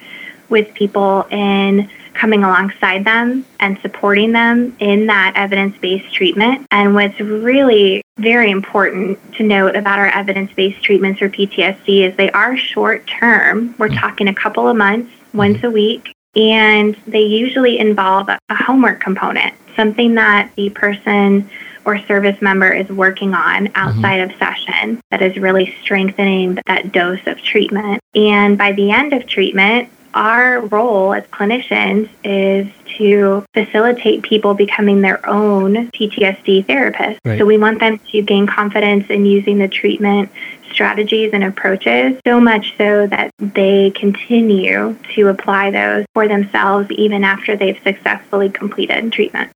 with 0.48 0.72
people 0.74 1.22
in 1.30 1.88
coming 2.14 2.44
alongside 2.44 3.04
them 3.04 3.44
and 3.60 3.78
supporting 3.80 4.32
them 4.32 4.76
in 4.78 5.06
that 5.06 5.32
evidence 5.36 5.76
based 5.78 6.12
treatment. 6.12 6.66
And 6.70 6.94
what's 6.94 7.18
really 7.20 8.02
very 8.18 8.50
important 8.50 9.18
to 9.34 9.42
note 9.42 9.74
about 9.76 9.98
our 9.98 10.08
evidence 10.08 10.52
based 10.52 10.82
treatments 10.82 11.18
for 11.18 11.28
PTSD 11.28 12.08
is 12.08 12.16
they 12.16 12.30
are 12.32 12.56
short 12.56 13.06
term. 13.06 13.74
We're 13.78 13.88
mm-hmm. 13.88 13.96
talking 13.96 14.28
a 14.28 14.34
couple 14.34 14.68
of 14.68 14.76
months, 14.76 15.10
mm-hmm. 15.10 15.38
once 15.38 15.64
a 15.64 15.70
week, 15.70 16.14
and 16.36 16.96
they 17.06 17.22
usually 17.22 17.78
involve 17.78 18.28
a 18.28 18.38
a 18.52 18.54
homework 18.54 19.00
component, 19.00 19.54
something 19.74 20.14
that 20.14 20.52
the 20.56 20.70
person 20.70 21.50
or 21.84 21.98
service 22.06 22.40
member 22.40 22.70
is 22.70 22.88
working 22.88 23.34
on 23.34 23.68
outside 23.74 24.20
mm-hmm. 24.20 24.30
of 24.30 24.38
session 24.38 25.00
that 25.10 25.20
is 25.22 25.36
really 25.36 25.74
strengthening 25.82 26.58
that 26.66 26.92
dose 26.92 27.26
of 27.26 27.38
treatment. 27.38 28.00
And 28.14 28.56
by 28.56 28.72
the 28.72 28.92
end 28.92 29.12
of 29.12 29.26
treatment, 29.26 29.88
our 30.14 30.60
role 30.60 31.14
as 31.14 31.24
clinicians 31.24 32.08
is 32.24 32.66
to 32.98 33.44
facilitate 33.54 34.22
people 34.22 34.54
becoming 34.54 35.00
their 35.00 35.26
own 35.28 35.90
PTSD 35.90 36.66
therapists. 36.66 37.18
Right. 37.24 37.38
So 37.38 37.46
we 37.46 37.58
want 37.58 37.80
them 37.80 37.98
to 38.10 38.22
gain 38.22 38.46
confidence 38.46 39.08
in 39.08 39.24
using 39.26 39.58
the 39.58 39.68
treatment 39.68 40.30
strategies 40.70 41.30
and 41.32 41.44
approaches 41.44 42.18
so 42.26 42.40
much 42.40 42.74
so 42.78 43.06
that 43.06 43.30
they 43.38 43.90
continue 43.90 44.96
to 45.14 45.28
apply 45.28 45.70
those 45.70 46.06
for 46.14 46.26
themselves 46.28 46.90
even 46.90 47.24
after 47.24 47.56
they've 47.56 47.80
successfully 47.84 48.48
completed 48.48 49.12
treatment. 49.12 49.50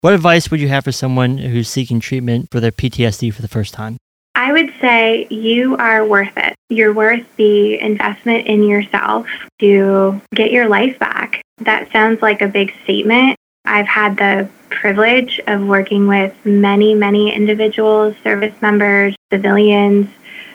What 0.00 0.14
advice 0.14 0.50
would 0.50 0.60
you 0.60 0.68
have 0.68 0.84
for 0.84 0.92
someone 0.92 1.38
who's 1.38 1.68
seeking 1.68 2.00
treatment 2.00 2.48
for 2.50 2.60
their 2.60 2.70
PTSD 2.70 3.32
for 3.34 3.42
the 3.42 3.48
first 3.48 3.74
time? 3.74 3.96
I 4.36 4.52
would 4.52 4.70
say 4.82 5.26
you 5.30 5.76
are 5.78 6.04
worth 6.04 6.36
it. 6.36 6.54
You're 6.68 6.92
worth 6.92 7.24
the 7.36 7.80
investment 7.80 8.46
in 8.46 8.62
yourself 8.64 9.26
to 9.60 10.20
get 10.34 10.52
your 10.52 10.68
life 10.68 10.98
back. 10.98 11.40
That 11.58 11.90
sounds 11.90 12.20
like 12.20 12.42
a 12.42 12.46
big 12.46 12.74
statement. 12.84 13.38
I've 13.64 13.86
had 13.86 14.18
the 14.18 14.46
privilege 14.68 15.40
of 15.46 15.62
working 15.66 16.06
with 16.06 16.34
many, 16.44 16.94
many 16.94 17.34
individuals, 17.34 18.14
service 18.22 18.52
members, 18.60 19.16
civilians, 19.32 20.10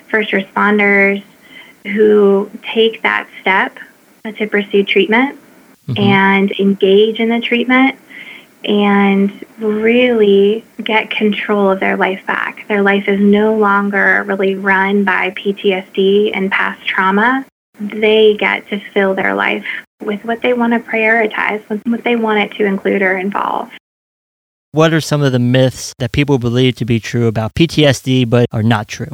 first 0.10 0.30
responders 0.30 1.24
who 1.84 2.52
take 2.62 3.02
that 3.02 3.28
step 3.42 3.80
to 4.24 4.48
pursue 4.48 4.84
treatment 4.84 5.40
mm-hmm. 5.88 6.00
and 6.00 6.52
engage 6.60 7.20
in 7.20 7.30
the 7.30 7.42
treatment 7.42 7.98
and 8.66 9.46
really 9.58 10.64
get 10.84 11.10
control 11.10 11.70
of 11.70 11.80
their 11.80 11.98
life 11.98 12.26
back. 12.26 12.68
Their 12.68 12.82
life 12.82 13.08
is 13.08 13.20
no 13.20 13.56
longer 13.56 14.24
really 14.24 14.56
run 14.56 15.04
by 15.04 15.32
PTSD 15.32 16.32
and 16.34 16.52
past 16.52 16.86
trauma. 16.88 17.46
They 17.80 18.36
get 18.36 18.68
to 18.70 18.80
fill 18.92 19.16
their 19.16 19.34
life 19.34 19.66
with 20.02 20.24
what 20.26 20.42
they 20.42 20.54
want 20.54 20.74
to 20.74 20.80
prioritize, 20.80 21.68
with 21.70 21.82
what 21.86 22.04
they 22.04 22.16
want 22.16 22.40
it 22.40 22.58
to 22.58 22.66
include 22.66 23.02
or 23.02 23.18
involve. 23.18 23.72
What 24.74 24.94
are 24.94 25.02
some 25.02 25.22
of 25.22 25.32
the 25.32 25.40
myths 25.40 25.94
that 26.00 26.12
people 26.12 26.40
believe 26.40 26.76
to 26.78 26.86
be 26.86 27.00
true 27.00 27.28
about 27.28 27.56
PTSD 27.56 28.30
but 28.30 28.46
are 28.52 28.64
not 28.64 28.88
true? 28.88 29.14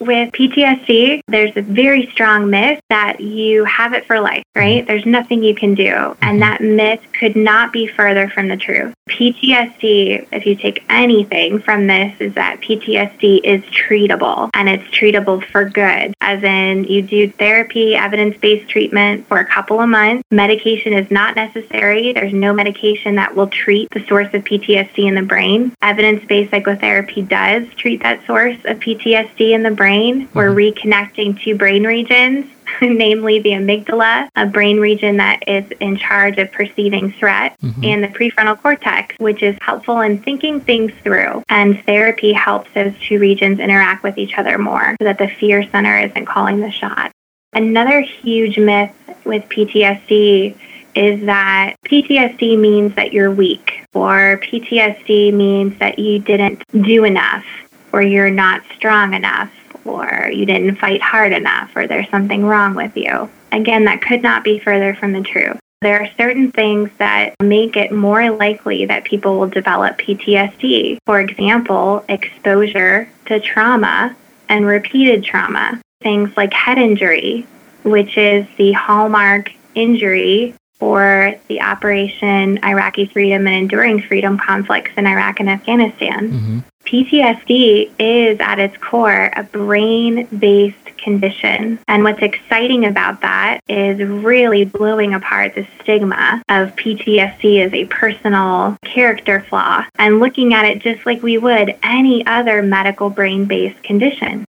With 0.00 0.32
PTSD, 0.32 1.20
there's 1.28 1.56
a 1.56 1.62
very 1.62 2.06
strong 2.10 2.50
myth 2.50 2.80
that 2.88 3.20
you 3.20 3.64
have 3.64 3.92
it 3.92 4.06
for 4.06 4.18
life, 4.18 4.42
right? 4.56 4.78
Mm-hmm. 4.78 4.86
There's 4.86 5.06
nothing 5.06 5.42
you 5.44 5.54
can 5.54 5.74
do. 5.74 6.16
And 6.20 6.40
mm-hmm. 6.40 6.40
that 6.40 6.60
myth 6.60 7.00
could 7.24 7.36
not 7.36 7.72
be 7.72 7.86
further 7.86 8.28
from 8.28 8.48
the 8.48 8.56
truth. 8.56 8.92
PTSD, 9.08 10.26
if 10.30 10.44
you 10.44 10.54
take 10.54 10.84
anything 10.90 11.58
from 11.58 11.86
this, 11.86 12.14
is 12.20 12.34
that 12.34 12.60
PTSD 12.60 13.40
is 13.42 13.62
treatable 13.64 14.50
and 14.52 14.68
it's 14.68 14.84
treatable 14.94 15.42
for 15.42 15.64
good. 15.64 16.12
As 16.20 16.42
in, 16.42 16.84
you 16.84 17.00
do 17.00 17.30
therapy, 17.30 17.94
evidence 17.94 18.36
based 18.36 18.68
treatment 18.68 19.26
for 19.26 19.38
a 19.38 19.44
couple 19.46 19.80
of 19.80 19.88
months. 19.88 20.22
Medication 20.30 20.92
is 20.92 21.10
not 21.10 21.34
necessary. 21.34 22.12
There's 22.12 22.34
no 22.34 22.52
medication 22.52 23.14
that 23.14 23.34
will 23.34 23.48
treat 23.48 23.88
the 23.90 24.04
source 24.06 24.28
of 24.34 24.44
PTSD 24.44 24.98
in 24.98 25.14
the 25.14 25.22
brain. 25.22 25.74
Evidence 25.80 26.26
based 26.26 26.50
psychotherapy 26.50 27.22
does 27.22 27.66
treat 27.76 28.02
that 28.02 28.26
source 28.26 28.58
of 28.66 28.80
PTSD 28.80 29.52
in 29.54 29.62
the 29.62 29.70
brain. 29.70 30.28
We're 30.34 30.50
mm-hmm. 30.50 30.88
reconnecting 30.90 31.40
two 31.40 31.56
brain 31.56 31.84
regions, 31.84 32.46
namely 32.82 33.38
the 33.40 33.50
amygdala, 33.50 34.28
a 34.36 34.46
brain 34.46 34.78
region 34.78 35.16
that 35.18 35.46
is 35.46 35.64
in 35.80 35.96
charge 35.96 36.38
of 36.38 36.50
perceiving 36.52 37.12
threat, 37.12 37.56
mm-hmm. 37.60 37.84
and 37.84 38.04
the 38.04 38.08
prefrontal 38.08 38.60
cortex, 38.60 39.14
which 39.18 39.42
is 39.42 39.56
helpful 39.60 40.00
in 40.00 40.18
thinking 40.22 40.60
things 40.60 40.92
through. 41.02 41.42
And 41.48 41.82
therapy 41.84 42.32
helps 42.32 42.70
those 42.72 42.92
two 43.00 43.18
regions 43.18 43.58
interact 43.58 44.02
with 44.02 44.18
each 44.18 44.38
other 44.38 44.58
more 44.58 44.96
so 44.98 45.04
that 45.04 45.18
the 45.18 45.28
fear 45.28 45.68
center 45.70 45.98
isn't 45.98 46.26
calling 46.26 46.60
the 46.60 46.70
shot. 46.70 47.12
Another 47.52 48.00
huge 48.00 48.58
myth 48.58 48.92
with 49.24 49.44
PTSD 49.44 50.56
is 50.94 51.24
that 51.26 51.74
PTSD 51.86 52.58
means 52.58 52.94
that 52.94 53.12
you're 53.12 53.30
weak, 53.30 53.84
or 53.94 54.40
PTSD 54.42 55.32
means 55.32 55.78
that 55.78 55.98
you 55.98 56.18
didn't 56.18 56.62
do 56.82 57.04
enough, 57.04 57.44
or 57.92 58.02
you're 58.02 58.30
not 58.30 58.62
strong 58.74 59.14
enough, 59.14 59.50
or 59.84 60.30
you 60.32 60.46
didn't 60.46 60.76
fight 60.76 61.02
hard 61.02 61.32
enough, 61.32 61.70
or 61.76 61.86
there's 61.86 62.08
something 62.10 62.44
wrong 62.44 62.74
with 62.74 62.96
you. 62.96 63.30
Again, 63.52 63.84
that 63.84 64.02
could 64.02 64.22
not 64.22 64.44
be 64.44 64.58
further 64.58 64.94
from 64.94 65.12
the 65.12 65.22
truth. 65.22 65.58
There 65.80 66.00
are 66.00 66.08
certain 66.16 66.50
things 66.50 66.90
that 66.98 67.34
make 67.42 67.76
it 67.76 67.92
more 67.92 68.30
likely 68.30 68.86
that 68.86 69.04
people 69.04 69.38
will 69.38 69.48
develop 69.48 69.98
PTSD. 69.98 70.98
For 71.04 71.20
example, 71.20 72.04
exposure 72.08 73.08
to 73.26 73.38
trauma 73.38 74.16
and 74.48 74.64
repeated 74.64 75.24
trauma. 75.24 75.80
Things 76.02 76.34
like 76.36 76.52
head 76.52 76.78
injury, 76.78 77.46
which 77.82 78.16
is 78.16 78.46
the 78.56 78.72
hallmark 78.72 79.52
injury 79.74 80.54
for 80.78 81.34
the 81.48 81.60
Operation 81.60 82.58
Iraqi 82.64 83.06
Freedom 83.06 83.46
and 83.46 83.56
Enduring 83.56 84.02
Freedom 84.02 84.38
conflicts 84.38 84.92
in 84.96 85.06
Iraq 85.06 85.40
and 85.40 85.48
Afghanistan. 85.48 86.30
Mm-hmm. 86.30 86.58
PTSD 86.86 87.90
is 87.98 88.38
at 88.40 88.58
its 88.58 88.76
core 88.76 89.30
a 89.34 89.42
brain 89.42 90.26
based 90.38 90.84
condition. 90.98 91.78
And 91.86 92.02
what's 92.02 92.22
exciting 92.22 92.86
about 92.86 93.20
that 93.20 93.60
is 93.68 93.98
really 93.98 94.64
blowing 94.64 95.14
apart 95.14 95.54
the 95.54 95.66
stigma 95.80 96.42
of 96.48 96.74
PTSD 96.76 97.64
as 97.64 97.72
a 97.72 97.84
personal 97.86 98.76
character 98.84 99.44
flaw 99.48 99.84
and 99.96 100.20
looking 100.20 100.54
at 100.54 100.64
it 100.64 100.80
just 100.80 101.04
like 101.06 101.22
we 101.22 101.38
would 101.38 101.76
any 101.82 102.26
other 102.26 102.62
medical 102.62 103.10
brain 103.10 103.44
based 103.44 103.82
condition. 103.82 104.44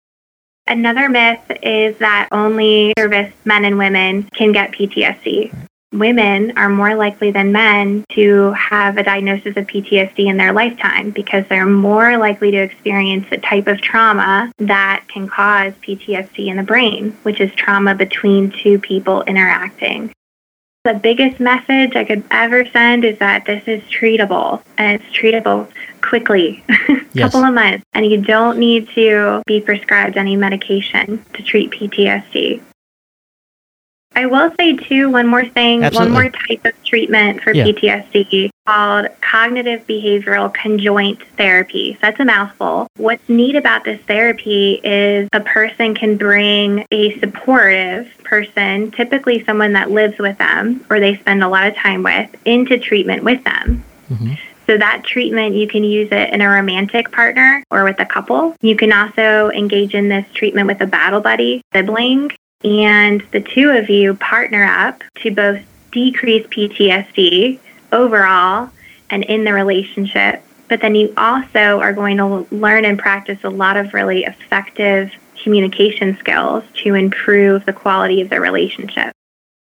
Another 0.66 1.08
myth 1.08 1.40
is 1.62 1.98
that 1.98 2.28
only 2.30 2.92
service 2.96 3.32
men 3.44 3.64
and 3.64 3.78
women 3.78 4.28
can 4.34 4.52
get 4.52 4.72
PTSD. 4.72 5.52
Women 5.92 6.56
are 6.56 6.68
more 6.68 6.94
likely 6.94 7.30
than 7.30 7.52
men 7.52 8.04
to 8.10 8.52
have 8.52 8.96
a 8.96 9.02
diagnosis 9.02 9.56
of 9.56 9.66
PTSD 9.66 10.26
in 10.26 10.36
their 10.36 10.52
lifetime 10.52 11.10
because 11.10 11.44
they're 11.48 11.66
more 11.66 12.16
likely 12.16 12.50
to 12.50 12.56
experience 12.58 13.26
a 13.30 13.38
type 13.38 13.66
of 13.66 13.80
trauma 13.80 14.52
that 14.58 15.04
can 15.08 15.28
cause 15.28 15.72
PTSD 15.86 16.46
in 16.48 16.56
the 16.56 16.62
brain, 16.62 17.16
which 17.22 17.40
is 17.40 17.52
trauma 17.54 17.94
between 17.94 18.50
two 18.50 18.78
people 18.78 19.22
interacting. 19.22 20.12
The 20.84 20.94
biggest 20.94 21.38
message 21.38 21.94
I 21.94 22.02
could 22.04 22.24
ever 22.32 22.66
send 22.66 23.04
is 23.04 23.16
that 23.18 23.44
this 23.44 23.62
is 23.68 23.82
treatable 23.84 24.62
and 24.78 25.00
it's 25.00 25.16
treatable 25.16 25.68
quickly, 26.00 26.64
a 26.68 26.72
Yes. 27.12 27.30
couple 27.30 27.44
of 27.44 27.54
months, 27.54 27.84
and 27.92 28.04
you 28.06 28.20
don't 28.20 28.58
need 28.58 28.88
to 28.94 29.42
be 29.46 29.60
prescribed 29.60 30.16
any 30.16 30.34
medication 30.34 31.24
to 31.34 31.42
treat 31.42 31.70
PTSD. 31.70 32.60
I 34.14 34.26
will 34.26 34.52
say 34.58 34.76
too 34.76 35.10
one 35.10 35.26
more 35.26 35.44
thing, 35.44 35.84
Absolutely. 35.84 36.12
one 36.12 36.22
more 36.22 36.30
type 36.30 36.64
of 36.64 36.84
treatment 36.84 37.42
for 37.42 37.52
Yeah. 37.54 37.64
PTSD 37.64 38.50
called 38.66 39.08
cognitive 39.20 39.86
behavioral 39.86 40.52
conjoint 40.52 41.20
therapy. 41.36 41.94
So 41.94 41.98
that's 42.02 42.20
a 42.20 42.24
mouthful. 42.24 42.86
What's 42.96 43.26
neat 43.28 43.56
about 43.56 43.84
this 43.84 44.00
therapy 44.02 44.80
is 44.84 45.28
a 45.32 45.40
person 45.40 45.94
can 45.94 46.16
bring 46.16 46.84
a 46.90 47.18
supportive 47.18 48.08
person, 48.24 48.90
typically 48.92 49.44
someone 49.44 49.72
that 49.72 49.90
lives 49.90 50.18
with 50.18 50.38
them 50.38 50.84
or 50.90 51.00
they 51.00 51.16
spend 51.16 51.42
a 51.42 51.48
lot 51.48 51.66
of 51.66 51.74
time 51.74 52.02
with, 52.02 52.30
into 52.44 52.78
treatment 52.78 53.24
with 53.24 53.42
them. 53.44 53.84
Mm-hmm. 54.10 54.34
So 54.66 54.78
that 54.78 55.02
treatment, 55.04 55.56
you 55.56 55.66
can 55.66 55.82
use 55.82 56.08
it 56.12 56.32
in 56.32 56.40
a 56.40 56.48
romantic 56.48 57.10
partner 57.10 57.64
or 57.70 57.82
with 57.82 57.98
a 57.98 58.06
couple. 58.06 58.54
You 58.60 58.76
can 58.76 58.92
also 58.92 59.50
engage 59.50 59.92
in 59.92 60.08
this 60.08 60.24
treatment 60.34 60.68
with 60.68 60.80
a 60.80 60.86
battle 60.86 61.20
buddy, 61.20 61.62
sibling, 61.74 62.30
and 62.64 63.22
the 63.32 63.40
two 63.40 63.70
of 63.70 63.90
you 63.90 64.14
partner 64.14 64.64
up 64.64 65.02
to 65.16 65.30
both 65.30 65.60
decrease 65.90 66.46
PTSD 66.46 67.58
overall 67.92 68.70
and 69.10 69.24
in 69.24 69.44
the 69.44 69.52
relationship. 69.52 70.42
But 70.68 70.80
then 70.80 70.94
you 70.94 71.12
also 71.16 71.80
are 71.80 71.92
going 71.92 72.16
to 72.16 72.46
learn 72.50 72.84
and 72.84 72.98
practice 72.98 73.38
a 73.44 73.50
lot 73.50 73.76
of 73.76 73.92
really 73.92 74.24
effective 74.24 75.12
communication 75.42 76.16
skills 76.18 76.64
to 76.82 76.94
improve 76.94 77.66
the 77.66 77.72
quality 77.72 78.20
of 78.20 78.30
the 78.30 78.40
relationship. 78.40 79.12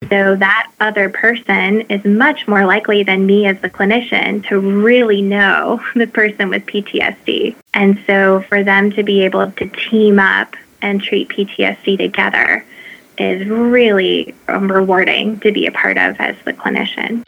So 0.09 0.37
that 0.37 0.70
other 0.78 1.11
person 1.11 1.80
is 1.82 2.05
much 2.05 2.47
more 2.47 2.64
likely 2.64 3.03
than 3.03 3.26
me 3.26 3.47
as 3.47 3.61
the 3.61 3.70
clinician 3.70 4.47
to 4.49 4.59
really 4.59 5.20
know 5.20 5.82
the 5.95 6.07
person 6.07 6.49
with 6.49 6.64
PTSD. 6.66 7.57
And 7.74 7.99
so 8.07 8.43
for 8.43 8.62
them 8.62 8.91
to 8.93 9.03
be 9.03 9.24
able 9.24 9.51
to 9.51 9.68
team 9.68 10.18
up 10.18 10.55
and 10.80 11.03
treat 11.03 11.28
PTSD 11.28 11.99
together 11.99 12.64
is 13.18 13.46
really 13.48 14.34
um, 14.48 14.70
rewarding 14.70 15.40
to 15.40 15.52
be 15.52 15.66
a 15.66 15.72
part 15.72 15.96
of 15.98 16.16
as 16.18 16.36
the 16.44 16.52
clinician. 16.52 17.22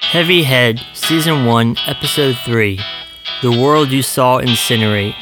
Heavy 0.00 0.44
Head, 0.44 0.80
Season 0.92 1.44
1, 1.44 1.76
Episode 1.86 2.36
3 2.44 2.80
The 3.42 3.50
World 3.50 3.90
You 3.90 4.02
Saw 4.02 4.38
Incinerate 4.38 5.16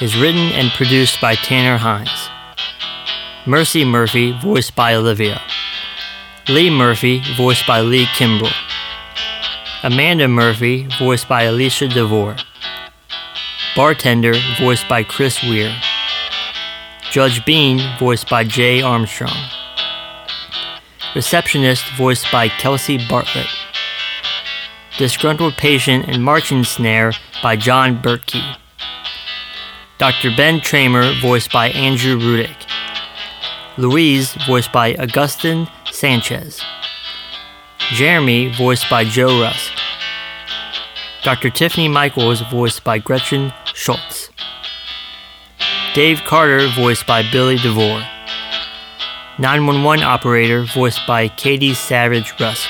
is 0.00 0.16
written 0.16 0.52
and 0.52 0.70
produced 0.70 1.20
by 1.20 1.34
Tanner 1.34 1.78
Hinds. 1.78 2.28
Mercy 3.46 3.84
Murphy, 3.84 4.32
voiced 4.40 4.76
by 4.76 4.94
Olivia. 4.94 5.40
Lee 6.48 6.70
Murphy, 6.70 7.22
voiced 7.36 7.66
by 7.66 7.80
Lee 7.80 8.06
Kimbrell. 8.06 8.52
Amanda 9.82 10.28
Murphy, 10.28 10.86
voiced 10.98 11.28
by 11.28 11.44
Alicia 11.44 11.88
DeVore. 11.88 12.36
Bartender, 13.74 14.34
voiced 14.58 14.88
by 14.88 15.02
Chris 15.02 15.42
Weir. 15.42 15.74
Judge 17.10 17.44
Bean, 17.44 17.80
voiced 17.98 18.30
by 18.30 18.44
Jay 18.44 18.82
Armstrong. 18.82 19.34
Receptionist, 21.16 21.84
voiced 21.96 22.30
by 22.30 22.48
Kelsey 22.48 22.98
Bartlett. 23.08 23.48
Disgruntled 24.96 25.54
Patient 25.54 26.06
and 26.06 26.22
Marching 26.22 26.62
Snare 26.62 27.12
by 27.42 27.56
John 27.56 28.00
Bertkey. 28.00 28.56
Dr. 29.98 30.30
Ben 30.36 30.60
Tramer, 30.60 31.20
voiced 31.20 31.50
by 31.52 31.70
Andrew 31.70 32.16
Rudick. 32.16 32.64
Luis, 33.76 34.34
voiced 34.46 34.70
by 34.72 34.94
Augustin 34.94 35.66
Sanchez. 35.90 36.62
Jeremy, 37.90 38.52
voiced 38.54 38.88
by 38.88 39.02
Joe 39.02 39.40
Rusk. 39.40 39.72
Dr. 41.24 41.50
Tiffany 41.50 41.88
Michaels, 41.88 42.40
voiced 42.42 42.84
by 42.84 42.98
Gretchen 42.98 43.52
Schultz. 43.74 44.19
Dave 45.94 46.22
Carter, 46.24 46.68
voiced 46.68 47.06
by 47.06 47.22
Billy 47.32 47.56
DeVore. 47.56 48.02
911 49.38 50.04
operator, 50.04 50.64
voiced 50.64 51.06
by 51.06 51.28
Katie 51.28 51.74
Savage 51.74 52.34
Rusk. 52.38 52.68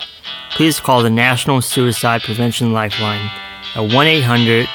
please 0.50 0.80
call 0.80 1.02
the 1.02 1.10
National 1.10 1.62
Suicide 1.62 2.22
Prevention 2.22 2.72
Lifeline 2.72 3.30
at 3.76 3.94
1 3.94 4.06
800 4.06 4.68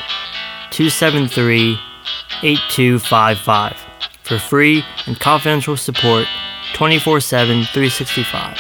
273 0.76 1.80
8255 2.44 3.78
for 4.24 4.38
free 4.38 4.84
and 5.08 5.18
confidential 5.18 5.78
support 5.78 6.28
24 6.74 7.22
7 7.22 7.64
365. 7.64 8.58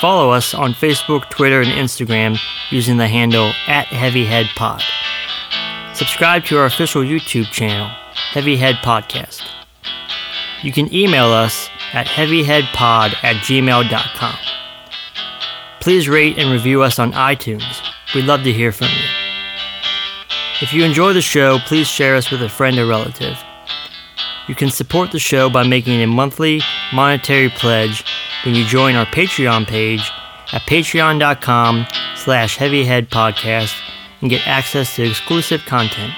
Follow 0.00 0.32
us 0.32 0.52
on 0.52 0.72
Facebook, 0.72 1.30
Twitter, 1.30 1.60
and 1.60 1.70
Instagram 1.70 2.36
using 2.70 2.96
the 2.96 3.06
handle 3.06 3.52
at 3.68 3.86
HeavyHeadPod. 3.86 4.82
Subscribe 5.94 6.44
to 6.46 6.58
our 6.58 6.66
official 6.66 7.02
YouTube 7.02 7.44
channel, 7.52 7.86
Heavyhead 8.32 8.74
Podcast. 8.82 9.48
You 10.64 10.72
can 10.72 10.92
email 10.92 11.26
us 11.26 11.68
at 11.92 12.08
heavyheadpod 12.08 13.14
at 13.22 13.36
gmail.com. 13.36 14.36
Please 15.78 16.08
rate 16.08 16.36
and 16.36 16.50
review 16.50 16.82
us 16.82 16.98
on 16.98 17.12
iTunes. 17.12 17.80
We'd 18.12 18.24
love 18.24 18.42
to 18.42 18.52
hear 18.52 18.72
from 18.72 18.88
you. 18.88 19.21
If 20.62 20.72
you 20.72 20.84
enjoy 20.84 21.12
the 21.12 21.20
show, 21.20 21.58
please 21.58 21.88
share 21.88 22.14
us 22.14 22.30
with 22.30 22.40
a 22.40 22.48
friend 22.48 22.78
or 22.78 22.86
relative. 22.86 23.36
You 24.46 24.54
can 24.54 24.70
support 24.70 25.10
the 25.10 25.18
show 25.18 25.50
by 25.50 25.66
making 25.66 26.00
a 26.00 26.06
monthly 26.06 26.60
monetary 26.92 27.48
pledge 27.48 28.04
when 28.44 28.54
you 28.54 28.64
join 28.64 28.94
our 28.94 29.06
Patreon 29.06 29.66
page 29.66 30.08
at 30.52 30.62
patreon.com 30.62 31.84
slash 32.14 32.58
heavyheadpodcast 32.58 33.76
and 34.20 34.30
get 34.30 34.46
access 34.46 34.94
to 34.94 35.02
exclusive 35.02 35.62
content. 35.66 36.12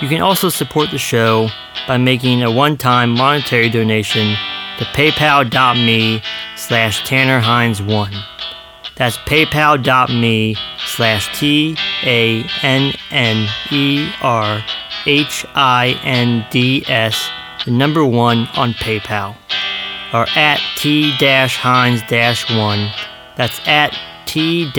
You 0.00 0.08
can 0.08 0.22
also 0.22 0.48
support 0.48 0.90
the 0.90 0.98
show 0.98 1.48
by 1.86 1.98
making 1.98 2.42
a 2.42 2.50
one-time 2.50 3.10
monetary 3.10 3.68
donation 3.68 4.34
to 4.78 4.84
paypal.me 4.86 6.22
slash 6.56 7.06
Tanner 7.06 7.40
Hinds 7.40 7.82
1. 7.82 8.12
That's 8.96 9.18
paypal.me 9.18 10.56
slash 10.96 11.38
T 11.38 11.76
A 12.04 12.44
N 12.62 12.94
N 13.10 13.48
E 13.70 14.10
R 14.20 14.62
H 15.06 15.46
I 15.54 15.98
N 16.04 16.44
D 16.50 16.84
S, 16.86 17.30
the 17.64 17.70
number 17.70 18.04
one 18.04 18.48
on 18.56 18.74
PayPal. 18.74 19.34
Or 20.12 20.26
at 20.36 20.60
T 20.76 21.16
Hinds 21.18 22.02
1. 22.02 22.92
That's 23.36 23.66
at 23.66 23.98
T 24.26 24.70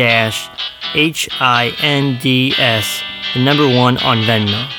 H 0.94 1.28
I 1.40 1.74
N 1.82 2.20
D 2.22 2.54
S, 2.58 3.02
the 3.34 3.44
number 3.44 3.68
one 3.68 3.98
on 3.98 4.22
Venmo. 4.22 4.72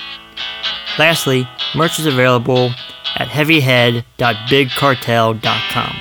Lastly, 0.99 1.49
merch 1.75 1.99
is 1.99 2.07
available 2.07 2.71
at 3.17 3.29
heavyhead.bigcartel.com. 3.29 5.97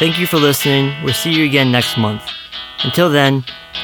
Thank 0.00 0.18
you 0.18 0.26
for 0.26 0.38
listening. 0.38 0.92
We'll 1.04 1.14
see 1.14 1.32
you 1.32 1.44
again 1.44 1.70
next 1.70 1.96
month. 1.96 2.24
Until 2.82 3.08
then, 3.08 3.44